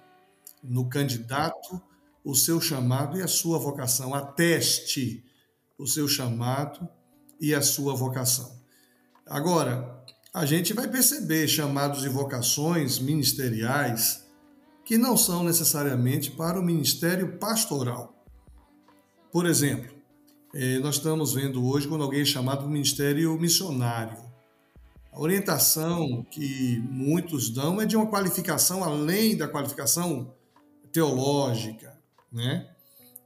no 0.63 0.88
candidato 0.88 1.82
o 2.23 2.34
seu 2.36 2.62
chamado 2.62 3.17
e 3.17 3.21
a 3.21 3.28
sua 3.28 3.60
vocação, 3.60 4.13
ateste 4.13 5.23
o 5.78 5.86
seu 5.86 6.08
chamado 6.08 6.88
e 7.39 7.54
a 7.54 7.62
sua 7.62 7.93
vocação. 7.93 8.62
Agora, 9.26 10.02
a 10.34 10.45
gente 10.45 10.73
vai 10.73 10.88
perceber 10.88 11.47
chamados 11.47 12.06
e 12.06 12.10
vocações 12.10 12.97
ministeriais 12.99 14.23
que 14.86 14.98
não 14.98 15.15
são 15.15 15.43
necessariamente 15.43 16.32
para 16.32 16.60
o 16.60 16.63
ministério 16.63 17.38
pastoral. 17.38 18.13
Por 19.32 19.46
exemplo, 19.46 19.93
é, 20.54 20.78
nós 20.80 20.96
estamos 20.96 21.34
vendo 21.34 21.65
hoje 21.65 21.88
quando 21.88 22.04
alguém 22.04 22.22
é 22.22 22.26
chamado 22.26 22.67
ministério 22.69 23.39
missionário. 23.39 24.17
A 25.12 25.19
orientação 25.19 26.26
que 26.30 26.80
muitos 26.89 27.50
dão 27.50 27.82
é 27.82 27.86
de 27.86 27.96
uma 27.96 28.08
qualificação 28.08 28.84
além 28.84 29.38
da 29.38 29.48
qualificação 29.48 30.34
teológica, 30.91 31.98
né? 32.32 32.69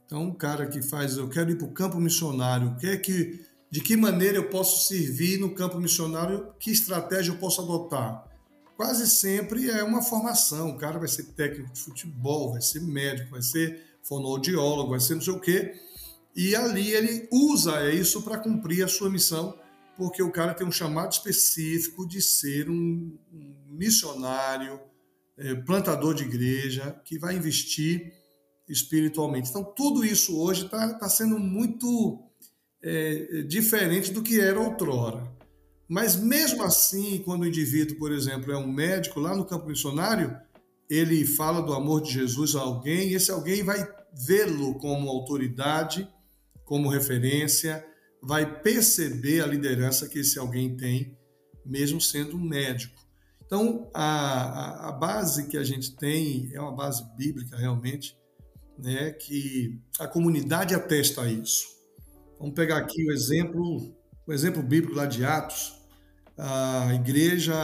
Então, 0.06 0.22
um 0.22 0.34
cara 0.34 0.66
que 0.66 0.80
faz, 0.80 1.18
eu 1.18 1.28
quero 1.28 1.50
ir 1.50 1.58
para 1.58 1.66
o 1.66 1.72
campo 1.72 1.98
missionário, 1.98 2.76
quer 2.80 2.96
que, 2.96 3.44
de 3.70 3.82
que 3.82 3.94
maneira 3.94 4.38
eu 4.38 4.48
posso 4.48 4.86
servir 4.88 5.38
no 5.38 5.54
campo 5.54 5.78
missionário, 5.78 6.50
que 6.58 6.70
estratégia 6.70 7.32
eu 7.32 7.36
posso 7.36 7.60
adotar? 7.60 8.27
Quase 8.78 9.08
sempre 9.08 9.68
é 9.68 9.82
uma 9.82 10.00
formação. 10.00 10.70
O 10.70 10.78
cara 10.78 11.00
vai 11.00 11.08
ser 11.08 11.24
técnico 11.32 11.72
de 11.72 11.80
futebol, 11.80 12.52
vai 12.52 12.62
ser 12.62 12.80
médico, 12.80 13.32
vai 13.32 13.42
ser 13.42 13.82
fonoaudiólogo, 14.04 14.90
vai 14.90 15.00
ser 15.00 15.16
não 15.16 15.20
sei 15.20 15.32
o 15.32 15.40
quê. 15.40 15.74
E 16.36 16.54
ali 16.54 16.92
ele 16.92 17.28
usa 17.32 17.92
isso 17.92 18.22
para 18.22 18.38
cumprir 18.38 18.84
a 18.84 18.88
sua 18.88 19.10
missão, 19.10 19.58
porque 19.96 20.22
o 20.22 20.30
cara 20.30 20.54
tem 20.54 20.64
um 20.64 20.70
chamado 20.70 21.10
específico 21.10 22.06
de 22.06 22.22
ser 22.22 22.70
um, 22.70 23.18
missionário, 23.68 24.80
é, 25.36 25.56
plantador 25.56 26.14
de 26.14 26.22
igreja, 26.22 27.00
que 27.04 27.18
vai 27.18 27.34
investir 27.34 28.12
espiritualmente. 28.68 29.50
Então, 29.50 29.64
tudo 29.64 30.04
isso 30.04 30.38
hoje 30.38 30.66
está 30.66 30.94
tá 30.94 31.08
sendo 31.08 31.36
muito 31.36 32.22
é, 32.80 33.42
diferente 33.42 34.12
do 34.12 34.22
que 34.22 34.38
era 34.38 34.60
outrora. 34.60 35.37
Mas 35.88 36.16
mesmo 36.16 36.62
assim, 36.62 37.22
quando 37.24 37.42
o 37.42 37.46
indivíduo, 37.46 37.96
por 37.98 38.12
exemplo, 38.12 38.52
é 38.52 38.56
um 38.58 38.70
médico 38.70 39.18
lá 39.18 39.34
no 39.34 39.44
campo 39.44 39.66
missionário, 39.68 40.36
ele 40.88 41.24
fala 41.24 41.62
do 41.62 41.72
amor 41.72 42.02
de 42.02 42.12
Jesus 42.12 42.54
a 42.54 42.60
alguém, 42.60 43.08
e 43.08 43.14
esse 43.14 43.30
alguém 43.30 43.62
vai 43.62 43.86
vê-lo 44.12 44.74
como 44.78 45.08
autoridade, 45.08 46.08
como 46.64 46.90
referência, 46.90 47.84
vai 48.22 48.60
perceber 48.60 49.42
a 49.42 49.46
liderança 49.46 50.08
que 50.08 50.18
esse 50.18 50.38
alguém 50.38 50.76
tem, 50.76 51.16
mesmo 51.64 52.00
sendo 52.00 52.36
um 52.36 52.40
médico. 52.40 52.98
Então, 53.44 53.90
a, 53.94 54.02
a, 54.02 54.88
a 54.88 54.92
base 54.92 55.46
que 55.46 55.56
a 55.56 55.64
gente 55.64 55.96
tem 55.96 56.50
é 56.52 56.60
uma 56.60 56.74
base 56.74 57.02
bíblica 57.16 57.56
realmente, 57.56 58.14
né, 58.78 59.10
que 59.12 59.80
a 59.98 60.06
comunidade 60.06 60.74
atesta 60.74 61.26
isso. 61.26 61.66
Vamos 62.38 62.54
pegar 62.54 62.76
aqui 62.76 63.06
o 63.06 63.12
exemplo, 63.12 63.94
o 64.26 64.32
exemplo 64.32 64.62
bíblico 64.62 64.94
lá 64.94 65.06
de 65.06 65.24
Atos, 65.24 65.77
a 66.38 66.94
igreja 66.94 67.56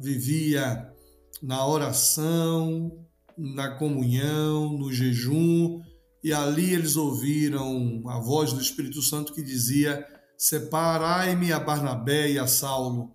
vivia 0.00 0.92
na 1.40 1.64
oração, 1.66 3.06
na 3.38 3.76
comunhão, 3.76 4.76
no 4.76 4.92
jejum, 4.92 5.80
e 6.24 6.32
ali 6.32 6.72
eles 6.74 6.96
ouviram 6.96 8.02
a 8.08 8.18
voz 8.18 8.52
do 8.52 8.60
Espírito 8.60 9.00
Santo 9.00 9.32
que 9.32 9.42
dizia: 9.42 10.04
Separai-me 10.36 11.52
a 11.52 11.60
Barnabé 11.60 12.32
e 12.32 12.38
a 12.38 12.48
Saulo. 12.48 13.12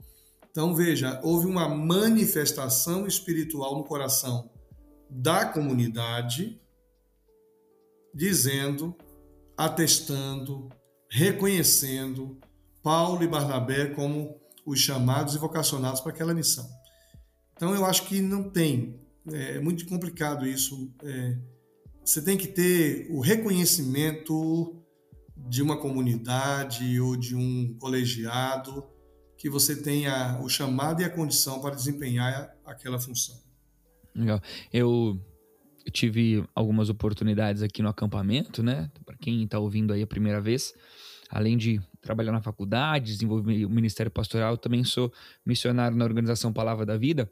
Então 0.49 0.73
veja, 0.73 1.19
houve 1.23 1.45
uma 1.45 1.67
manifestação 1.67 3.05
espiritual 3.05 3.77
no 3.77 3.83
coração 3.83 4.49
da 5.09 5.45
comunidade, 5.45 6.57
dizendo, 8.13 8.95
atestando, 9.57 10.69
reconhecendo 11.09 12.39
Paulo 12.81 13.23
e 13.23 13.27
Barnabé 13.27 13.87
como 13.87 14.40
os 14.65 14.79
chamados 14.79 15.35
e 15.35 15.37
vocacionados 15.37 16.01
para 16.01 16.11
aquela 16.11 16.33
missão. 16.33 16.67
Então 17.55 17.73
eu 17.75 17.85
acho 17.85 18.05
que 18.07 18.21
não 18.21 18.49
tem, 18.49 18.99
é, 19.31 19.57
é 19.57 19.59
muito 19.59 19.85
complicado 19.85 20.47
isso. 20.47 20.91
É, 21.03 21.37
você 22.03 22.21
tem 22.21 22.37
que 22.37 22.47
ter 22.47 23.07
o 23.11 23.19
reconhecimento 23.19 24.75
de 25.37 25.61
uma 25.61 25.77
comunidade 25.77 26.99
ou 26.99 27.15
de 27.15 27.35
um 27.35 27.75
colegiado 27.79 28.83
que 29.37 29.49
você 29.49 29.75
tenha 29.75 30.39
o 30.41 30.49
chamado 30.49 31.01
e 31.01 31.05
a 31.05 31.09
condição 31.09 31.59
para 31.61 31.75
desempenhar 31.75 32.55
aquela 32.65 32.99
função. 32.99 33.35
Legal. 34.15 34.39
Eu 34.71 35.19
tive 35.91 36.43
algumas 36.53 36.89
oportunidades 36.89 37.63
aqui 37.63 37.81
no 37.81 37.89
acampamento, 37.89 38.61
né? 38.61 38.91
Para 39.05 39.17
quem 39.17 39.43
está 39.43 39.57
ouvindo 39.57 39.93
aí 39.93 40.01
a 40.03 40.07
primeira 40.07 40.39
vez, 40.39 40.73
além 41.31 41.57
de 41.57 41.81
trabalhar 42.01 42.33
na 42.33 42.41
faculdade, 42.41 43.13
desenvolver 43.13 43.65
o 43.65 43.69
ministério 43.69 44.11
pastoral, 44.11 44.57
também 44.57 44.83
sou 44.83 45.11
missionário 45.45 45.95
na 45.95 46.03
organização 46.03 46.51
Palavra 46.51 46.85
da 46.85 46.97
Vida. 46.97 47.31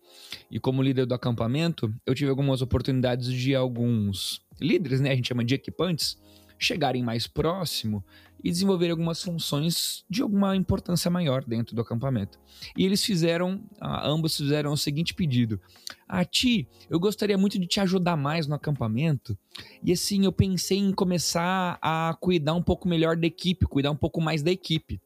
E 0.49 0.59
como 0.59 0.81
líder 0.81 1.05
do 1.05 1.13
acampamento, 1.13 1.93
eu 2.05 2.15
tive 2.15 2.29
algumas 2.29 2.61
oportunidades 2.61 3.31
de 3.31 3.53
alguns 3.53 4.41
líderes, 4.59 5.01
né, 5.01 5.11
a 5.11 5.15
gente 5.15 5.27
chama 5.27 5.43
de 5.43 5.55
equipantes, 5.55 6.17
chegarem 6.57 7.03
mais 7.03 7.27
próximo 7.27 8.03
e 8.43 8.49
desenvolver 8.49 8.89
algumas 8.89 9.21
funções 9.21 10.05
de 10.09 10.21
alguma 10.21 10.55
importância 10.55 11.09
maior 11.11 11.43
dentro 11.43 11.75
do 11.75 11.81
acampamento. 11.81 12.39
E 12.77 12.85
eles 12.85 13.03
fizeram, 13.03 13.61
ambos 13.81 14.37
fizeram 14.37 14.71
o 14.71 14.77
seguinte 14.77 15.13
pedido: 15.13 15.59
A 16.07 16.23
ti, 16.23 16.67
eu 16.89 16.99
gostaria 16.99 17.37
muito 17.37 17.59
de 17.59 17.67
te 17.67 17.79
ajudar 17.79 18.15
mais 18.15 18.47
no 18.47 18.55
acampamento. 18.55 19.37
E 19.83 19.91
assim, 19.91 20.25
eu 20.25 20.31
pensei 20.31 20.77
em 20.77 20.93
começar 20.93 21.77
a 21.81 22.15
cuidar 22.19 22.53
um 22.53 22.63
pouco 22.63 22.87
melhor 22.87 23.15
da 23.15 23.27
equipe, 23.27 23.65
cuidar 23.65 23.91
um 23.91 23.97
pouco 23.97 24.21
mais 24.21 24.41
da 24.41 24.51
equipe. 24.51 25.01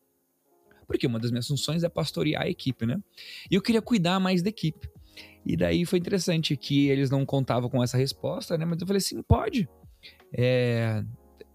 Porque 0.86 1.08
uma 1.08 1.20
das 1.20 1.32
minhas 1.32 1.48
funções 1.48 1.84
é 1.84 1.90
pastorear 1.90 2.44
a 2.44 2.50
equipe, 2.50 2.86
né? 2.86 3.02
E 3.50 3.56
eu 3.56 3.62
queria 3.62 3.82
cuidar 3.82 4.20
mais 4.20 4.44
da 4.44 4.50
equipe. 4.50 4.90
E 5.46 5.58
daí 5.58 5.86
foi 5.86 6.00
interessante 6.00 6.56
que 6.56 6.88
eles 6.88 7.10
não 7.10 7.26
contavam 7.26 7.70
com 7.70 7.84
essa 7.84 7.98
resposta, 7.98 8.58
né? 8.58 8.66
Mas 8.66 8.80
eu 8.80 8.88
falei 8.88 8.98
assim: 8.98 9.22
pode. 9.24 9.68
É, 10.32 11.04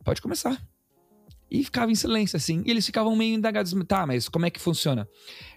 pode 0.05 0.21
começar. 0.21 0.61
E 1.51 1.65
ficava 1.65 1.91
em 1.91 1.95
silêncio, 1.95 2.37
assim. 2.37 2.63
E 2.67 2.71
eles 2.71 2.85
ficavam 2.85 3.15
meio 3.17 3.35
indagados. 3.35 3.75
Tá, 3.87 4.07
mas 4.07 4.29
como 4.29 4.47
é 4.47 4.51
que 4.51 4.61
funciona? 4.61 5.09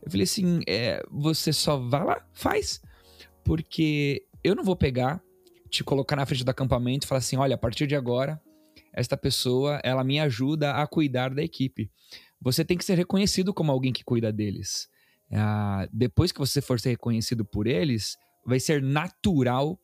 Eu 0.02 0.10
falei 0.10 0.24
assim: 0.24 0.62
é, 0.68 1.04
você 1.12 1.52
só 1.52 1.78
vai 1.78 2.04
lá, 2.04 2.26
faz. 2.34 2.82
Porque 3.44 4.24
eu 4.44 4.56
não 4.56 4.64
vou 4.64 4.76
pegar, 4.76 5.22
te 5.70 5.84
colocar 5.84 6.16
na 6.16 6.26
frente 6.26 6.44
do 6.44 6.50
acampamento 6.50 7.06
e 7.06 7.08
falar 7.08 7.20
assim: 7.20 7.38
olha, 7.38 7.56
a 7.56 7.58
partir 7.58 7.88
de 7.88 7.96
agora, 7.96 8.42
esta 8.94 9.18
pessoa, 9.18 9.82
ela 9.84 10.04
me 10.04 10.20
ajuda 10.20 10.74
a 10.74 10.88
cuidar 10.88 11.34
da 11.34 11.44
equipe. 11.44 11.92
Você 12.42 12.66
tem 12.66 12.78
que 12.78 12.86
ser 12.86 12.98
reconhecido 12.98 13.54
como 13.54 13.72
alguém 13.72 13.94
que 13.94 14.04
cuida 14.04 14.32
deles. 14.32 14.90
Ah, 15.32 15.88
depois 15.92 16.32
que 16.32 16.40
você 16.40 16.62
for 16.62 16.80
ser 16.80 16.90
reconhecido 16.90 17.46
por 17.46 17.68
eles, 17.68 18.18
vai 18.46 18.60
ser 18.60 18.82
natural 18.82 19.80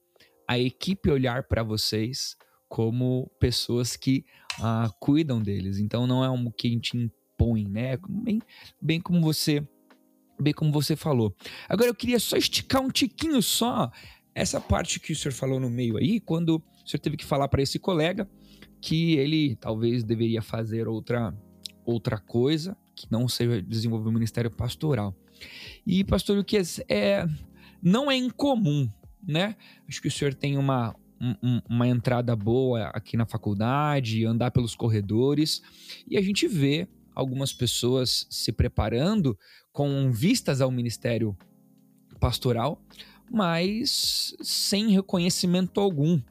a 0.47 0.57
equipe 0.57 1.09
olhar 1.09 1.43
para 1.43 1.63
vocês 1.63 2.35
como 2.67 3.31
pessoas 3.39 3.95
que 3.95 4.25
ah, 4.59 4.89
cuidam 4.99 5.41
deles. 5.41 5.79
Então 5.79 6.05
não 6.07 6.23
é 6.23 6.29
um 6.29 6.51
que 6.51 6.67
a 6.67 6.71
gente 6.71 6.97
impõe, 6.97 7.67
né? 7.67 7.97
Bem, 8.09 8.41
bem 8.81 9.01
como 9.01 9.21
você 9.21 9.65
bem 10.39 10.53
como 10.53 10.71
você 10.71 10.95
falou. 10.95 11.35
Agora 11.67 11.89
eu 11.89 11.95
queria 11.95 12.19
só 12.19 12.37
esticar 12.37 12.81
um 12.81 12.89
tiquinho 12.89 13.41
só 13.41 13.91
essa 14.35 14.61
parte 14.61 14.99
que 14.99 15.11
o 15.11 15.15
senhor 15.15 15.33
falou 15.33 15.59
no 15.59 15.69
meio 15.69 15.97
aí, 15.97 16.19
quando 16.19 16.57
o 16.57 16.87
senhor 16.87 16.99
teve 17.01 17.17
que 17.17 17.25
falar 17.25 17.47
para 17.47 17.61
esse 17.61 17.79
colega 17.79 18.29
que 18.79 19.15
ele 19.15 19.55
talvez 19.55 20.03
deveria 20.03 20.43
fazer 20.43 20.87
outra 20.87 21.33
outra 21.83 22.19
coisa 22.19 22.77
que 22.97 23.07
não 23.09 23.27
seja 23.27 23.61
desenvolver 23.61 24.09
o 24.09 24.11
ministério 24.11 24.51
pastoral. 24.51 25.15
E, 25.85 26.03
pastor, 26.03 26.43
que 26.43 26.57
é, 26.89 27.25
não 27.81 28.11
é 28.11 28.15
incomum, 28.15 28.89
né? 29.25 29.55
Acho 29.87 30.01
que 30.01 30.07
o 30.07 30.11
senhor 30.11 30.33
tem 30.33 30.57
uma, 30.57 30.95
um, 31.21 31.61
uma 31.69 31.87
entrada 31.87 32.35
boa 32.35 32.87
aqui 32.87 33.17
na 33.17 33.25
faculdade, 33.25 34.25
andar 34.25 34.51
pelos 34.51 34.75
corredores, 34.75 35.61
e 36.07 36.17
a 36.17 36.21
gente 36.21 36.47
vê 36.47 36.87
algumas 37.13 37.51
pessoas 37.51 38.27
se 38.29 38.51
preparando 38.51 39.37
com 39.71 40.11
vistas 40.11 40.61
ao 40.61 40.71
ministério 40.71 41.35
pastoral, 42.19 42.81
mas 43.29 44.35
sem 44.41 44.91
reconhecimento 44.91 45.79
algum, 45.79 46.21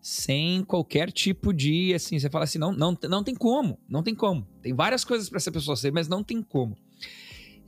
sem 0.00 0.64
qualquer 0.64 1.12
tipo 1.12 1.52
de 1.52 1.94
assim, 1.94 2.18
você 2.18 2.28
fala 2.28 2.44
assim, 2.44 2.58
não, 2.58 2.72
não, 2.72 2.96
não 3.08 3.22
tem 3.22 3.34
como, 3.34 3.78
não 3.88 4.02
tem 4.02 4.14
como. 4.14 4.46
Tem 4.60 4.74
várias 4.74 5.04
coisas 5.04 5.28
para 5.28 5.36
essa 5.36 5.52
pessoa 5.52 5.76
ser, 5.76 5.92
mas 5.92 6.08
não 6.08 6.24
tem 6.24 6.42
como. 6.42 6.76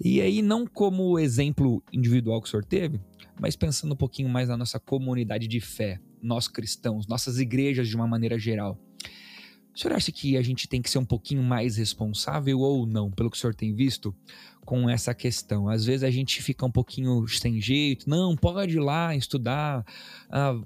E 0.03 0.21
aí, 0.21 0.43
não 0.43 0.67
como 0.67 1.19
exemplo 1.19 1.83
individual 1.93 2.43
que 2.43 2.49
o 2.49 2.51
senhor 2.51 2.65
teve, 2.65 3.01
mas 3.41 3.55
pensando 3.55 3.93
um 3.93 3.97
pouquinho 3.97 4.29
mais 4.29 4.49
na 4.49 4.57
nossa 4.57 4.81
comunidade 4.81 5.47
de 5.47 5.61
fé, 5.61 6.01
nós 6.25 6.49
cristãos, 6.49 7.07
nossas 7.07 7.39
igrejas 7.39 7.87
de 7.87 7.95
uma 7.95 8.07
maneira 8.07 8.39
geral. 8.39 8.79
O 9.75 9.79
senhor 9.79 9.97
acha 9.97 10.13
que 10.13 10.37
a 10.37 10.43
gente 10.43 10.69
tem 10.69 10.81
que 10.81 10.89
ser 10.89 10.99
um 10.99 11.05
pouquinho 11.05 11.43
mais 11.43 11.77
responsável 11.77 12.61
ou 12.61 12.87
não, 12.87 13.11
pelo 13.11 13.29
que 13.29 13.37
o 13.37 13.41
senhor 13.41 13.55
tem 13.55 13.75
visto, 13.75 14.15
com 14.65 14.89
essa 14.89 15.13
questão? 15.13 15.69
Às 15.69 15.85
vezes 15.85 16.05
a 16.05 16.11
gente 16.11 16.41
fica 16.41 16.65
um 16.65 16.71
pouquinho 16.71 17.27
sem 17.27 17.61
jeito, 17.61 18.09
não, 18.09 18.37
pode 18.37 18.77
ir 18.77 18.81
lá 18.81 19.17
estudar, 19.17 19.85
ah, 20.31 20.61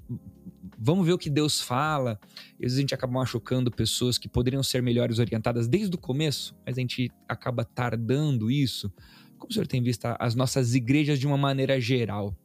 vamos 0.77 1.07
ver 1.07 1.13
o 1.13 1.17
que 1.17 1.29
Deus 1.29 1.59
fala. 1.59 2.19
Às 2.53 2.59
vezes 2.59 2.77
a 2.77 2.81
gente 2.81 2.93
acaba 2.93 3.13
machucando 3.13 3.71
pessoas 3.71 4.19
que 4.19 4.29
poderiam 4.29 4.61
ser 4.61 4.83
melhores 4.83 5.17
orientadas 5.17 5.67
desde 5.67 5.95
o 5.95 5.99
começo, 5.99 6.55
mas 6.63 6.77
a 6.77 6.81
gente 6.81 7.11
acaba 7.27 7.65
tardando 7.65 8.51
isso. 8.51 8.93
Como 9.39 9.49
o 9.49 9.53
senhor 9.53 9.65
tem 9.65 9.81
visto 9.81 10.05
as 10.19 10.35
nossas 10.35 10.75
igrejas 10.75 11.19
de 11.19 11.25
uma 11.25 11.37
maneira 11.37 11.81
geral? 11.81 12.37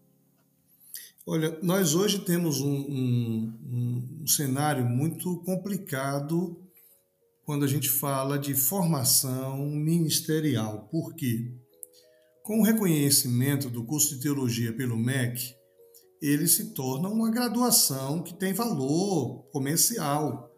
Olha, 1.26 1.58
nós 1.62 1.94
hoje 1.94 2.18
temos 2.18 2.60
um, 2.60 2.70
um, 2.70 4.18
um, 4.20 4.26
cenário 4.26 4.84
muito 4.84 5.38
complicado 5.38 6.54
quando 7.46 7.64
a 7.64 7.66
gente 7.66 7.88
fala 7.88 8.38
de 8.38 8.54
formação 8.54 9.64
ministerial. 9.70 10.86
Por 10.90 11.14
quê? 11.14 11.50
Com 12.42 12.60
o 12.60 12.62
reconhecimento 12.62 13.70
do 13.70 13.86
curso 13.86 14.14
de 14.14 14.20
teologia 14.20 14.70
pelo 14.74 14.98
MEC, 14.98 15.54
ele 16.20 16.46
se 16.46 16.74
torna 16.74 17.08
uma 17.08 17.30
graduação 17.30 18.22
que 18.22 18.34
tem 18.34 18.52
valor 18.52 19.44
comercial, 19.50 20.54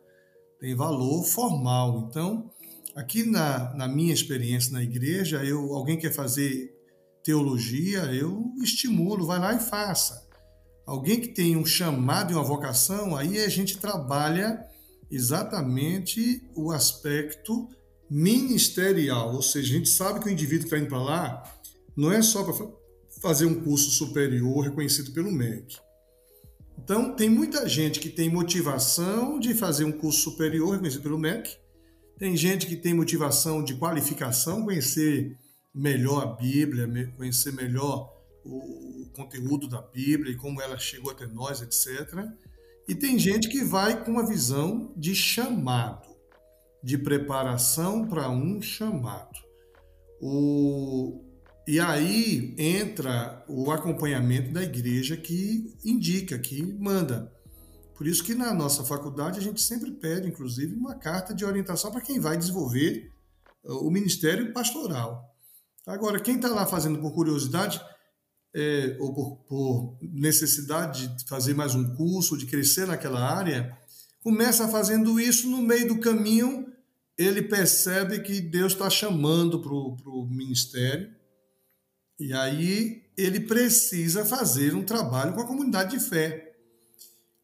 tem 0.58 0.74
valor 0.74 1.22
formal. 1.22 2.08
Então, 2.10 2.50
aqui 2.96 3.22
na, 3.22 3.72
na 3.76 3.86
minha 3.86 4.12
experiência 4.12 4.72
na 4.72 4.82
igreja, 4.82 5.44
eu, 5.44 5.74
alguém 5.74 5.96
quer 5.96 6.12
fazer 6.12 6.74
teologia, 7.22 8.12
eu 8.12 8.52
estimulo, 8.60 9.26
vai 9.26 9.38
lá 9.38 9.54
e 9.54 9.60
faça. 9.60 10.25
Alguém 10.86 11.20
que 11.20 11.28
tem 11.28 11.56
um 11.56 11.66
chamado 11.66 12.30
e 12.30 12.34
uma 12.34 12.44
vocação, 12.44 13.16
aí 13.16 13.42
a 13.42 13.48
gente 13.48 13.76
trabalha 13.76 14.64
exatamente 15.10 16.42
o 16.54 16.70
aspecto 16.70 17.68
ministerial, 18.08 19.34
ou 19.34 19.42
seja, 19.42 19.74
a 19.74 19.78
gente 19.78 19.88
sabe 19.88 20.20
que 20.20 20.28
o 20.28 20.30
indivíduo 20.30 20.68
que 20.68 20.74
está 20.74 20.78
indo 20.78 20.88
para 20.88 21.02
lá 21.02 21.42
não 21.96 22.12
é 22.12 22.22
só 22.22 22.44
para 22.44 22.54
fazer 23.20 23.46
um 23.46 23.62
curso 23.62 23.90
superior 23.90 24.64
reconhecido 24.64 25.12
pelo 25.12 25.32
MEC. 25.32 25.76
Então, 26.78 27.16
tem 27.16 27.28
muita 27.28 27.68
gente 27.68 27.98
que 27.98 28.08
tem 28.08 28.30
motivação 28.30 29.40
de 29.40 29.54
fazer 29.54 29.84
um 29.84 29.92
curso 29.92 30.20
superior 30.20 30.72
reconhecido 30.72 31.02
pelo 31.02 31.18
MEC, 31.18 31.50
tem 32.18 32.36
gente 32.36 32.66
que 32.66 32.76
tem 32.76 32.94
motivação 32.94 33.62
de 33.62 33.74
qualificação, 33.74 34.62
conhecer 34.62 35.36
melhor 35.74 36.22
a 36.22 36.26
Bíblia, 36.26 36.88
conhecer 37.16 37.52
melhor 37.52 38.15
o 38.46 39.10
conteúdo 39.14 39.68
da 39.68 39.82
Bíblia 39.82 40.32
e 40.32 40.36
como 40.36 40.60
ela 40.60 40.78
chegou 40.78 41.10
até 41.10 41.26
nós, 41.26 41.60
etc. 41.60 42.24
E 42.88 42.94
tem 42.94 43.18
gente 43.18 43.48
que 43.48 43.64
vai 43.64 44.04
com 44.04 44.12
uma 44.12 44.26
visão 44.26 44.92
de 44.96 45.14
chamado, 45.14 46.08
de 46.82 46.96
preparação 46.96 48.06
para 48.06 48.30
um 48.30 48.62
chamado. 48.62 49.38
O... 50.20 51.22
E 51.66 51.80
aí 51.80 52.54
entra 52.56 53.44
o 53.48 53.72
acompanhamento 53.72 54.52
da 54.52 54.62
igreja 54.62 55.16
que 55.16 55.74
indica, 55.84 56.38
que 56.38 56.62
manda. 56.62 57.32
Por 57.96 58.06
isso 58.06 58.22
que 58.22 58.34
na 58.34 58.54
nossa 58.54 58.84
faculdade 58.84 59.40
a 59.40 59.42
gente 59.42 59.60
sempre 59.60 59.90
pede, 59.90 60.28
inclusive, 60.28 60.74
uma 60.74 60.94
carta 60.94 61.34
de 61.34 61.44
orientação 61.44 61.90
para 61.90 62.02
quem 62.02 62.20
vai 62.20 62.36
desenvolver 62.36 63.10
o 63.64 63.90
ministério 63.90 64.52
pastoral. 64.52 65.34
Agora, 65.86 66.20
quem 66.20 66.36
está 66.36 66.48
lá 66.48 66.66
fazendo 66.66 67.00
por 67.00 67.12
curiosidade 67.12 67.80
é, 68.58 68.96
ou 68.98 69.12
por, 69.12 69.36
por, 69.46 69.98
necessidade 70.00 71.08
de 71.08 71.28
fazer 71.28 71.52
mais 71.52 71.74
um 71.74 71.94
curso, 71.94 72.38
de 72.38 72.46
crescer 72.46 72.86
naquela 72.86 73.20
área, 73.20 73.76
começa 74.22 74.66
fazendo 74.66 75.20
isso 75.20 75.46
no 75.50 75.60
meio 75.60 75.88
do 75.88 76.00
caminho, 76.00 76.66
ele 77.18 77.42
percebe 77.42 78.20
que 78.20 78.40
Deus 78.40 78.72
está 78.72 78.88
chamando 78.88 79.60
para 79.60 79.72
o 79.74 80.26
ministério 80.30 81.14
e 82.18 82.32
aí 82.32 83.02
ele 83.14 83.40
precisa 83.40 84.24
fazer 84.24 84.74
um 84.74 84.82
trabalho 84.82 85.34
com 85.34 85.40
a 85.42 85.46
comunidade 85.46 85.98
de 85.98 86.02
fé. 86.02 86.56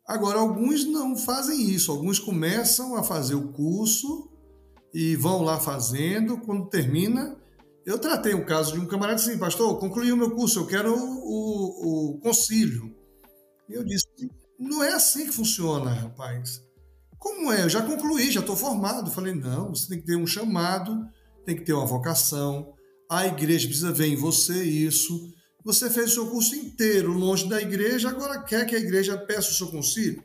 Agora, 0.07 0.39
alguns 0.39 0.85
não 0.87 1.15
fazem 1.15 1.71
isso, 1.71 1.93
alguns 1.93 2.19
começam 2.19 2.97
a 2.97 3.03
fazer 3.03 3.35
o 3.35 3.53
curso 3.53 4.31
e 4.95 5.15
vão 5.17 5.43
lá 5.43 5.61
fazendo, 5.61 6.39
quando 6.39 6.71
termina, 6.71 7.37
eu 7.85 7.99
tratei 7.99 8.35
o 8.35 8.47
caso 8.47 8.73
de 8.73 8.81
um 8.81 8.87
camarada 8.87 9.21
assim, 9.21 9.39
pastor, 9.39 9.79
concluí 9.79 10.13
o 10.13 10.17
meu 10.17 10.31
curso, 10.31 10.61
eu 10.61 10.67
quero 10.67 10.95
o, 10.95 11.01
o, 11.01 12.11
o 12.11 12.21
concílio. 12.21 12.95
Eu 13.69 13.85
disse, 13.85 14.07
não 14.59 14.83
é 14.83 14.93
assim 14.93 15.27
que 15.27 15.33
funciona, 15.33 15.91
rapaz. 15.91 16.63
Como 17.19 17.53
é? 17.53 17.63
Eu 17.63 17.69
já 17.69 17.83
concluí, 17.83 18.31
já 18.31 18.41
estou 18.41 18.57
formado. 18.57 19.11
Falei, 19.11 19.35
não, 19.35 19.71
você 19.75 19.89
tem 19.89 20.01
que 20.01 20.07
ter 20.07 20.17
um 20.17 20.27
chamado, 20.27 21.07
tem 21.45 21.57
que 21.57 21.65
ter 21.65 21.73
uma 21.73 21.87
vocação. 21.87 22.75
A 23.11 23.27
igreja 23.27 23.67
precisa 23.67 23.93
ver 23.93 24.07
em 24.07 24.17
você 24.17 24.63
isso. 24.63 25.33
Você 25.65 25.89
fez 25.89 26.11
o 26.11 26.15
seu 26.15 26.27
curso 26.27 26.55
inteiro 26.57 27.13
longe 27.13 27.49
da 27.49 27.63
igreja, 27.63 28.09
agora 28.09 28.43
quer 28.43 28.67
que 28.67 28.75
a 28.75 28.81
igreja 28.81 29.17
peça 29.17 29.51
o 29.51 29.55
seu 29.55 29.69
concílio? 29.69 30.23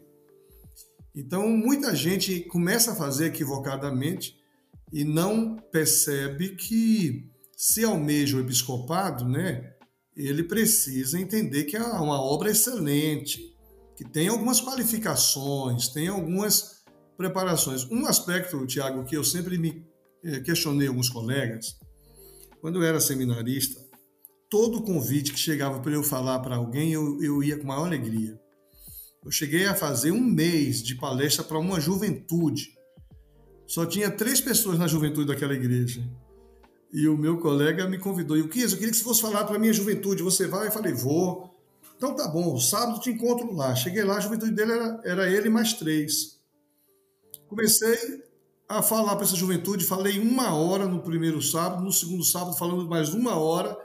Então, 1.16 1.48
muita 1.50 1.96
gente 1.96 2.42
começa 2.42 2.92
a 2.92 2.96
fazer 2.96 3.28
equivocadamente 3.28 4.36
e 4.92 5.04
não 5.04 5.56
percebe 5.56 6.56
que 6.56 7.30
se 7.58 7.84
almeja 7.84 8.38
o 8.38 8.40
episcopado, 8.40 9.28
né, 9.28 9.74
ele 10.16 10.44
precisa 10.44 11.20
entender 11.20 11.64
que 11.64 11.76
é 11.76 11.82
uma 11.82 12.22
obra 12.22 12.52
excelente, 12.52 13.42
que 13.96 14.04
tem 14.04 14.28
algumas 14.28 14.62
qualificações, 14.62 15.88
tem 15.88 16.08
algumas 16.08 16.84
preparações. 17.18 17.84
Um 17.90 18.06
aspecto, 18.06 18.64
Tiago, 18.68 19.04
que 19.06 19.18
eu 19.18 19.24
sempre 19.24 19.58
me 19.58 19.84
eh, 20.24 20.40
questionei 20.40 20.88
alguns 20.88 21.10
colegas, 21.10 21.80
quando 22.62 22.78
eu 22.78 22.84
era 22.84 23.00
seminarista, 23.00 23.84
todo 24.52 24.84
convite 24.84 25.34
que 25.34 25.40
chegava 25.40 25.80
para 25.80 25.94
eu 25.94 26.04
falar 26.04 26.40
para 26.40 26.58
alguém, 26.58 26.94
eu, 26.94 27.24
eu 27.24 27.42
ia 27.42 27.58
com 27.58 27.66
maior 27.66 27.88
alegria. 27.88 28.40
Eu 29.26 29.32
cheguei 29.32 29.66
a 29.66 29.74
fazer 29.74 30.12
um 30.12 30.24
mês 30.24 30.84
de 30.84 30.94
palestra 30.94 31.44
para 31.44 31.58
uma 31.58 31.80
juventude. 31.80 32.70
Só 33.66 33.84
tinha 33.84 34.12
três 34.12 34.40
pessoas 34.40 34.78
na 34.78 34.88
juventude 34.88 35.28
daquela 35.28 35.56
igreja. 35.56 36.08
E 36.92 37.08
o 37.08 37.18
meu 37.18 37.38
colega 37.38 37.88
me 37.88 37.98
convidou. 37.98 38.38
E 38.38 38.42
o 38.42 38.50
que 38.50 38.62
eu 38.62 38.70
queria 38.70 38.90
que 38.90 38.98
você 38.98 39.04
fosse 39.04 39.22
falar 39.22 39.44
para 39.44 39.56
a 39.56 39.60
minha 39.60 39.74
juventude. 39.74 40.24
Você 40.24 40.48
vai? 40.48 40.68
Eu 40.68 40.72
falei, 40.72 40.94
vou. 40.94 41.54
Então 41.98 42.16
tá 42.16 42.28
bom, 42.28 42.60
sábado 42.60 43.00
te 43.00 43.10
encontro 43.10 43.54
lá. 43.54 43.76
Cheguei 43.76 44.04
lá, 44.04 44.18
a 44.18 44.22
juventude 44.22 44.52
dele 44.52 44.72
era, 44.72 45.02
era 45.04 45.30
ele 45.30 45.50
mais 45.50 45.74
três. 45.74 46.40
Comecei 47.48 48.24
a 48.70 48.84
falar 48.84 49.16
para 49.16 49.26
essa 49.26 49.36
juventude, 49.36 49.86
falei 49.86 50.20
uma 50.20 50.54
hora 50.54 50.86
no 50.86 51.02
primeiro 51.02 51.42
sábado, 51.42 51.84
no 51.84 51.92
segundo 51.92 52.24
sábado 52.24 52.56
falando 52.56 52.88
mais 52.88 53.14
uma 53.14 53.36
hora. 53.36 53.76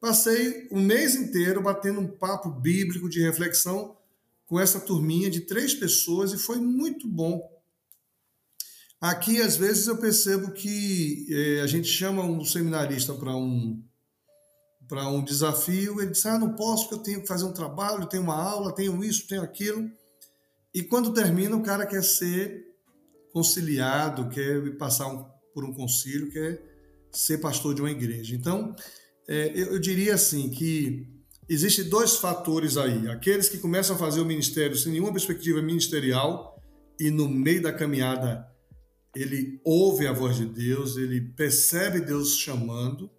Passei 0.00 0.68
o 0.70 0.78
mês 0.78 1.14
inteiro 1.14 1.60
batendo 1.60 2.00
um 2.00 2.06
papo 2.06 2.48
bíblico 2.48 3.08
de 3.08 3.20
reflexão 3.20 3.96
com 4.46 4.58
essa 4.58 4.80
turminha 4.80 5.28
de 5.28 5.40
três 5.40 5.74
pessoas 5.74 6.32
e 6.32 6.38
foi 6.38 6.56
muito 6.56 7.06
bom 7.06 7.42
Aqui, 9.00 9.40
às 9.40 9.56
vezes, 9.56 9.86
eu 9.86 9.96
percebo 9.96 10.50
que 10.50 11.26
é, 11.30 11.60
a 11.60 11.66
gente 11.68 11.86
chama 11.86 12.22
um 12.24 12.44
seminarista 12.44 13.14
para 13.14 13.36
um, 13.36 13.80
um 14.92 15.22
desafio, 15.22 16.00
ele 16.00 16.10
diz: 16.10 16.26
Ah, 16.26 16.38
não 16.38 16.56
posso 16.56 16.88
porque 16.88 16.94
eu 16.96 17.02
tenho 17.04 17.20
que 17.22 17.28
fazer 17.28 17.44
um 17.44 17.52
trabalho, 17.52 18.08
tenho 18.08 18.24
uma 18.24 18.34
aula, 18.34 18.74
tenho 18.74 19.04
isso, 19.04 19.28
tenho 19.28 19.42
aquilo. 19.42 19.88
E 20.74 20.82
quando 20.82 21.14
termina, 21.14 21.56
o 21.56 21.62
cara 21.62 21.86
quer 21.86 22.02
ser 22.02 22.66
conciliado, 23.32 24.28
quer 24.30 24.76
passar 24.76 25.06
um, 25.06 25.24
por 25.54 25.64
um 25.64 25.72
concílio, 25.72 26.32
quer 26.32 26.60
ser 27.12 27.38
pastor 27.38 27.74
de 27.74 27.80
uma 27.80 27.90
igreja. 27.90 28.34
Então, 28.34 28.74
é, 29.28 29.52
eu, 29.54 29.74
eu 29.74 29.78
diria 29.78 30.14
assim 30.14 30.50
que 30.50 31.06
existem 31.48 31.88
dois 31.88 32.16
fatores 32.16 32.76
aí: 32.76 33.08
aqueles 33.08 33.48
que 33.48 33.58
começam 33.58 33.94
a 33.94 33.98
fazer 33.98 34.20
o 34.20 34.24
ministério 34.24 34.76
sem 34.76 34.90
nenhuma 34.90 35.12
perspectiva 35.12 35.62
ministerial 35.62 36.60
e 36.98 37.12
no 37.12 37.28
meio 37.28 37.62
da 37.62 37.72
caminhada 37.72 38.44
ele 39.22 39.60
ouve 39.64 40.06
a 40.06 40.12
voz 40.12 40.36
de 40.36 40.46
Deus, 40.46 40.96
ele 40.96 41.20
percebe 41.20 42.00
Deus 42.00 42.36
chamando, 42.36 43.10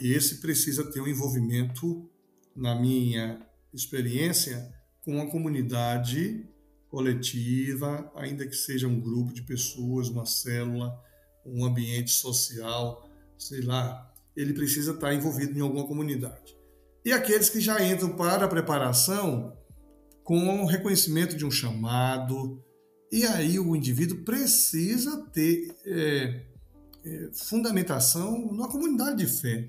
e 0.00 0.12
esse 0.12 0.36
precisa 0.36 0.90
ter 0.90 1.00
um 1.00 1.08
envolvimento, 1.08 2.08
na 2.54 2.74
minha 2.74 3.40
experiência, 3.72 4.72
com 5.00 5.16
uma 5.16 5.30
comunidade 5.30 6.46
coletiva, 6.88 8.10
ainda 8.14 8.46
que 8.46 8.56
seja 8.56 8.88
um 8.88 9.00
grupo 9.00 9.32
de 9.32 9.42
pessoas, 9.42 10.08
uma 10.08 10.24
célula, 10.24 10.98
um 11.44 11.64
ambiente 11.64 12.10
social, 12.10 13.08
sei 13.38 13.60
lá, 13.60 14.12
ele 14.36 14.52
precisa 14.52 14.92
estar 14.92 15.14
envolvido 15.14 15.56
em 15.56 15.60
alguma 15.60 15.86
comunidade. 15.86 16.56
E 17.04 17.12
aqueles 17.12 17.48
que 17.48 17.60
já 17.60 17.82
entram 17.84 18.16
para 18.16 18.44
a 18.44 18.48
preparação 18.48 19.56
com 20.22 20.62
o 20.62 20.66
reconhecimento 20.66 21.36
de 21.36 21.44
um 21.44 21.50
chamado, 21.50 22.62
e 23.10 23.24
aí 23.24 23.58
o 23.58 23.74
indivíduo 23.74 24.22
precisa 24.24 25.24
ter 25.32 25.74
é, 25.84 26.42
é, 27.04 27.30
fundamentação 27.32 28.52
na 28.52 28.68
comunidade 28.68 29.24
de 29.24 29.26
fé. 29.26 29.68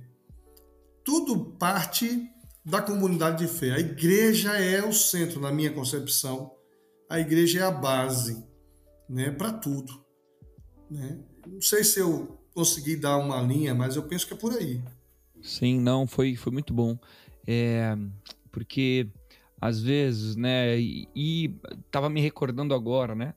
Tudo 1.04 1.52
parte 1.58 2.30
da 2.65 2.82
comunidade 2.82 3.45
de 3.45 3.52
fé. 3.52 3.71
A 3.71 3.80
igreja 3.80 4.52
é 4.58 4.84
o 4.84 4.91
centro, 4.91 5.39
na 5.39 5.52
minha 5.52 5.71
concepção. 5.71 6.52
A 7.10 7.19
igreja 7.19 7.60
é 7.60 7.63
a 7.63 7.71
base 7.71 8.43
né, 9.08 9.32
para 9.32 9.54
tudo. 9.54 10.06
Né? 10.89 11.19
Não 11.47 11.62
sei 11.62 11.84
se 11.84 11.99
eu 11.99 12.38
consegui 12.54 12.95
dar 12.95 13.17
uma 13.17 13.41
linha, 13.41 13.73
mas 13.73 13.95
eu 13.95 14.04
penso 14.04 14.28
que 14.28 14.34
é 14.34 14.38
por 14.38 14.54
aí. 14.54 14.82
Sim, 15.41 15.80
não, 15.80 16.06
foi, 16.06 16.35
foi 16.35 16.52
muito 16.52 16.73
bom. 16.73 17.00
É, 17.48 17.98
porque 18.52 19.08
às 19.60 19.81
vezes, 19.81 20.35
né? 20.35 20.79
E, 20.79 21.07
e 21.15 21.55
tava 21.91 22.10
me 22.10 22.21
recordando 22.21 22.73
agora, 22.73 23.15
né? 23.15 23.33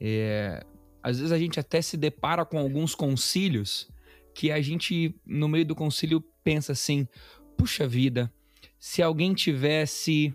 É, 0.00 0.64
às 1.02 1.18
vezes 1.18 1.32
a 1.32 1.38
gente 1.38 1.58
até 1.58 1.80
se 1.80 1.96
depara 1.96 2.44
com 2.44 2.58
alguns 2.58 2.94
concílios 2.94 3.88
que 4.34 4.50
a 4.50 4.60
gente, 4.60 5.14
no 5.24 5.48
meio 5.48 5.64
do 5.64 5.74
concílio, 5.74 6.22
pensa 6.44 6.72
assim: 6.72 7.08
puxa 7.56 7.88
vida, 7.88 8.32
se 8.78 9.02
alguém 9.02 9.32
tivesse 9.32 10.34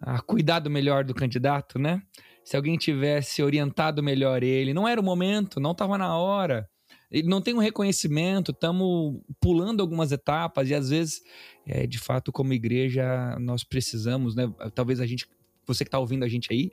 ah, 0.00 0.20
cuidado 0.20 0.70
melhor 0.70 1.04
do 1.04 1.14
candidato, 1.14 1.78
né? 1.78 2.02
Se 2.44 2.56
alguém 2.56 2.76
tivesse 2.76 3.42
orientado 3.42 4.02
melhor 4.02 4.42
ele, 4.42 4.72
não 4.72 4.88
era 4.88 5.00
o 5.00 5.04
momento, 5.04 5.60
não 5.60 5.72
estava 5.72 5.98
na 5.98 6.16
hora 6.16 6.69
ele 7.10 7.28
não 7.28 7.40
tem 7.40 7.54
um 7.54 7.58
reconhecimento, 7.58 8.52
estamos 8.52 9.20
pulando 9.40 9.80
algumas 9.80 10.12
etapas 10.12 10.70
e 10.70 10.74
às 10.74 10.90
vezes, 10.90 11.22
é, 11.66 11.86
de 11.86 11.98
fato, 11.98 12.30
como 12.30 12.52
igreja, 12.52 13.36
nós 13.40 13.64
precisamos, 13.64 14.34
né? 14.36 14.52
Talvez 14.74 15.00
a 15.00 15.06
gente, 15.06 15.26
você 15.66 15.84
que 15.84 15.88
está 15.88 15.98
ouvindo 15.98 16.24
a 16.24 16.28
gente 16.28 16.52
aí, 16.52 16.70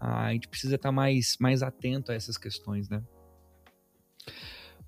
a 0.00 0.32
gente 0.32 0.48
precisa 0.48 0.74
estar 0.74 0.88
tá 0.88 0.92
mais, 0.92 1.36
mais 1.38 1.62
atento 1.62 2.10
a 2.10 2.14
essas 2.14 2.36
questões, 2.36 2.88
né? 2.88 3.02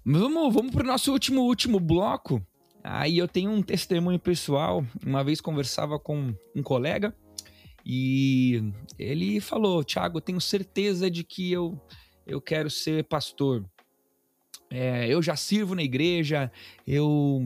Vamos, 0.05 0.53
vamos 0.53 0.73
para 0.73 0.83
o 0.83 0.87
nosso 0.87 1.13
último, 1.13 1.43
último 1.43 1.79
bloco. 1.79 2.45
Aí 2.83 3.19
eu 3.19 3.29
tenho 3.29 3.51
um 3.51 3.63
testemunho 3.63 4.19
pessoal. 4.19 4.85
Uma 5.07 5.23
vez 5.23 5.41
conversava 5.41 5.99
com 5.99 6.35
um 6.57 6.63
colega 6.63 7.15
e 7.85 8.73
ele 8.99 9.41
falou: 9.41 9.85
Tiago, 9.85 10.21
tenho 10.21 10.41
certeza 10.41 11.11
de 11.11 11.23
que 11.23 11.53
eu, 11.53 11.81
eu 12.27 12.41
quero 12.41 12.71
ser 12.71 13.05
pastor. 13.05 13.65
É, 14.71 15.09
eu 15.09 15.21
já 15.21 15.35
sirvo 15.35 15.75
na 15.75 15.83
igreja, 15.83 16.51
eu, 16.87 17.43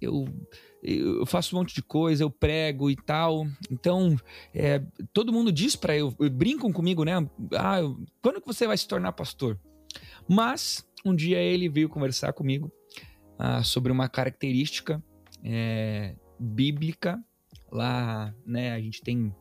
eu, 0.00 0.28
eu 0.82 1.24
faço 1.24 1.56
um 1.56 1.60
monte 1.60 1.74
de 1.74 1.82
coisa, 1.82 2.22
eu 2.22 2.30
prego 2.30 2.90
e 2.90 2.96
tal. 2.96 3.46
Então, 3.70 4.16
é, 4.54 4.82
todo 5.12 5.32
mundo 5.32 5.50
diz 5.50 5.74
para 5.74 5.96
eu, 5.96 6.10
brincam 6.30 6.70
comigo, 6.70 7.04
né? 7.04 7.14
Ah, 7.54 7.80
quando 8.20 8.40
que 8.40 8.46
você 8.46 8.66
vai 8.66 8.76
se 8.76 8.86
tornar 8.86 9.12
pastor? 9.12 9.58
Mas 10.28 10.86
um 11.04 11.14
dia 11.14 11.38
ele 11.38 11.68
veio 11.68 11.88
conversar 11.88 12.34
comigo 12.34 12.70
ah, 13.38 13.62
sobre 13.62 13.90
uma 13.90 14.08
característica 14.08 15.02
é, 15.42 16.14
bíblica. 16.38 17.18
Lá, 17.70 18.34
né, 18.46 18.72
a 18.72 18.80
gente 18.80 19.02
tem 19.02 19.34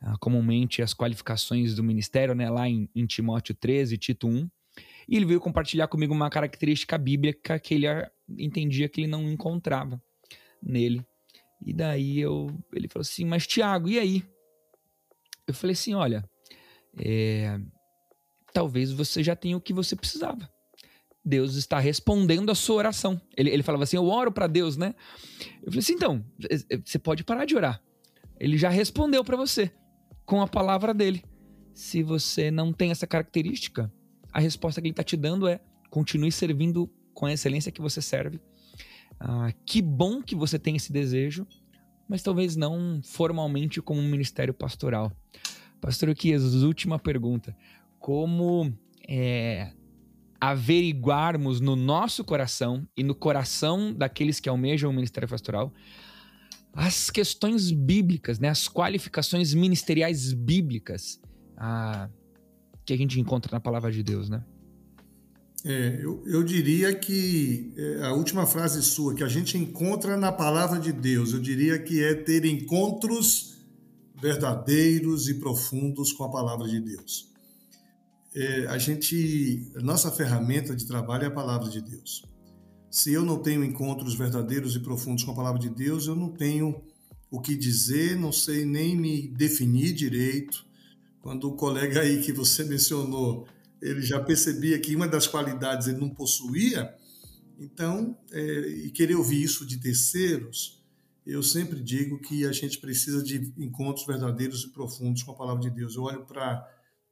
ah, 0.00 0.16
comumente 0.18 0.82
as 0.82 0.94
qualificações 0.94 1.74
do 1.74 1.82
ministério, 1.82 2.34
né, 2.34 2.50
lá 2.50 2.68
em, 2.68 2.88
em 2.94 3.06
Timóteo 3.06 3.54
13, 3.54 3.96
Tito 3.98 4.28
1. 4.28 4.48
E 5.08 5.16
ele 5.16 5.24
veio 5.24 5.40
compartilhar 5.40 5.88
comigo 5.88 6.12
uma 6.12 6.28
característica 6.28 6.98
bíblica 6.98 7.58
que 7.58 7.74
ele 7.74 7.86
entendia 8.38 8.88
que 8.88 9.00
ele 9.00 9.08
não 9.08 9.30
encontrava 9.30 10.00
nele. 10.62 11.04
E 11.64 11.72
daí 11.72 12.20
eu, 12.20 12.46
ele 12.72 12.88
falou 12.88 13.02
assim, 13.02 13.24
mas 13.24 13.46
Tiago, 13.46 13.88
e 13.88 13.98
aí? 13.98 14.22
Eu 15.46 15.54
falei 15.54 15.72
assim, 15.72 15.94
olha, 15.94 16.28
é, 17.00 17.58
talvez 18.52 18.92
você 18.92 19.22
já 19.22 19.34
tenha 19.34 19.56
o 19.56 19.60
que 19.60 19.72
você 19.72 19.96
precisava. 19.96 20.48
Deus 21.24 21.56
está 21.56 21.78
respondendo 21.78 22.50
a 22.50 22.54
sua 22.54 22.76
oração. 22.76 23.20
Ele, 23.36 23.50
ele 23.50 23.62
falava 23.62 23.84
assim: 23.84 23.96
Eu 23.96 24.06
oro 24.06 24.32
para 24.32 24.46
Deus, 24.46 24.78
né? 24.78 24.94
Eu 25.62 25.70
falei 25.70 25.80
assim: 25.80 25.92
então, 25.92 26.24
você 26.84 26.98
pode 26.98 27.22
parar 27.22 27.44
de 27.44 27.54
orar. 27.54 27.82
Ele 28.40 28.56
já 28.56 28.70
respondeu 28.70 29.22
para 29.22 29.36
você 29.36 29.70
com 30.24 30.40
a 30.40 30.48
palavra 30.48 30.94
dele. 30.94 31.22
Se 31.74 32.02
você 32.02 32.50
não 32.50 32.72
tem 32.72 32.90
essa 32.90 33.06
característica, 33.06 33.92
a 34.32 34.40
resposta 34.40 34.80
que 34.80 34.86
ele 34.86 34.92
está 34.92 35.02
te 35.02 35.16
dando 35.16 35.46
é: 35.46 35.60
continue 35.90 36.32
servindo 36.32 36.90
com 37.14 37.26
a 37.26 37.32
excelência 37.32 37.72
que 37.72 37.80
você 37.80 38.00
serve. 38.00 38.40
Ah, 39.18 39.52
que 39.66 39.82
bom 39.82 40.22
que 40.22 40.34
você 40.34 40.58
tem 40.58 40.76
esse 40.76 40.92
desejo, 40.92 41.46
mas 42.08 42.22
talvez 42.22 42.56
não 42.56 43.00
formalmente 43.02 43.80
como 43.82 44.00
um 44.00 44.08
ministério 44.08 44.54
pastoral. 44.54 45.12
Pastor 45.80 46.14
Kias, 46.14 46.42
última 46.62 46.98
pergunta. 46.98 47.56
Como 47.98 48.72
é, 49.08 49.72
averiguarmos 50.40 51.60
no 51.60 51.74
nosso 51.74 52.24
coração 52.24 52.86
e 52.96 53.02
no 53.02 53.14
coração 53.14 53.92
daqueles 53.92 54.38
que 54.38 54.48
almejam 54.48 54.90
o 54.90 54.94
ministério 54.94 55.28
pastoral 55.28 55.72
as 56.72 57.10
questões 57.10 57.72
bíblicas, 57.72 58.38
né, 58.38 58.48
as 58.48 58.68
qualificações 58.68 59.52
ministeriais 59.52 60.32
bíblicas 60.32 61.20
ah, 61.56 62.08
que 62.96 63.02
a 63.02 63.04
gente 63.06 63.20
encontra 63.20 63.50
na 63.52 63.60
palavra 63.60 63.90
de 63.92 64.02
Deus, 64.02 64.28
né? 64.28 64.44
É, 65.64 66.00
eu, 66.02 66.22
eu 66.26 66.42
diria 66.42 66.94
que 66.94 67.72
é, 67.76 68.04
a 68.04 68.12
última 68.12 68.46
frase 68.46 68.82
sua, 68.82 69.14
que 69.14 69.24
a 69.24 69.28
gente 69.28 69.58
encontra 69.58 70.16
na 70.16 70.32
palavra 70.32 70.78
de 70.78 70.92
Deus, 70.92 71.32
eu 71.32 71.40
diria 71.40 71.78
que 71.78 72.02
é 72.02 72.14
ter 72.14 72.44
encontros 72.44 73.56
verdadeiros 74.20 75.28
e 75.28 75.34
profundos 75.34 76.12
com 76.12 76.24
a 76.24 76.30
palavra 76.30 76.68
de 76.68 76.80
Deus 76.80 77.28
é, 78.38 78.66
a 78.68 78.78
gente, 78.78 79.68
nossa 79.82 80.12
ferramenta 80.12 80.74
de 80.74 80.86
trabalho 80.86 81.24
é 81.24 81.26
a 81.26 81.30
palavra 81.30 81.68
de 81.68 81.80
Deus. 81.80 82.22
Se 82.88 83.12
eu 83.12 83.24
não 83.24 83.38
tenho 83.38 83.64
encontros 83.64 84.14
verdadeiros 84.14 84.76
e 84.76 84.80
profundos 84.80 85.24
com 85.24 85.32
a 85.32 85.34
palavra 85.34 85.60
de 85.60 85.68
Deus, 85.68 86.06
eu 86.06 86.14
não 86.14 86.30
tenho 86.30 86.80
o 87.30 87.40
que 87.40 87.56
dizer, 87.56 88.16
não 88.16 88.32
sei 88.32 88.64
nem 88.64 88.96
me 88.96 89.28
definir 89.28 89.92
direito. 89.92 90.64
Quando 91.20 91.48
o 91.48 91.56
colega 91.56 92.00
aí 92.00 92.20
que 92.22 92.32
você 92.32 92.64
mencionou, 92.64 93.46
ele 93.80 94.02
já 94.02 94.20
percebia 94.20 94.78
que 94.78 94.94
uma 94.94 95.08
das 95.08 95.26
qualidades 95.26 95.88
ele 95.88 95.98
não 95.98 96.10
possuía, 96.10 96.94
então, 97.58 98.16
é, 98.32 98.40
e 98.86 98.90
querer 98.90 99.16
ouvir 99.16 99.42
isso 99.42 99.66
de 99.66 99.78
terceiros, 99.78 100.78
eu 101.26 101.42
sempre 101.42 101.82
digo 101.82 102.20
que 102.20 102.46
a 102.46 102.52
gente 102.52 102.78
precisa 102.78 103.22
de 103.22 103.52
encontros 103.58 104.06
verdadeiros 104.06 104.62
e 104.64 104.72
profundos 104.72 105.22
com 105.22 105.32
a 105.32 105.36
palavra 105.36 105.62
de 105.62 105.70
Deus. 105.70 105.96
Eu 105.96 106.04
olho 106.04 106.24
para 106.24 106.66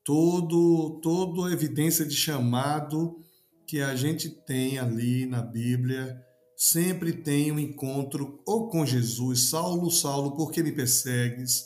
todo, 0.05 1.01
toda 1.03 1.49
a 1.49 1.53
evidência 1.53 2.07
de 2.07 2.15
chamado 2.15 3.21
que 3.67 3.81
a 3.81 3.97
gente 3.97 4.31
tem 4.31 4.79
ali 4.79 5.27
na 5.27 5.43
Bíblia, 5.43 6.17
sempre 6.57 7.13
tem 7.13 7.51
um 7.51 7.59
encontro 7.59 8.41
ou 8.47 8.69
com 8.69 8.87
Jesus, 8.87 9.51
Saulo, 9.51 9.91
Saulo, 9.91 10.37
por 10.37 10.53
que 10.53 10.63
me 10.63 10.73
persegues? 10.73 11.65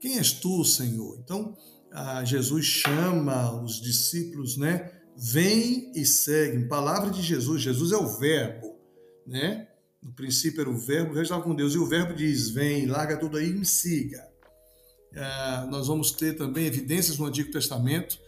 Quem 0.00 0.18
és 0.18 0.32
tu, 0.32 0.64
Senhor? 0.64 1.18
Então, 1.18 1.56
Jesus 2.24 2.64
chama 2.64 3.62
os 3.62 3.80
discípulos, 3.80 4.56
né? 4.56 4.90
Vem 5.16 5.92
e 5.94 6.04
segue. 6.04 6.66
Palavra 6.66 7.10
de 7.10 7.22
Jesus. 7.22 7.62
Jesus 7.62 7.92
é 7.92 7.96
o 7.96 8.18
verbo, 8.18 8.76
né? 9.26 9.68
No 10.02 10.12
princípio 10.12 10.62
era 10.62 10.70
o 10.70 10.76
verbo, 10.76 11.12
verbo 11.12 11.22
estava 11.22 11.42
com 11.42 11.54
Deus. 11.54 11.74
E 11.74 11.78
o 11.78 11.86
verbo 11.86 12.14
diz: 12.14 12.50
Vem, 12.50 12.86
larga 12.86 13.16
tudo 13.16 13.36
aí 13.36 13.50
e 13.50 13.54
me 13.54 13.66
siga. 13.66 14.26
É, 15.14 15.66
nós 15.66 15.86
vamos 15.86 16.10
ter 16.10 16.34
também 16.34 16.66
evidências 16.66 17.18
no 17.18 17.26
Antigo 17.26 17.52
Testamento. 17.52 18.18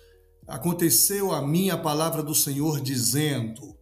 Aconteceu 0.47 1.33
a 1.33 1.47
mim 1.47 1.71
a 1.71 1.79
palavra 1.79 2.23
do 2.23 2.35
Senhor 2.35 2.81
dizendo. 2.81 3.75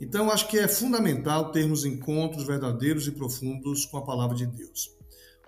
Então, 0.00 0.32
acho 0.32 0.48
que 0.48 0.58
é 0.58 0.66
fundamental 0.66 1.52
termos 1.52 1.84
encontros 1.84 2.44
verdadeiros 2.44 3.06
e 3.06 3.12
profundos 3.12 3.86
com 3.86 3.98
a 3.98 4.04
palavra 4.04 4.36
de 4.36 4.46
Deus. 4.46 4.90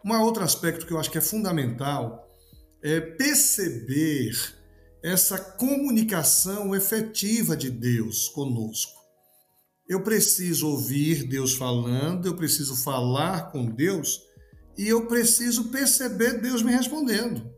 Um 0.04 0.12
outro 0.20 0.44
aspecto 0.44 0.86
que 0.86 0.92
eu 0.92 0.98
acho 0.98 1.10
que 1.10 1.18
é 1.18 1.20
fundamental 1.20 2.24
é 2.85 3.01
perceber 3.01 4.37
essa 5.03 5.39
comunicação 5.39 6.76
efetiva 6.76 7.57
de 7.57 7.70
Deus 7.70 8.28
conosco. 8.28 8.93
Eu 9.89 10.03
preciso 10.03 10.68
ouvir 10.68 11.24
Deus 11.24 11.55
falando, 11.55 12.26
eu 12.26 12.37
preciso 12.37 12.76
falar 12.76 13.51
com 13.51 13.64
Deus 13.64 14.20
e 14.76 14.87
eu 14.87 15.07
preciso 15.07 15.70
perceber 15.70 16.41
Deus 16.43 16.62
me 16.62 16.72
respondendo. 16.72 17.51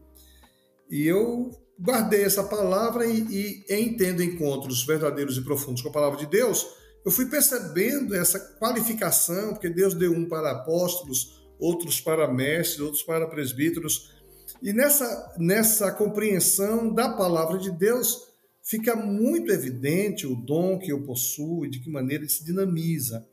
E 0.89 1.07
eu 1.07 1.51
guardei 1.79 2.23
essa 2.23 2.43
palavra 2.43 3.05
e, 3.05 3.25
e 3.29 3.65
em 3.69 3.95
tendo 3.95 4.21
encontros 4.21 4.85
verdadeiros 4.85 5.37
e 5.37 5.41
profundos 5.41 5.81
com 5.81 5.89
a 5.89 5.93
palavra 5.93 6.17
de 6.17 6.25
Deus, 6.25 6.67
eu 7.05 7.11
fui 7.11 7.27
percebendo 7.27 8.13
essa 8.13 8.39
qualificação, 8.59 9.53
porque 9.53 9.69
Deus 9.69 9.93
deu 9.93 10.11
um 10.11 10.27
para 10.27 10.51
apóstolos, 10.51 11.39
outros 11.57 12.01
para 12.01 12.31
mestres, 12.31 12.81
outros 12.81 13.03
para 13.03 13.27
presbíteros. 13.27 14.13
E 14.61 14.73
nessa, 14.73 15.35
nessa 15.37 15.91
compreensão 15.91 16.93
da 16.93 17.09
palavra 17.09 17.57
de 17.57 17.71
Deus, 17.71 18.27
fica 18.61 18.95
muito 18.95 19.51
evidente 19.51 20.27
o 20.27 20.35
dom 20.35 20.77
que 20.77 20.91
eu 20.91 21.03
possuo 21.03 21.65
e 21.65 21.69
de 21.69 21.79
que 21.79 21.89
maneira 21.89 22.23
ele 22.23 22.31
se 22.31 22.43
dinamiza. 22.43 23.25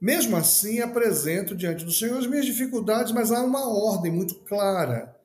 Mesmo 0.00 0.36
assim, 0.36 0.80
apresento 0.80 1.56
diante 1.56 1.84
do 1.84 1.92
Senhor 1.92 2.18
as 2.18 2.26
minhas 2.26 2.46
dificuldades, 2.46 3.12
mas 3.12 3.32
há 3.32 3.42
uma 3.42 3.68
ordem 3.68 4.12
muito 4.12 4.34
clara. 4.44 5.17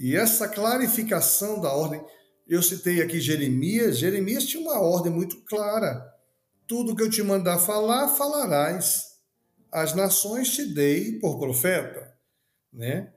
E 0.00 0.16
essa 0.16 0.48
clarificação 0.48 1.60
da 1.60 1.72
ordem, 1.72 2.00
eu 2.46 2.62
citei 2.62 3.02
aqui 3.02 3.20
Jeremias, 3.20 3.98
Jeremias 3.98 4.44
tinha 4.44 4.62
uma 4.62 4.80
ordem 4.80 5.12
muito 5.12 5.36
clara. 5.44 6.02
Tudo 6.66 6.94
que 6.94 7.02
eu 7.02 7.10
te 7.10 7.22
mandar 7.22 7.58
falar, 7.58 8.08
falarás. 8.08 9.08
As 9.70 9.94
nações 9.94 10.50
te 10.50 10.64
dei 10.64 11.18
por 11.18 11.38
profeta. 11.38 12.14
Né? 12.72 13.12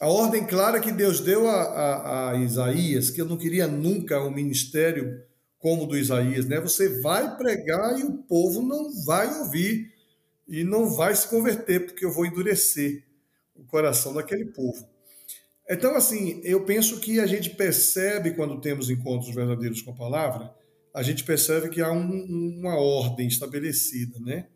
A 0.00 0.08
ordem 0.08 0.44
clara 0.44 0.80
que 0.80 0.90
Deus 0.90 1.20
deu 1.20 1.48
a, 1.48 1.62
a, 1.62 2.30
a 2.30 2.36
Isaías, 2.36 3.10
que 3.10 3.20
eu 3.20 3.26
não 3.26 3.36
queria 3.36 3.68
nunca 3.68 4.20
um 4.20 4.30
ministério 4.30 5.22
como 5.58 5.84
o 5.84 5.86
do 5.86 5.96
Isaías, 5.96 6.44
né? 6.44 6.60
Você 6.60 7.00
vai 7.00 7.36
pregar 7.36 7.96
e 7.96 8.02
o 8.02 8.18
povo 8.24 8.60
não 8.60 8.92
vai 9.04 9.32
ouvir 9.38 9.92
e 10.48 10.64
não 10.64 10.90
vai 10.90 11.14
se 11.14 11.28
converter, 11.28 11.86
porque 11.86 12.04
eu 12.04 12.12
vou 12.12 12.26
endurecer 12.26 13.04
o 13.54 13.64
coração 13.64 14.12
daquele 14.12 14.46
povo. 14.46 14.91
Então, 15.70 15.94
assim, 15.94 16.40
eu 16.44 16.64
penso 16.64 17.00
que 17.00 17.20
a 17.20 17.26
gente 17.26 17.50
percebe 17.50 18.32
quando 18.32 18.60
temos 18.60 18.90
encontros 18.90 19.34
verdadeiros 19.34 19.80
com 19.82 19.92
a 19.92 19.96
palavra, 19.96 20.54
a 20.94 21.02
gente 21.02 21.24
percebe 21.24 21.70
que 21.70 21.80
há 21.80 21.90
um, 21.90 22.58
uma 22.58 22.76
ordem 22.76 23.26
estabelecida, 23.26 24.18
né? 24.20 24.48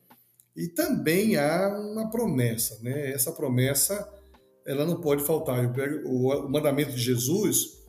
E 0.55 0.69
também 0.69 1.37
há 1.37 1.69
uma 1.69 2.11
promessa, 2.11 2.79
né? 2.83 3.13
Essa 3.13 3.33
promessa, 3.33 4.09
ela 4.67 4.85
não 4.85 5.01
pode 5.01 5.23
faltar. 5.25 5.63
Eu 5.63 5.73
pego 5.73 6.09
o, 6.09 6.49
mandamento 6.49 6.93
de 6.93 7.01
Jesus, 7.01 7.83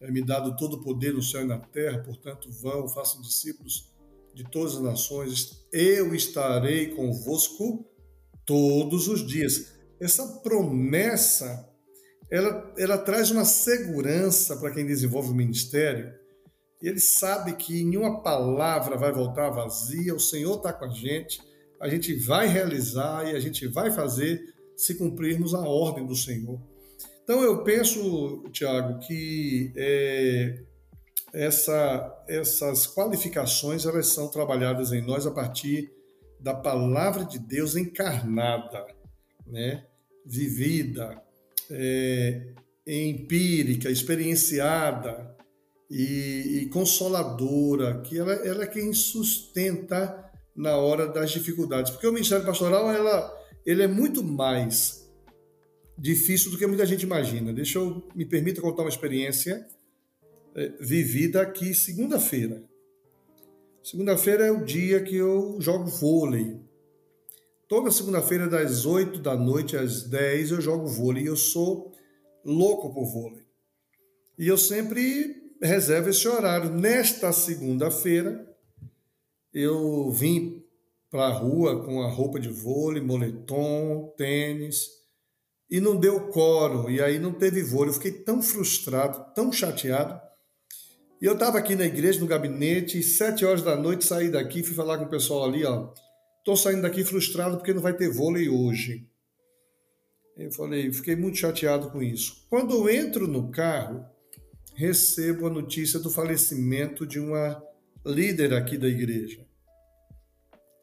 é 0.00 0.10
me 0.10 0.22
dado 0.22 0.56
todo 0.56 0.74
o 0.74 0.82
poder 0.82 1.12
no 1.12 1.22
céu 1.22 1.42
e 1.42 1.46
na 1.46 1.58
terra, 1.58 1.98
portanto, 2.02 2.50
vão, 2.50 2.88
façam 2.88 3.20
discípulos 3.20 3.90
de 4.34 4.44
todas 4.44 4.76
as 4.76 4.82
nações, 4.82 5.66
eu 5.72 6.14
estarei 6.14 6.94
convosco 6.94 7.84
todos 8.46 9.08
os 9.08 9.26
dias. 9.26 9.72
Essa 10.00 10.26
promessa, 10.40 11.68
ela, 12.30 12.72
ela 12.78 12.98
traz 12.98 13.30
uma 13.30 13.44
segurança 13.44 14.56
para 14.56 14.70
quem 14.70 14.86
desenvolve 14.86 15.30
o 15.30 15.34
ministério. 15.34 16.12
Ele 16.80 17.00
sabe 17.00 17.54
que 17.54 17.84
nenhuma 17.84 18.22
palavra 18.22 18.96
vai 18.96 19.12
voltar 19.12 19.50
vazia, 19.50 20.14
o 20.14 20.20
Senhor 20.20 20.56
está 20.56 20.72
com 20.72 20.84
a 20.84 20.90
gente, 20.90 21.40
a 21.80 21.88
gente 21.88 22.14
vai 22.14 22.46
realizar 22.46 23.26
e 23.26 23.36
a 23.36 23.40
gente 23.40 23.66
vai 23.66 23.90
fazer 23.90 24.40
se 24.76 24.94
cumprirmos 24.94 25.54
a 25.54 25.60
ordem 25.60 26.06
do 26.06 26.16
Senhor. 26.16 26.60
Então 27.22 27.42
eu 27.42 27.62
penso, 27.62 28.44
Tiago, 28.50 28.98
que 29.00 29.72
é, 29.76 30.62
essa, 31.32 32.24
essas 32.28 32.86
qualificações 32.86 33.84
elas 33.84 34.08
são 34.08 34.28
trabalhadas 34.28 34.92
em 34.92 35.02
nós 35.02 35.26
a 35.26 35.30
partir 35.30 35.92
da 36.38 36.54
palavra 36.54 37.24
de 37.24 37.38
Deus 37.38 37.76
encarnada, 37.76 38.86
né? 39.46 39.84
vivida, 40.24 41.22
é, 41.70 42.54
empírica, 42.86 43.90
experienciada 43.90 45.36
e, 45.90 46.62
e, 46.62 46.66
consoladora, 46.66 48.00
que 48.02 48.18
ela, 48.18 48.32
ela 48.32 48.64
é 48.64 48.66
quem 48.66 48.92
sustenta 48.92 50.30
na 50.54 50.76
hora 50.76 51.06
das 51.06 51.30
dificuldades. 51.30 51.90
Porque 51.90 52.06
o 52.06 52.12
ministério 52.12 52.44
pastoral 52.44 52.90
ela, 52.90 53.32
ele 53.64 53.82
é 53.82 53.88
muito 53.88 54.22
mais 54.22 55.08
difícil 55.98 56.50
do 56.50 56.58
que 56.58 56.66
muita 56.66 56.86
gente 56.86 57.02
imagina. 57.02 57.52
Deixa 57.52 57.78
eu 57.78 58.08
me 58.14 58.24
permita 58.24 58.60
contar 58.60 58.82
uma 58.82 58.88
experiência 58.88 59.66
é, 60.54 60.68
vivida 60.80 61.42
aqui 61.42 61.74
segunda-feira. 61.74 62.62
Segunda-feira 63.82 64.46
é 64.46 64.50
o 64.50 64.64
dia 64.64 65.02
que 65.02 65.16
eu 65.16 65.56
jogo 65.60 65.86
vôlei. 65.86 66.60
Toda 67.70 67.88
segunda-feira, 67.92 68.48
das 68.48 68.84
8 68.84 69.20
da 69.20 69.36
noite 69.36 69.76
às 69.76 70.02
10, 70.02 70.50
eu 70.50 70.60
jogo 70.60 70.88
vôlei. 70.88 71.22
E 71.22 71.26
eu 71.26 71.36
sou 71.36 71.92
louco 72.44 72.92
por 72.92 73.06
vôlei. 73.06 73.44
E 74.36 74.48
eu 74.48 74.58
sempre 74.58 75.36
reservo 75.62 76.08
esse 76.08 76.26
horário. 76.26 76.68
Nesta 76.68 77.30
segunda-feira, 77.32 78.44
eu 79.54 80.10
vim 80.10 80.64
para 81.08 81.26
a 81.26 81.32
rua 81.32 81.84
com 81.84 82.02
a 82.02 82.10
roupa 82.10 82.40
de 82.40 82.48
vôlei, 82.48 83.00
moletom, 83.00 84.12
tênis, 84.16 84.88
e 85.70 85.80
não 85.80 85.94
deu 85.94 86.26
coro, 86.26 86.90
e 86.90 87.00
aí 87.00 87.20
não 87.20 87.32
teve 87.32 87.62
vôlei. 87.62 87.90
Eu 87.90 87.94
fiquei 87.94 88.10
tão 88.10 88.42
frustrado, 88.42 89.32
tão 89.32 89.52
chateado, 89.52 90.20
e 91.22 91.24
eu 91.24 91.34
estava 91.34 91.58
aqui 91.58 91.76
na 91.76 91.84
igreja, 91.84 92.18
no 92.18 92.26
gabinete, 92.26 93.00
sete 93.00 93.44
horas 93.44 93.62
da 93.62 93.76
noite, 93.76 94.04
saí 94.04 94.28
daqui, 94.28 94.64
fui 94.64 94.74
falar 94.74 94.98
com 94.98 95.04
o 95.04 95.10
pessoal 95.10 95.44
ali, 95.44 95.64
ó. 95.64 95.92
Estou 96.40 96.56
saindo 96.56 96.82
daqui 96.82 97.04
frustrado 97.04 97.56
porque 97.56 97.72
não 97.72 97.80
vai 97.80 97.94
ter 97.94 98.10
vôlei 98.10 98.48
hoje. 98.48 99.08
Eu 100.36 100.50
falei, 100.52 100.92
fiquei 100.92 101.14
muito 101.14 101.38
chateado 101.38 101.90
com 101.90 102.02
isso. 102.02 102.46
Quando 102.50 102.74
eu 102.74 102.90
entro 102.90 103.28
no 103.28 103.50
carro, 103.50 104.04
recebo 104.74 105.46
a 105.46 105.50
notícia 105.50 106.00
do 106.00 106.10
falecimento 106.10 107.06
de 107.06 107.20
uma 107.20 107.62
líder 108.04 108.54
aqui 108.54 108.78
da 108.78 108.88
igreja. 108.88 109.46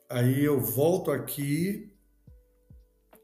Aí 0.10 0.44
eu 0.44 0.62
volto 0.62 1.12
aqui 1.12 1.92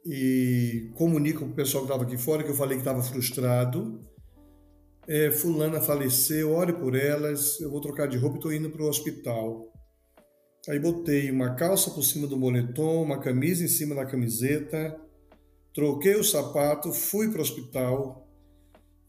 e 0.06 0.92
comunico 0.96 1.40
com 1.40 1.52
o 1.52 1.56
pessoal 1.56 1.86
que 1.86 1.92
estava 1.92 2.04
aqui 2.04 2.18
fora 2.18 2.44
que 2.44 2.50
eu 2.50 2.56
falei 2.56 2.76
que 2.76 2.82
estava 2.82 3.02
frustrado 3.02 4.02
é, 5.08 5.32
fulana 5.32 5.82
faleceu, 5.82 6.54
ore 6.54 6.74
por 6.74 6.96
elas, 6.96 7.60
eu 7.60 7.70
vou 7.70 7.82
trocar 7.82 8.08
de 8.08 8.18
roupa 8.18 8.36
e 8.36 8.40
estou 8.40 8.54
indo 8.54 8.70
para 8.70 8.84
o 8.84 8.88
hospital. 8.88 9.73
Aí 10.68 10.80
botei 10.80 11.30
uma 11.30 11.56
calça 11.56 11.92
por 11.92 12.04
cima 12.04 12.26
do 12.26 12.38
moletom, 12.38 13.04
uma 13.04 13.20
camisa 13.20 13.66
em 13.66 13.68
cima 13.68 13.94
da 13.94 14.06
camiseta, 14.06 14.98
troquei 15.74 16.16
o 16.16 16.24
sapato, 16.24 16.94
fui 16.94 17.30
para 17.30 17.40
o 17.40 17.42
hospital 17.42 18.26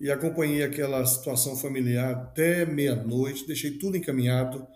e 0.01 0.11
acompanhei 0.11 0.65
aquela 0.65 1.05
situação 1.07 1.57
familiar 1.57 2.11
até 2.13 2.67
meia-noite, 2.67 3.47
deixei 3.47 3.79
tudo 3.79 3.97
encaminhado 3.97 4.67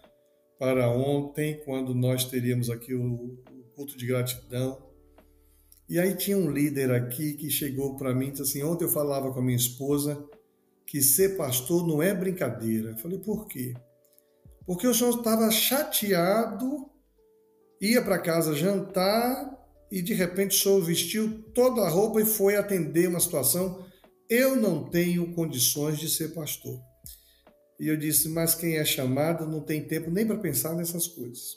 para 0.58 0.88
ontem, 0.90 1.60
quando 1.64 1.94
nós 1.94 2.24
teríamos 2.24 2.70
aqui 2.70 2.94
o 2.94 3.38
culto 3.74 3.96
de 3.96 4.06
gratidão. 4.06 4.78
E 5.88 5.98
aí 5.98 6.14
tinha 6.14 6.36
um 6.36 6.50
líder 6.50 6.92
aqui 6.92 7.32
que 7.34 7.50
chegou 7.50 7.96
para 7.96 8.14
mim 8.14 8.28
e 8.28 8.30
disse 8.32 8.42
assim: 8.42 8.62
ontem 8.62 8.84
eu 8.84 8.90
falava 8.90 9.32
com 9.32 9.40
a 9.40 9.42
minha 9.42 9.56
esposa 9.56 10.22
que 10.86 11.00
ser 11.02 11.36
pastor 11.36 11.86
não 11.86 12.02
é 12.02 12.14
brincadeira. 12.14 12.90
Eu 12.90 12.98
falei, 12.98 13.18
por 13.18 13.46
quê? 13.46 13.74
Porque 14.68 14.86
o 14.86 14.92
senhor 14.92 15.16
estava 15.16 15.50
chateado, 15.50 16.90
ia 17.80 18.02
para 18.02 18.18
casa 18.18 18.54
jantar 18.54 19.58
e 19.90 20.02
de 20.02 20.12
repente 20.12 20.54
o 20.54 20.62
senhor 20.62 20.84
vestiu 20.84 21.42
toda 21.54 21.80
a 21.80 21.88
roupa 21.88 22.20
e 22.20 22.26
foi 22.26 22.54
atender 22.54 23.08
uma 23.08 23.18
situação. 23.18 23.82
Eu 24.28 24.56
não 24.56 24.90
tenho 24.90 25.32
condições 25.32 25.98
de 25.98 26.10
ser 26.10 26.34
pastor. 26.34 26.78
E 27.80 27.88
eu 27.88 27.96
disse, 27.96 28.28
mas 28.28 28.54
quem 28.54 28.76
é 28.76 28.84
chamado 28.84 29.46
não 29.46 29.62
tem 29.62 29.88
tempo 29.88 30.10
nem 30.10 30.26
para 30.26 30.36
pensar 30.36 30.74
nessas 30.74 31.06
coisas. 31.06 31.54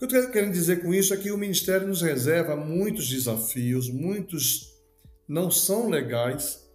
O 0.00 0.06
que 0.06 0.16
eu 0.16 0.20
estou 0.20 0.32
querendo 0.32 0.54
dizer 0.54 0.80
com 0.80 0.94
isso 0.94 1.12
é 1.12 1.18
que 1.18 1.30
o 1.30 1.36
ministério 1.36 1.86
nos 1.86 2.00
reserva 2.00 2.56
muitos 2.56 3.06
desafios, 3.06 3.90
muitos 3.90 4.66
não 5.28 5.50
são 5.50 5.90
legais, 5.90 6.66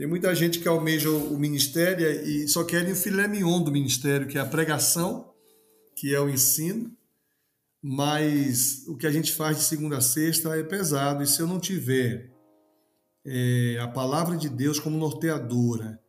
tem 0.00 0.08
muita 0.08 0.34
gente 0.34 0.60
que 0.60 0.66
almeja 0.66 1.10
o 1.10 1.38
ministério 1.38 2.10
e 2.26 2.48
só 2.48 2.64
querem 2.64 2.94
o 2.94 2.96
filé 2.96 3.28
mignon 3.28 3.62
do 3.62 3.70
ministério, 3.70 4.26
que 4.26 4.38
é 4.38 4.40
a 4.40 4.46
pregação, 4.46 5.30
que 5.94 6.14
é 6.14 6.18
o 6.18 6.30
ensino, 6.30 6.90
mas 7.82 8.82
o 8.88 8.96
que 8.96 9.06
a 9.06 9.10
gente 9.10 9.30
faz 9.30 9.58
de 9.58 9.64
segunda 9.64 9.98
a 9.98 10.00
sexta 10.00 10.56
é 10.56 10.62
pesado. 10.62 11.22
E 11.22 11.26
se 11.26 11.42
eu 11.42 11.46
não 11.46 11.60
tiver 11.60 12.30
é, 13.26 13.78
a 13.78 13.88
palavra 13.88 14.38
de 14.38 14.48
Deus 14.48 14.80
como 14.80 14.96
norteadora, 14.96 16.00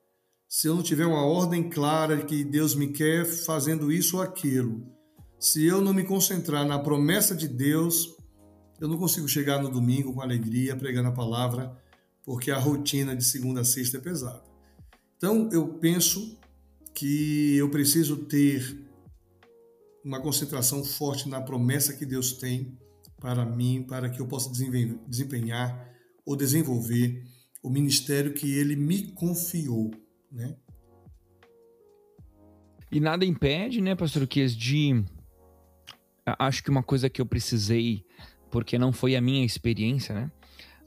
se 0.47 0.69
eu 0.69 0.75
não 0.75 0.83
tiver 0.83 1.05
uma 1.05 1.25
ordem 1.25 1.69
clara 1.69 2.15
de 2.15 2.23
que 2.23 2.45
Deus 2.45 2.73
me 2.73 2.93
quer 2.93 3.25
fazendo 3.25 3.91
isso 3.91 4.15
ou 4.15 4.23
aquilo, 4.23 4.87
se 5.37 5.65
eu 5.65 5.81
não 5.81 5.93
me 5.93 6.05
concentrar 6.05 6.65
na 6.65 6.79
promessa 6.79 7.35
de 7.35 7.49
Deus, 7.49 8.07
eu 8.79 8.87
não 8.87 8.97
consigo 8.97 9.27
chegar 9.27 9.61
no 9.61 9.69
domingo 9.69 10.13
com 10.13 10.21
alegria, 10.21 10.77
pregando 10.77 11.09
a 11.09 11.13
palavra 11.13 11.77
porque 12.23 12.51
a 12.51 12.57
rotina 12.57 13.15
de 13.15 13.23
segunda 13.23 13.61
a 13.61 13.65
sexta 13.65 13.97
é 13.97 14.01
pesada. 14.01 14.43
Então, 15.17 15.49
eu 15.51 15.67
penso 15.79 16.39
que 16.93 17.55
eu 17.57 17.69
preciso 17.69 18.25
ter 18.25 18.87
uma 20.03 20.19
concentração 20.19 20.83
forte 20.83 21.29
na 21.29 21.41
promessa 21.41 21.93
que 21.93 22.05
Deus 22.05 22.33
tem 22.33 22.77
para 23.19 23.45
mim, 23.45 23.83
para 23.83 24.09
que 24.09 24.19
eu 24.19 24.27
possa 24.27 24.51
desempenhar 25.07 25.87
ou 26.25 26.35
desenvolver 26.35 27.23
o 27.61 27.69
ministério 27.69 28.33
que 28.33 28.51
Ele 28.51 28.75
me 28.75 29.11
confiou, 29.11 29.91
né? 30.31 30.55
E 32.91 32.99
nada 32.99 33.23
impede, 33.23 33.79
né, 33.79 33.95
pastor 33.95 34.27
Kies, 34.27 34.55
de. 34.55 35.05
Acho 36.25 36.63
que 36.63 36.69
uma 36.69 36.83
coisa 36.83 37.09
que 37.09 37.21
eu 37.21 37.25
precisei, 37.25 38.05
porque 38.49 38.77
não 38.77 38.91
foi 38.91 39.15
a 39.15 39.21
minha 39.21 39.45
experiência, 39.45 40.13
né? 40.13 40.31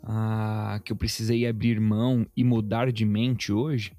Ah, 0.06 0.80
que 0.84 0.92
eu 0.92 0.96
precisei 0.96 1.46
abrir 1.46 1.80
mão 1.80 2.26
e 2.36 2.44
mudar 2.44 2.92
de 2.92 3.06
mente 3.06 3.50
hoje, 3.50 3.96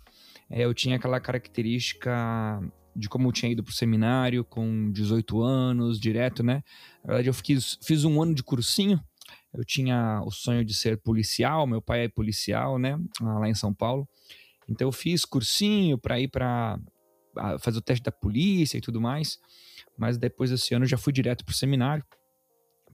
é, 0.49 0.63
eu 0.63 0.73
tinha 0.73 0.97
aquela 0.97 1.19
característica 1.19 2.61
de 2.95 3.09
como 3.09 3.27
eu 3.27 3.31
tinha 3.31 3.51
ido 3.51 3.63
pro 3.63 3.73
seminário 3.73 4.45
com 4.45 4.91
18 4.91 5.41
anos, 5.41 5.99
direto, 5.99 6.43
né? 6.43 6.63
Na 7.03 7.07
verdade, 7.07 7.29
eu 7.29 7.33
fiz, 7.33 7.79
fiz 7.83 8.05
um 8.05 8.21
ano 8.21 8.35
de 8.35 8.43
cursinho. 8.43 9.03
Eu 9.51 9.65
tinha 9.65 10.21
o 10.23 10.31
sonho 10.31 10.63
de 10.63 10.73
ser 10.73 10.97
policial, 10.97 11.65
meu 11.65 11.81
pai 11.81 12.05
é 12.05 12.09
policial, 12.09 12.77
né? 12.77 12.99
Lá 13.19 13.49
em 13.49 13.55
São 13.55 13.73
Paulo. 13.73 14.07
Então 14.69 14.87
eu 14.87 14.91
fiz 14.91 15.25
cursinho 15.25 15.97
para 15.97 16.19
ir 16.19 16.27
para 16.27 16.79
fazer 17.59 17.79
o 17.79 17.81
teste 17.81 18.03
da 18.03 18.11
polícia 18.11 18.77
e 18.77 18.81
tudo 18.81 19.01
mais. 19.01 19.39
Mas 19.97 20.17
depois 20.17 20.51
desse 20.51 20.73
ano 20.75 20.85
eu 20.85 20.89
já 20.89 20.97
fui 20.97 21.11
direto 21.11 21.43
pro 21.43 21.55
seminário 21.55 22.05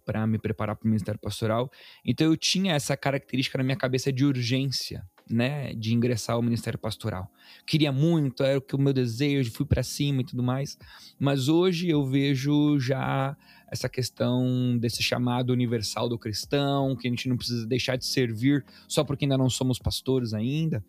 para 0.05 0.25
me 0.25 0.37
preparar 0.37 0.75
para 0.75 0.85
o 0.85 0.89
ministério 0.89 1.19
pastoral. 1.19 1.71
Então 2.05 2.27
eu 2.27 2.37
tinha 2.37 2.73
essa 2.73 2.95
característica 2.95 3.57
na 3.57 3.63
minha 3.63 3.77
cabeça 3.77 4.11
de 4.11 4.25
urgência, 4.25 5.05
né, 5.29 5.73
de 5.73 5.93
ingressar 5.93 6.35
ao 6.35 6.41
ministério 6.41 6.77
pastoral. 6.77 7.31
Queria 7.65 7.91
muito, 7.91 8.43
era 8.43 8.57
o 8.57 8.61
que 8.61 8.75
o 8.75 8.79
meu 8.79 8.93
desejo, 8.93 9.51
fui 9.51 9.65
para 9.65 9.83
cima 9.83 10.21
e 10.21 10.25
tudo 10.25 10.43
mais. 10.43 10.77
Mas 11.19 11.47
hoje 11.47 11.89
eu 11.89 12.05
vejo 12.05 12.79
já 12.79 13.35
essa 13.71 13.87
questão 13.87 14.77
desse 14.77 15.01
chamado 15.01 15.51
universal 15.51 16.09
do 16.09 16.19
cristão, 16.19 16.95
que 16.95 17.07
a 17.07 17.09
gente 17.09 17.29
não 17.29 17.37
precisa 17.37 17.65
deixar 17.65 17.95
de 17.95 18.05
servir 18.05 18.65
só 18.87 19.03
porque 19.03 19.23
ainda 19.23 19.37
não 19.37 19.49
somos 19.49 19.79
pastores 19.79 20.33
ainda. 20.33 20.83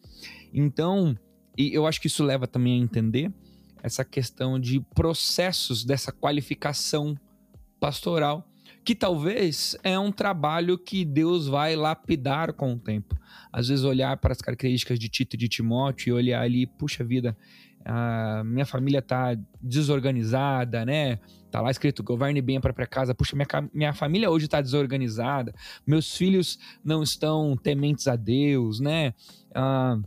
Então, 0.52 1.16
e 1.56 1.72
eu 1.72 1.86
acho 1.86 2.00
que 2.00 2.08
isso 2.08 2.24
leva 2.24 2.46
também 2.48 2.80
a 2.80 2.84
entender 2.84 3.32
essa 3.82 4.04
questão 4.04 4.58
de 4.58 4.80
processos 4.94 5.84
dessa 5.84 6.12
qualificação 6.12 7.16
pastoral 7.80 8.48
que 8.84 8.94
talvez 8.94 9.76
é 9.82 9.98
um 9.98 10.10
trabalho 10.10 10.76
que 10.76 11.04
Deus 11.04 11.46
vai 11.46 11.76
lapidar 11.76 12.52
com 12.52 12.72
o 12.72 12.78
tempo. 12.78 13.16
Às 13.52 13.68
vezes 13.68 13.84
olhar 13.84 14.16
para 14.16 14.32
as 14.32 14.40
características 14.40 14.98
de 14.98 15.08
Tito 15.08 15.36
e 15.36 15.38
de 15.38 15.48
Timóteo 15.48 16.10
e 16.10 16.12
olhar 16.12 16.42
ali, 16.42 16.66
puxa 16.66 17.04
vida, 17.04 17.36
a 17.84 18.42
minha 18.44 18.66
família 18.66 19.00
tá 19.00 19.36
desorganizada, 19.60 20.84
né? 20.84 21.18
Tá 21.50 21.60
lá 21.60 21.70
escrito 21.70 22.02
governe 22.02 22.40
bem 22.40 22.60
para 22.60 22.72
para 22.72 22.86
casa. 22.86 23.14
Puxa, 23.14 23.36
minha, 23.36 23.46
minha 23.72 23.92
família 23.92 24.30
hoje 24.30 24.46
está 24.46 24.60
desorganizada. 24.60 25.54
Meus 25.86 26.16
filhos 26.16 26.58
não 26.84 27.02
estão 27.02 27.56
tementes 27.56 28.08
a 28.08 28.16
Deus, 28.16 28.80
né? 28.80 29.14
Ah, 29.54 29.98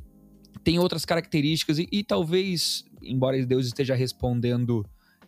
tem 0.63 0.79
outras 0.79 1.05
características 1.05 1.77
e, 1.77 1.87
e 1.91 2.03
talvez, 2.03 2.83
embora 3.01 3.45
Deus 3.45 3.67
esteja 3.67 3.93
respondendo 3.93 4.85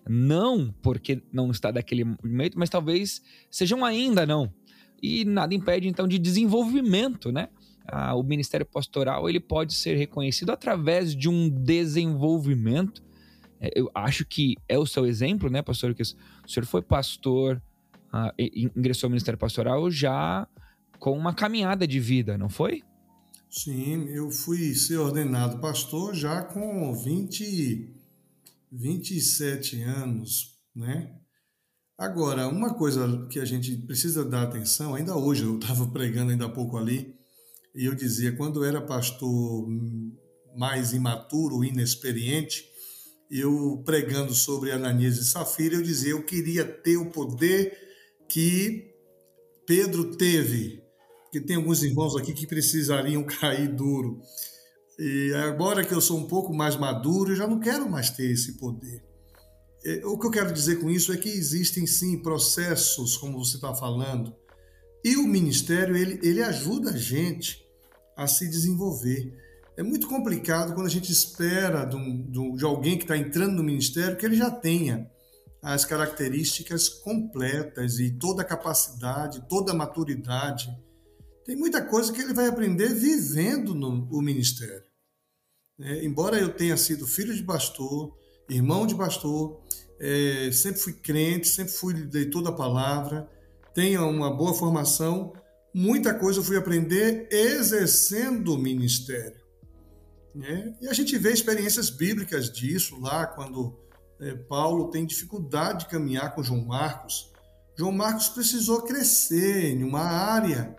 não 0.10 0.74
porque 0.82 1.22
não 1.32 1.52
está 1.52 1.72
daquele 1.72 2.06
jeito, 2.24 2.58
mas 2.58 2.70
talvez 2.70 3.22
sejam 3.50 3.84
ainda 3.84 4.26
não. 4.26 4.52
E 5.02 5.26
nada 5.26 5.54
impede 5.54 5.88
então 5.88 6.08
de 6.08 6.18
desenvolvimento, 6.18 7.32
né? 7.32 7.50
Ah, 7.88 8.16
o 8.16 8.24
ministério 8.24 8.66
pastoral 8.66 9.30
ele 9.30 9.40
pode 9.40 9.74
ser 9.74 9.96
reconhecido 9.96 10.52
através 10.52 11.16
de 11.16 11.30
um 11.30 11.50
desenvolvimento. 11.50 13.04
É, 13.60 13.72
eu 13.76 13.90
acho 13.96 14.26
que 14.26 14.56
é 14.68 14.78
o 14.78 14.86
seu 14.86 15.06
exemplo, 15.06 15.50
né, 15.50 15.62
pastor? 15.62 15.94
Que 15.94 16.02
o 16.02 16.06
senhor 16.50 16.66
foi 16.66 16.82
pastor, 16.82 17.62
ah, 18.12 18.34
ingressou 18.38 19.10
no 19.10 19.12
ministério 19.12 19.38
pastoral 19.38 19.90
já 19.90 20.48
com 21.00 21.18
uma 21.18 21.34
caminhada 21.34 21.88
de 21.88 22.00
vida, 22.00 22.38
não 22.38 22.50
foi? 22.50 22.84
Sim, 23.50 24.08
eu 24.10 24.30
fui 24.30 24.74
ser 24.74 24.98
ordenado 24.98 25.60
pastor 25.60 26.14
já 26.14 26.42
com 26.42 26.94
20, 26.94 27.90
27 28.72 29.82
anos, 29.82 30.58
né? 30.76 31.16
Agora, 31.98 32.48
uma 32.48 32.76
coisa 32.76 33.28
que 33.32 33.40
a 33.40 33.46
gente 33.46 33.76
precisa 33.78 34.24
dar 34.24 34.44
atenção, 34.44 34.94
ainda 34.94 35.16
hoje 35.16 35.44
eu 35.44 35.58
estava 35.58 35.88
pregando 35.92 36.32
ainda 36.32 36.46
há 36.46 36.50
pouco 36.50 36.78
ali, 36.78 37.16
e 37.74 37.86
eu 37.86 37.96
dizia, 37.96 38.36
quando 38.36 38.64
eu 38.64 38.70
era 38.70 38.82
pastor 38.82 39.68
mais 40.56 40.94
imaturo, 40.94 41.64
inexperiente, 41.64 42.66
eu 43.30 43.82
pregando 43.86 44.34
sobre 44.34 44.72
Ananias 44.72 45.18
e 45.18 45.26
Safira, 45.26 45.76
eu 45.76 45.82
dizia, 45.82 46.12
eu 46.12 46.24
queria 46.24 46.66
ter 46.66 46.98
o 46.98 47.12
poder 47.12 47.78
que 48.30 48.94
Pedro 49.66 50.16
teve, 50.16 50.82
porque 51.24 51.42
tem 51.42 51.58
alguns 51.58 51.84
irmãos 51.84 52.16
aqui 52.16 52.34
que 52.34 52.48
precisariam 52.48 53.24
cair 53.28 53.68
duro. 53.68 54.22
E 55.00 55.32
agora 55.34 55.86
que 55.86 55.94
eu 55.94 56.02
sou 56.02 56.18
um 56.18 56.28
pouco 56.28 56.54
mais 56.54 56.76
maduro, 56.76 57.32
eu 57.32 57.36
já 57.36 57.48
não 57.48 57.60
quero 57.60 57.90
mais 57.90 58.10
ter 58.10 58.32
esse 58.32 58.54
poder. 58.54 59.04
É, 59.86 60.06
o 60.06 60.18
que 60.18 60.26
eu 60.26 60.32
quero 60.32 60.52
dizer 60.52 60.80
com 60.80 60.90
isso 60.90 61.14
é 61.14 61.18
que 61.18 61.30
existem 61.30 61.86
sim 61.86 62.22
processos, 62.22 63.16
como 63.16 63.38
você 63.38 63.56
está 63.58 63.76
falando, 63.76 64.36
e 65.04 65.16
o 65.16 65.28
ministério 65.28 65.96
ele, 65.96 66.20
ele 66.24 66.42
ajuda 66.42 66.92
a 66.92 66.98
gente 66.98 67.64
a 68.16 68.28
se 68.28 68.50
desenvolver. 68.50 69.34
É 69.78 69.84
muito 69.84 70.08
complicado 70.08 70.74
quando 70.74 70.88
a 70.88 70.90
gente 70.90 71.12
espera 71.12 71.86
de, 71.86 71.96
um, 71.96 72.56
de 72.56 72.66
alguém 72.66 72.98
que 72.98 73.04
está 73.04 73.16
entrando 73.16 73.54
no 73.54 73.64
ministério 73.64 74.18
que 74.18 74.26
ele 74.26 74.36
já 74.36 74.50
tenha 74.50 75.08
as 75.62 75.86
características 75.86 76.90
completas 76.90 78.00
e 78.00 78.12
toda 78.18 78.42
a 78.42 78.46
capacidade, 78.46 79.48
toda 79.48 79.72
a 79.72 79.76
maturidade. 79.76 80.68
Tem 81.46 81.56
muita 81.56 81.84
coisa 81.84 82.12
que 82.12 82.22
ele 82.22 82.34
vai 82.34 82.48
aprender 82.48 82.94
vivendo 82.94 83.76
no, 83.76 84.10
o 84.12 84.22
ministério. 84.22 84.87
É, 85.80 86.04
embora 86.04 86.40
eu 86.40 86.50
tenha 86.50 86.76
sido 86.76 87.06
filho 87.06 87.36
de 87.36 87.44
pastor, 87.44 88.16
irmão 88.50 88.88
de 88.88 88.96
pastor, 88.96 89.62
é, 90.00 90.50
sempre 90.52 90.80
fui 90.80 90.94
crente, 90.94 91.48
sempre 91.48 91.74
fui 91.74 91.94
leitor 91.94 92.42
da 92.42 92.52
palavra, 92.52 93.30
tenha 93.74 94.04
uma 94.04 94.36
boa 94.36 94.54
formação, 94.54 95.34
muita 95.74 96.14
coisa 96.14 96.40
eu 96.40 96.44
fui 96.44 96.58
aprender 96.58 97.28
exercendo 97.32 98.54
o 98.54 98.58
ministério. 98.58 99.40
Né? 100.34 100.76
E 100.82 100.88
a 100.88 100.94
gente 100.94 101.18
vê 101.18 101.32
experiências 101.32 101.90
bíblicas 101.90 102.52
disso 102.52 103.00
lá, 103.00 103.28
quando 103.28 103.78
é, 104.20 104.34
Paulo 104.34 104.90
tem 104.90 105.06
dificuldade 105.06 105.86
de 105.86 105.92
caminhar 105.92 106.34
com 106.34 106.44
João 106.44 106.66
Marcos. 106.66 107.32
João 107.78 107.92
Marcos 107.92 108.30
precisou 108.30 108.82
crescer 108.82 109.72
em 109.72 109.84
uma 109.84 110.02
área 110.02 110.76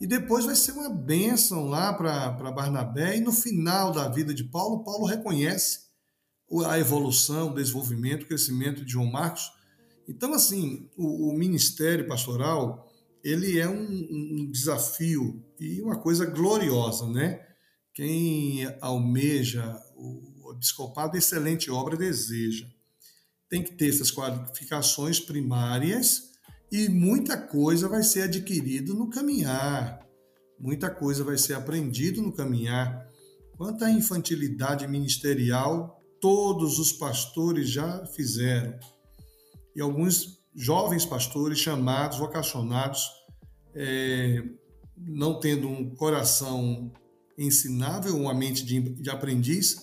e 0.00 0.06
depois 0.06 0.44
vai 0.44 0.54
ser 0.54 0.72
uma 0.72 0.90
bênção 0.90 1.66
lá 1.66 1.92
para 1.92 2.52
Barnabé. 2.52 3.16
E 3.16 3.20
no 3.20 3.32
final 3.32 3.92
da 3.92 4.08
vida 4.08 4.34
de 4.34 4.44
Paulo, 4.44 4.84
Paulo 4.84 5.06
reconhece 5.06 5.86
a 6.66 6.78
evolução, 6.78 7.50
o 7.50 7.54
desenvolvimento, 7.54 8.22
o 8.22 8.26
crescimento 8.26 8.84
de 8.84 8.92
João 8.92 9.10
Marcos. 9.10 9.50
Então, 10.06 10.34
assim, 10.34 10.88
o, 10.96 11.30
o 11.30 11.38
ministério 11.38 12.06
pastoral, 12.06 12.92
ele 13.24 13.58
é 13.58 13.68
um, 13.68 13.82
um, 13.82 14.50
desafio 14.50 15.42
e 15.58 15.80
uma 15.80 15.98
coisa 15.98 16.26
gloriosa, 16.26 17.08
né? 17.08 17.44
Quem 17.92 18.66
almeja 18.80 19.82
o 19.96 20.52
episcopado, 20.52 21.16
excelente 21.16 21.70
obra 21.70 21.96
deseja. 21.96 22.66
Tem 23.48 23.62
que 23.62 23.72
ter 23.72 23.88
essas 23.88 24.10
qualificações 24.10 25.18
primárias 25.18 26.25
e 26.70 26.88
muita 26.88 27.36
coisa 27.36 27.88
vai 27.88 28.02
ser 28.02 28.22
adquirido 28.22 28.94
no 28.94 29.08
caminhar, 29.08 30.06
muita 30.58 30.90
coisa 30.90 31.22
vai 31.22 31.38
ser 31.38 31.54
aprendido 31.54 32.20
no 32.22 32.32
caminhar. 32.32 33.06
Quanto 33.56 33.84
à 33.84 33.90
infantilidade 33.90 34.86
ministerial, 34.86 36.00
todos 36.20 36.78
os 36.78 36.92
pastores 36.92 37.70
já 37.70 38.04
fizeram. 38.06 38.78
E 39.74 39.80
alguns 39.80 40.40
jovens 40.54 41.04
pastores 41.04 41.58
chamados, 41.58 42.18
vocacionados, 42.18 43.06
é, 43.74 44.42
não 44.96 45.38
tendo 45.38 45.68
um 45.68 45.94
coração 45.94 46.92
ensinável, 47.38 48.16
uma 48.16 48.34
mente 48.34 48.64
de, 48.64 48.80
de 48.80 49.10
aprendiz, 49.10 49.76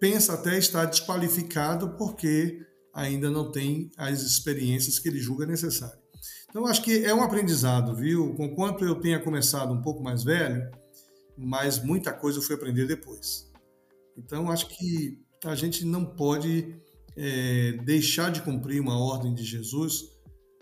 pensa 0.00 0.34
até 0.34 0.56
estar 0.56 0.84
desqualificado 0.84 1.96
porque 1.96 2.60
ainda 2.94 3.30
não 3.30 3.50
tem 3.50 3.90
as 3.96 4.22
experiências 4.22 4.98
que 4.98 5.08
ele 5.08 5.18
julga 5.18 5.46
necessárias. 5.46 6.01
Então, 6.52 6.66
acho 6.66 6.82
que 6.82 7.02
é 7.02 7.14
um 7.14 7.22
aprendizado, 7.22 7.96
viu? 7.96 8.34
Conquanto 8.34 8.84
eu 8.84 8.96
tenha 8.96 9.18
começado 9.18 9.72
um 9.72 9.80
pouco 9.80 10.02
mais 10.02 10.22
velho, 10.22 10.70
mas 11.34 11.82
muita 11.82 12.12
coisa 12.12 12.38
eu 12.38 12.42
fui 12.42 12.54
aprender 12.54 12.86
depois. 12.86 13.50
Então, 14.18 14.50
acho 14.50 14.68
que 14.68 15.18
a 15.46 15.54
gente 15.54 15.82
não 15.82 16.04
pode 16.04 16.76
é, 17.16 17.72
deixar 17.86 18.30
de 18.30 18.42
cumprir 18.42 18.82
uma 18.82 19.02
ordem 19.02 19.32
de 19.32 19.42
Jesus 19.42 20.10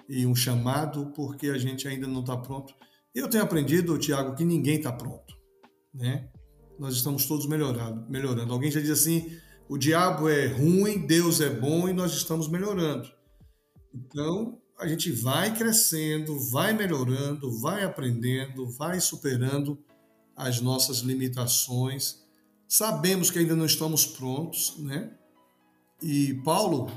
e 0.09 0.25
um 0.25 0.35
chamado 0.35 1.07
porque 1.13 1.49
a 1.49 1.59
gente 1.59 1.89
ainda 1.89 2.07
não 2.07 2.21
está 2.21 2.37
pronto. 2.37 2.73
Eu 3.13 3.29
tenho 3.29 3.43
aprendido, 3.43 3.99
Tiago, 3.99 4.37
que 4.37 4.45
ninguém 4.45 4.77
está 4.77 4.93
pronto, 4.93 5.35
né? 5.93 6.31
Nós 6.79 6.95
estamos 6.95 7.27
todos 7.27 7.47
melhorando, 7.47 8.09
melhorando. 8.09 8.53
Alguém 8.53 8.71
já 8.71 8.81
diz 8.81 8.91
assim: 8.91 9.37
o 9.69 9.77
diabo 9.77 10.29
é 10.29 10.47
ruim, 10.47 11.05
Deus 11.05 11.41
é 11.41 11.51
bom 11.51 11.89
e 11.89 11.93
nós 11.93 12.13
estamos 12.13 12.49
melhorando. 12.49 13.11
Então, 13.93 14.60
a 14.81 14.89
gente 14.89 15.13
vai 15.13 15.55
crescendo, 15.55 16.39
vai 16.39 16.73
melhorando, 16.73 17.51
vai 17.61 17.85
aprendendo, 17.85 18.67
vai 18.67 18.99
superando 18.99 19.79
as 20.35 20.61
nossas 20.61 20.99
limitações. 20.99 22.25
Sabemos 22.67 23.31
que 23.31 23.39
ainda 23.39 23.55
não 23.55 23.67
estamos 23.67 24.07
prontos, 24.07 24.75
né? 24.79 25.11
E 26.03 26.33
Paulo, 26.43 26.91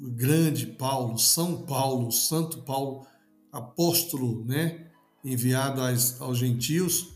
o 0.00 0.08
grande 0.08 0.66
Paulo, 0.66 1.18
São 1.18 1.62
Paulo, 1.62 2.12
Santo 2.12 2.62
Paulo, 2.62 3.04
apóstolo, 3.50 4.44
né, 4.44 4.86
enviado 5.24 5.80
aos, 5.80 6.38
gentios, 6.38 7.08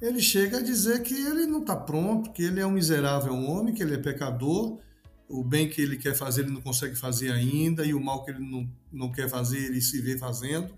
ele 0.00 0.20
chega 0.20 0.58
a 0.58 0.62
dizer 0.62 1.02
que 1.02 1.14
ele 1.14 1.46
não 1.46 1.60
está 1.60 1.76
pronto, 1.76 2.32
que 2.32 2.42
ele 2.42 2.58
é 2.58 2.66
um 2.66 2.72
miserável 2.72 3.34
homem, 3.34 3.72
que 3.72 3.82
ele 3.82 3.94
é 3.94 3.98
pecador, 3.98 4.80
o 5.32 5.42
bem 5.42 5.66
que 5.66 5.80
ele 5.80 5.96
quer 5.96 6.14
fazer 6.14 6.42
ele 6.42 6.52
não 6.52 6.60
consegue 6.60 6.94
fazer 6.94 7.32
ainda, 7.32 7.86
e 7.86 7.94
o 7.94 8.00
mal 8.00 8.22
que 8.22 8.30
ele 8.30 8.38
não, 8.38 8.70
não 8.92 9.10
quer 9.10 9.30
fazer 9.30 9.56
ele 9.56 9.80
se 9.80 9.98
vê 10.00 10.18
fazendo. 10.18 10.74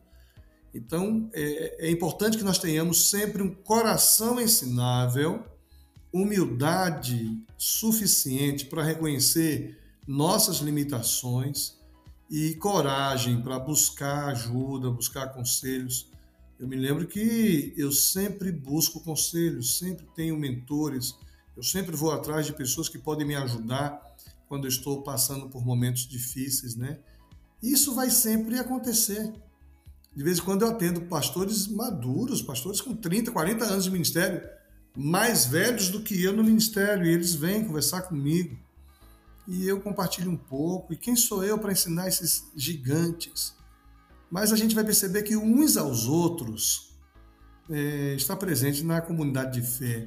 Então, 0.73 1.29
é, 1.33 1.89
é 1.89 1.91
importante 1.91 2.39
que 2.39 2.45
nós 2.45 2.59
tenhamos 2.59 3.11
sempre 3.11 3.43
um 3.43 3.53
coração 3.53 4.41
ensinável, 4.41 5.45
humildade 6.13 7.37
suficiente 7.59 8.67
para 8.67 8.85
reconhecer 8.85 9.77
nossas 10.07 10.59
limitações 10.59 11.77
e 12.31 12.55
coragem 12.55 13.43
para 13.43 13.59
buscar 13.59 14.29
ajuda, 14.29 14.89
buscar 14.89 15.29
conselhos. 15.33 16.09
Eu 16.61 16.69
me 16.69 16.77
lembro 16.77 17.09
que 17.09 17.75
eu 17.77 17.91
sempre 17.91 18.53
busco 18.53 19.01
conselhos, 19.01 19.79
sempre 19.79 20.07
tenho 20.15 20.37
mentores, 20.37 21.17
eu 21.57 21.63
sempre 21.63 21.97
vou 21.97 22.13
atrás 22.13 22.47
de 22.47 22.53
pessoas 22.53 22.89
que 22.89 22.99
podem 22.99 23.27
me 23.27 23.35
ajudar 23.35 24.14
quando 24.55 24.67
eu 24.67 24.69
estou 24.69 25.03
passando 25.03 25.49
por 25.49 25.67
momentos 25.67 26.07
difíceis, 26.07 26.77
né? 26.77 27.01
Isso 27.61 27.93
vai 27.93 28.09
sempre 28.09 28.57
acontecer. 28.57 29.33
De 30.15 30.23
vez 30.23 30.39
em 30.39 30.43
quando 30.43 30.63
eu 30.63 30.69
atendo 30.69 31.01
pastores 31.07 31.67
maduros, 31.67 32.41
pastores 32.41 32.81
com 32.81 32.95
30, 32.95 33.33
40 33.33 33.65
anos 33.65 33.83
de 33.83 33.91
ministério, 33.91 34.49
mais 34.97 35.45
velhos 35.45 35.89
do 35.89 36.03
que 36.03 36.23
eu 36.23 36.33
no 36.33 36.45
ministério, 36.45 37.05
e 37.05 37.13
eles 37.13 37.35
vêm 37.35 37.65
conversar 37.65 38.03
comigo. 38.03 38.57
E 39.49 39.67
eu 39.67 39.81
compartilho 39.81 40.31
um 40.31 40.37
pouco. 40.37 40.93
E 40.93 40.97
quem 40.97 41.17
sou 41.17 41.43
eu 41.43 41.59
para 41.59 41.73
ensinar 41.73 42.07
esses 42.07 42.45
gigantes? 42.55 43.57
Mas 44.31 44.53
a 44.53 44.57
gente 44.57 44.73
vai 44.73 44.85
perceber 44.85 45.25
que 45.25 45.37
uns 45.37 45.77
aos 45.77 46.07
outros 46.07 46.95
é, 47.69 48.15
está 48.15 48.37
presente 48.37 48.85
na 48.85 49.01
comunidade 49.01 49.61
de 49.61 49.67
fé. 49.67 50.07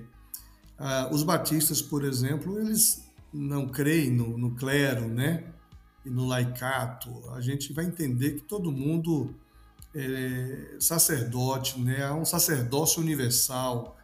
Ah, 0.78 1.10
os 1.12 1.22
batistas, 1.22 1.82
por 1.82 2.06
exemplo, 2.06 2.58
eles 2.58 3.07
não 3.38 3.68
creem 3.68 4.12
no, 4.12 4.38
no 4.38 4.56
clero, 4.56 5.08
né? 5.08 5.44
E 6.06 6.10
no 6.10 6.26
laicato. 6.26 7.10
A 7.32 7.42
gente 7.42 7.72
vai 7.74 7.86
entender 7.86 8.32
que 8.32 8.42
todo 8.42 8.72
mundo 8.72 9.36
é, 9.94 10.76
sacerdote, 10.80 11.80
né? 11.80 12.04
Há 12.04 12.14
um 12.14 12.26
sacerdócio 12.26 13.02
universal. 13.02 13.98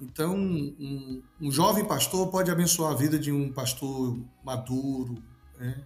Então, 0.00 0.36
um, 0.36 1.22
um, 1.40 1.50
jovem 1.50 1.84
pastor 1.84 2.28
pode 2.28 2.50
abençoar 2.50 2.92
a 2.92 2.94
vida 2.94 3.18
de 3.18 3.32
um 3.32 3.52
pastor 3.52 4.18
maduro, 4.44 5.16
né? 5.58 5.84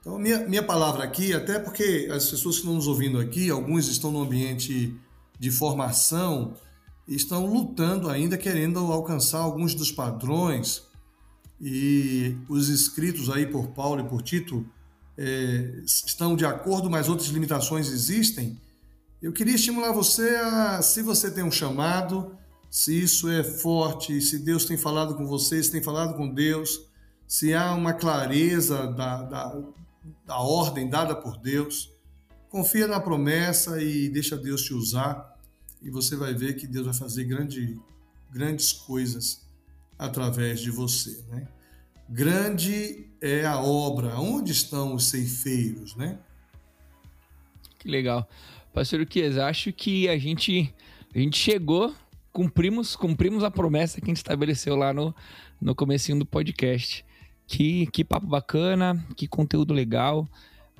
Então, 0.00 0.18
minha, 0.18 0.46
minha 0.46 0.62
palavra 0.62 1.02
aqui, 1.04 1.32
até 1.32 1.58
porque 1.58 2.08
as 2.10 2.28
pessoas 2.28 2.56
que 2.56 2.60
estão 2.60 2.74
nos 2.74 2.86
ouvindo 2.86 3.18
aqui, 3.18 3.48
alguns 3.48 3.88
estão 3.88 4.10
no 4.10 4.22
ambiente 4.22 4.94
de 5.38 5.50
formação, 5.50 6.54
estão 7.08 7.46
lutando 7.46 8.10
ainda, 8.10 8.36
querendo 8.36 8.78
alcançar 8.92 9.38
alguns 9.38 9.74
dos 9.74 9.90
padrões, 9.90 10.86
e 11.60 12.36
os 12.48 12.68
escritos 12.68 13.30
aí 13.30 13.46
por 13.46 13.68
Paulo 13.68 14.00
e 14.00 14.08
por 14.08 14.22
Tito 14.22 14.66
é, 15.16 15.80
estão 15.84 16.36
de 16.36 16.44
acordo, 16.44 16.90
mas 16.90 17.08
outras 17.08 17.28
limitações 17.28 17.88
existem, 17.88 18.60
eu 19.22 19.32
queria 19.32 19.54
estimular 19.54 19.92
você 19.92 20.28
a, 20.36 20.82
se 20.82 21.02
você 21.02 21.30
tem 21.30 21.44
um 21.44 21.50
chamado, 21.50 22.36
se 22.70 23.02
isso 23.02 23.30
é 23.30 23.42
forte, 23.42 24.20
se 24.20 24.38
Deus 24.38 24.64
tem 24.64 24.76
falado 24.76 25.14
com 25.14 25.26
você, 25.26 25.62
se 25.62 25.70
tem 25.70 25.82
falado 25.82 26.14
com 26.14 26.28
Deus, 26.28 26.88
se 27.26 27.54
há 27.54 27.72
uma 27.72 27.94
clareza 27.94 28.86
da, 28.88 29.22
da, 29.22 29.62
da 30.26 30.38
ordem 30.38 30.90
dada 30.90 31.14
por 31.14 31.38
Deus, 31.38 31.90
confia 32.50 32.86
na 32.86 33.00
promessa 33.00 33.82
e 33.82 34.08
deixa 34.08 34.36
Deus 34.36 34.62
te 34.62 34.74
usar 34.74 35.34
e 35.80 35.90
você 35.90 36.16
vai 36.16 36.34
ver 36.34 36.54
que 36.54 36.66
Deus 36.66 36.86
vai 36.86 36.94
fazer 36.94 37.24
grande, 37.24 37.78
grandes 38.32 38.72
coisas 38.72 39.43
através 39.98 40.60
de 40.60 40.70
você, 40.70 41.24
né? 41.28 41.46
Grande 42.08 43.08
é 43.20 43.44
a 43.44 43.58
obra. 43.58 44.18
Onde 44.20 44.52
estão 44.52 44.94
os 44.94 45.06
ceifeiros, 45.06 45.96
né? 45.96 46.18
Que 47.78 47.88
legal. 47.88 48.28
Pastor 48.72 49.04
Kies, 49.06 49.38
acho 49.38 49.72
que 49.72 50.08
a 50.08 50.18
gente, 50.18 50.74
a 51.14 51.18
gente 51.18 51.38
chegou, 51.38 51.94
cumprimos, 52.32 52.96
cumprimos 52.96 53.44
a 53.44 53.50
promessa 53.50 54.00
que 54.00 54.06
a 54.06 54.08
gente 54.08 54.18
estabeleceu 54.18 54.76
lá 54.76 54.92
no, 54.92 55.14
no 55.60 55.74
comecinho 55.74 56.18
do 56.18 56.26
podcast. 56.26 57.04
Que, 57.46 57.86
que 57.88 58.02
papo 58.02 58.26
bacana, 58.26 59.06
que 59.14 59.28
conteúdo 59.28 59.74
legal 59.74 60.26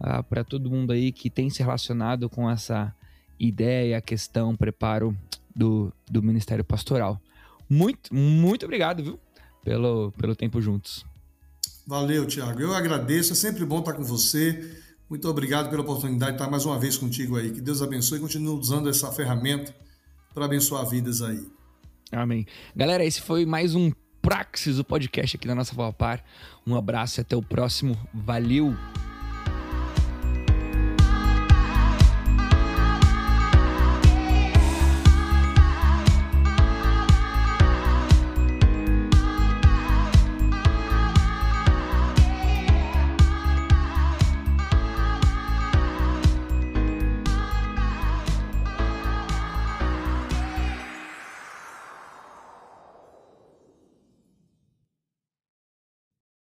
ah, 0.00 0.22
para 0.22 0.42
todo 0.42 0.70
mundo 0.70 0.92
aí 0.92 1.12
que 1.12 1.28
tem 1.28 1.50
se 1.50 1.62
relacionado 1.62 2.28
com 2.28 2.50
essa 2.50 2.94
ideia, 3.38 4.00
questão, 4.00 4.56
preparo 4.56 5.16
do, 5.54 5.92
do 6.10 6.22
Ministério 6.22 6.64
Pastoral. 6.64 7.20
Muito, 7.68 8.14
muito 8.14 8.64
obrigado, 8.64 9.02
viu? 9.02 9.20
Pelo, 9.64 10.12
pelo 10.12 10.36
tempo 10.36 10.60
juntos. 10.60 11.04
Valeu, 11.86 12.26
Tiago. 12.26 12.60
Eu 12.60 12.74
agradeço, 12.74 13.32
é 13.32 13.36
sempre 13.36 13.64
bom 13.64 13.80
estar 13.80 13.92
com 13.92 14.02
você. 14.02 14.82
Muito 15.08 15.28
obrigado 15.28 15.68
pela 15.70 15.82
oportunidade 15.82 16.32
de 16.32 16.36
estar 16.36 16.50
mais 16.50 16.64
uma 16.64 16.78
vez 16.78 16.96
contigo 16.96 17.36
aí. 17.36 17.50
Que 17.50 17.60
Deus 17.60 17.82
abençoe 17.82 18.18
e 18.18 18.20
continue 18.20 18.58
usando 18.58 18.88
essa 18.88 19.12
ferramenta 19.12 19.74
para 20.32 20.46
abençoar 20.46 20.86
vidas 20.86 21.22
aí. 21.22 21.46
Amém. 22.10 22.46
Galera, 22.74 23.04
esse 23.04 23.20
foi 23.20 23.44
mais 23.44 23.74
um 23.74 23.92
Praxis, 24.20 24.78
o 24.78 24.84
podcast 24.84 25.36
aqui 25.36 25.46
da 25.46 25.54
nossa 25.54 25.74
Valpar. 25.74 26.24
Um 26.66 26.74
abraço 26.74 27.20
e 27.20 27.22
até 27.22 27.36
o 27.36 27.42
próximo. 27.42 27.96
Valeu! 28.12 28.74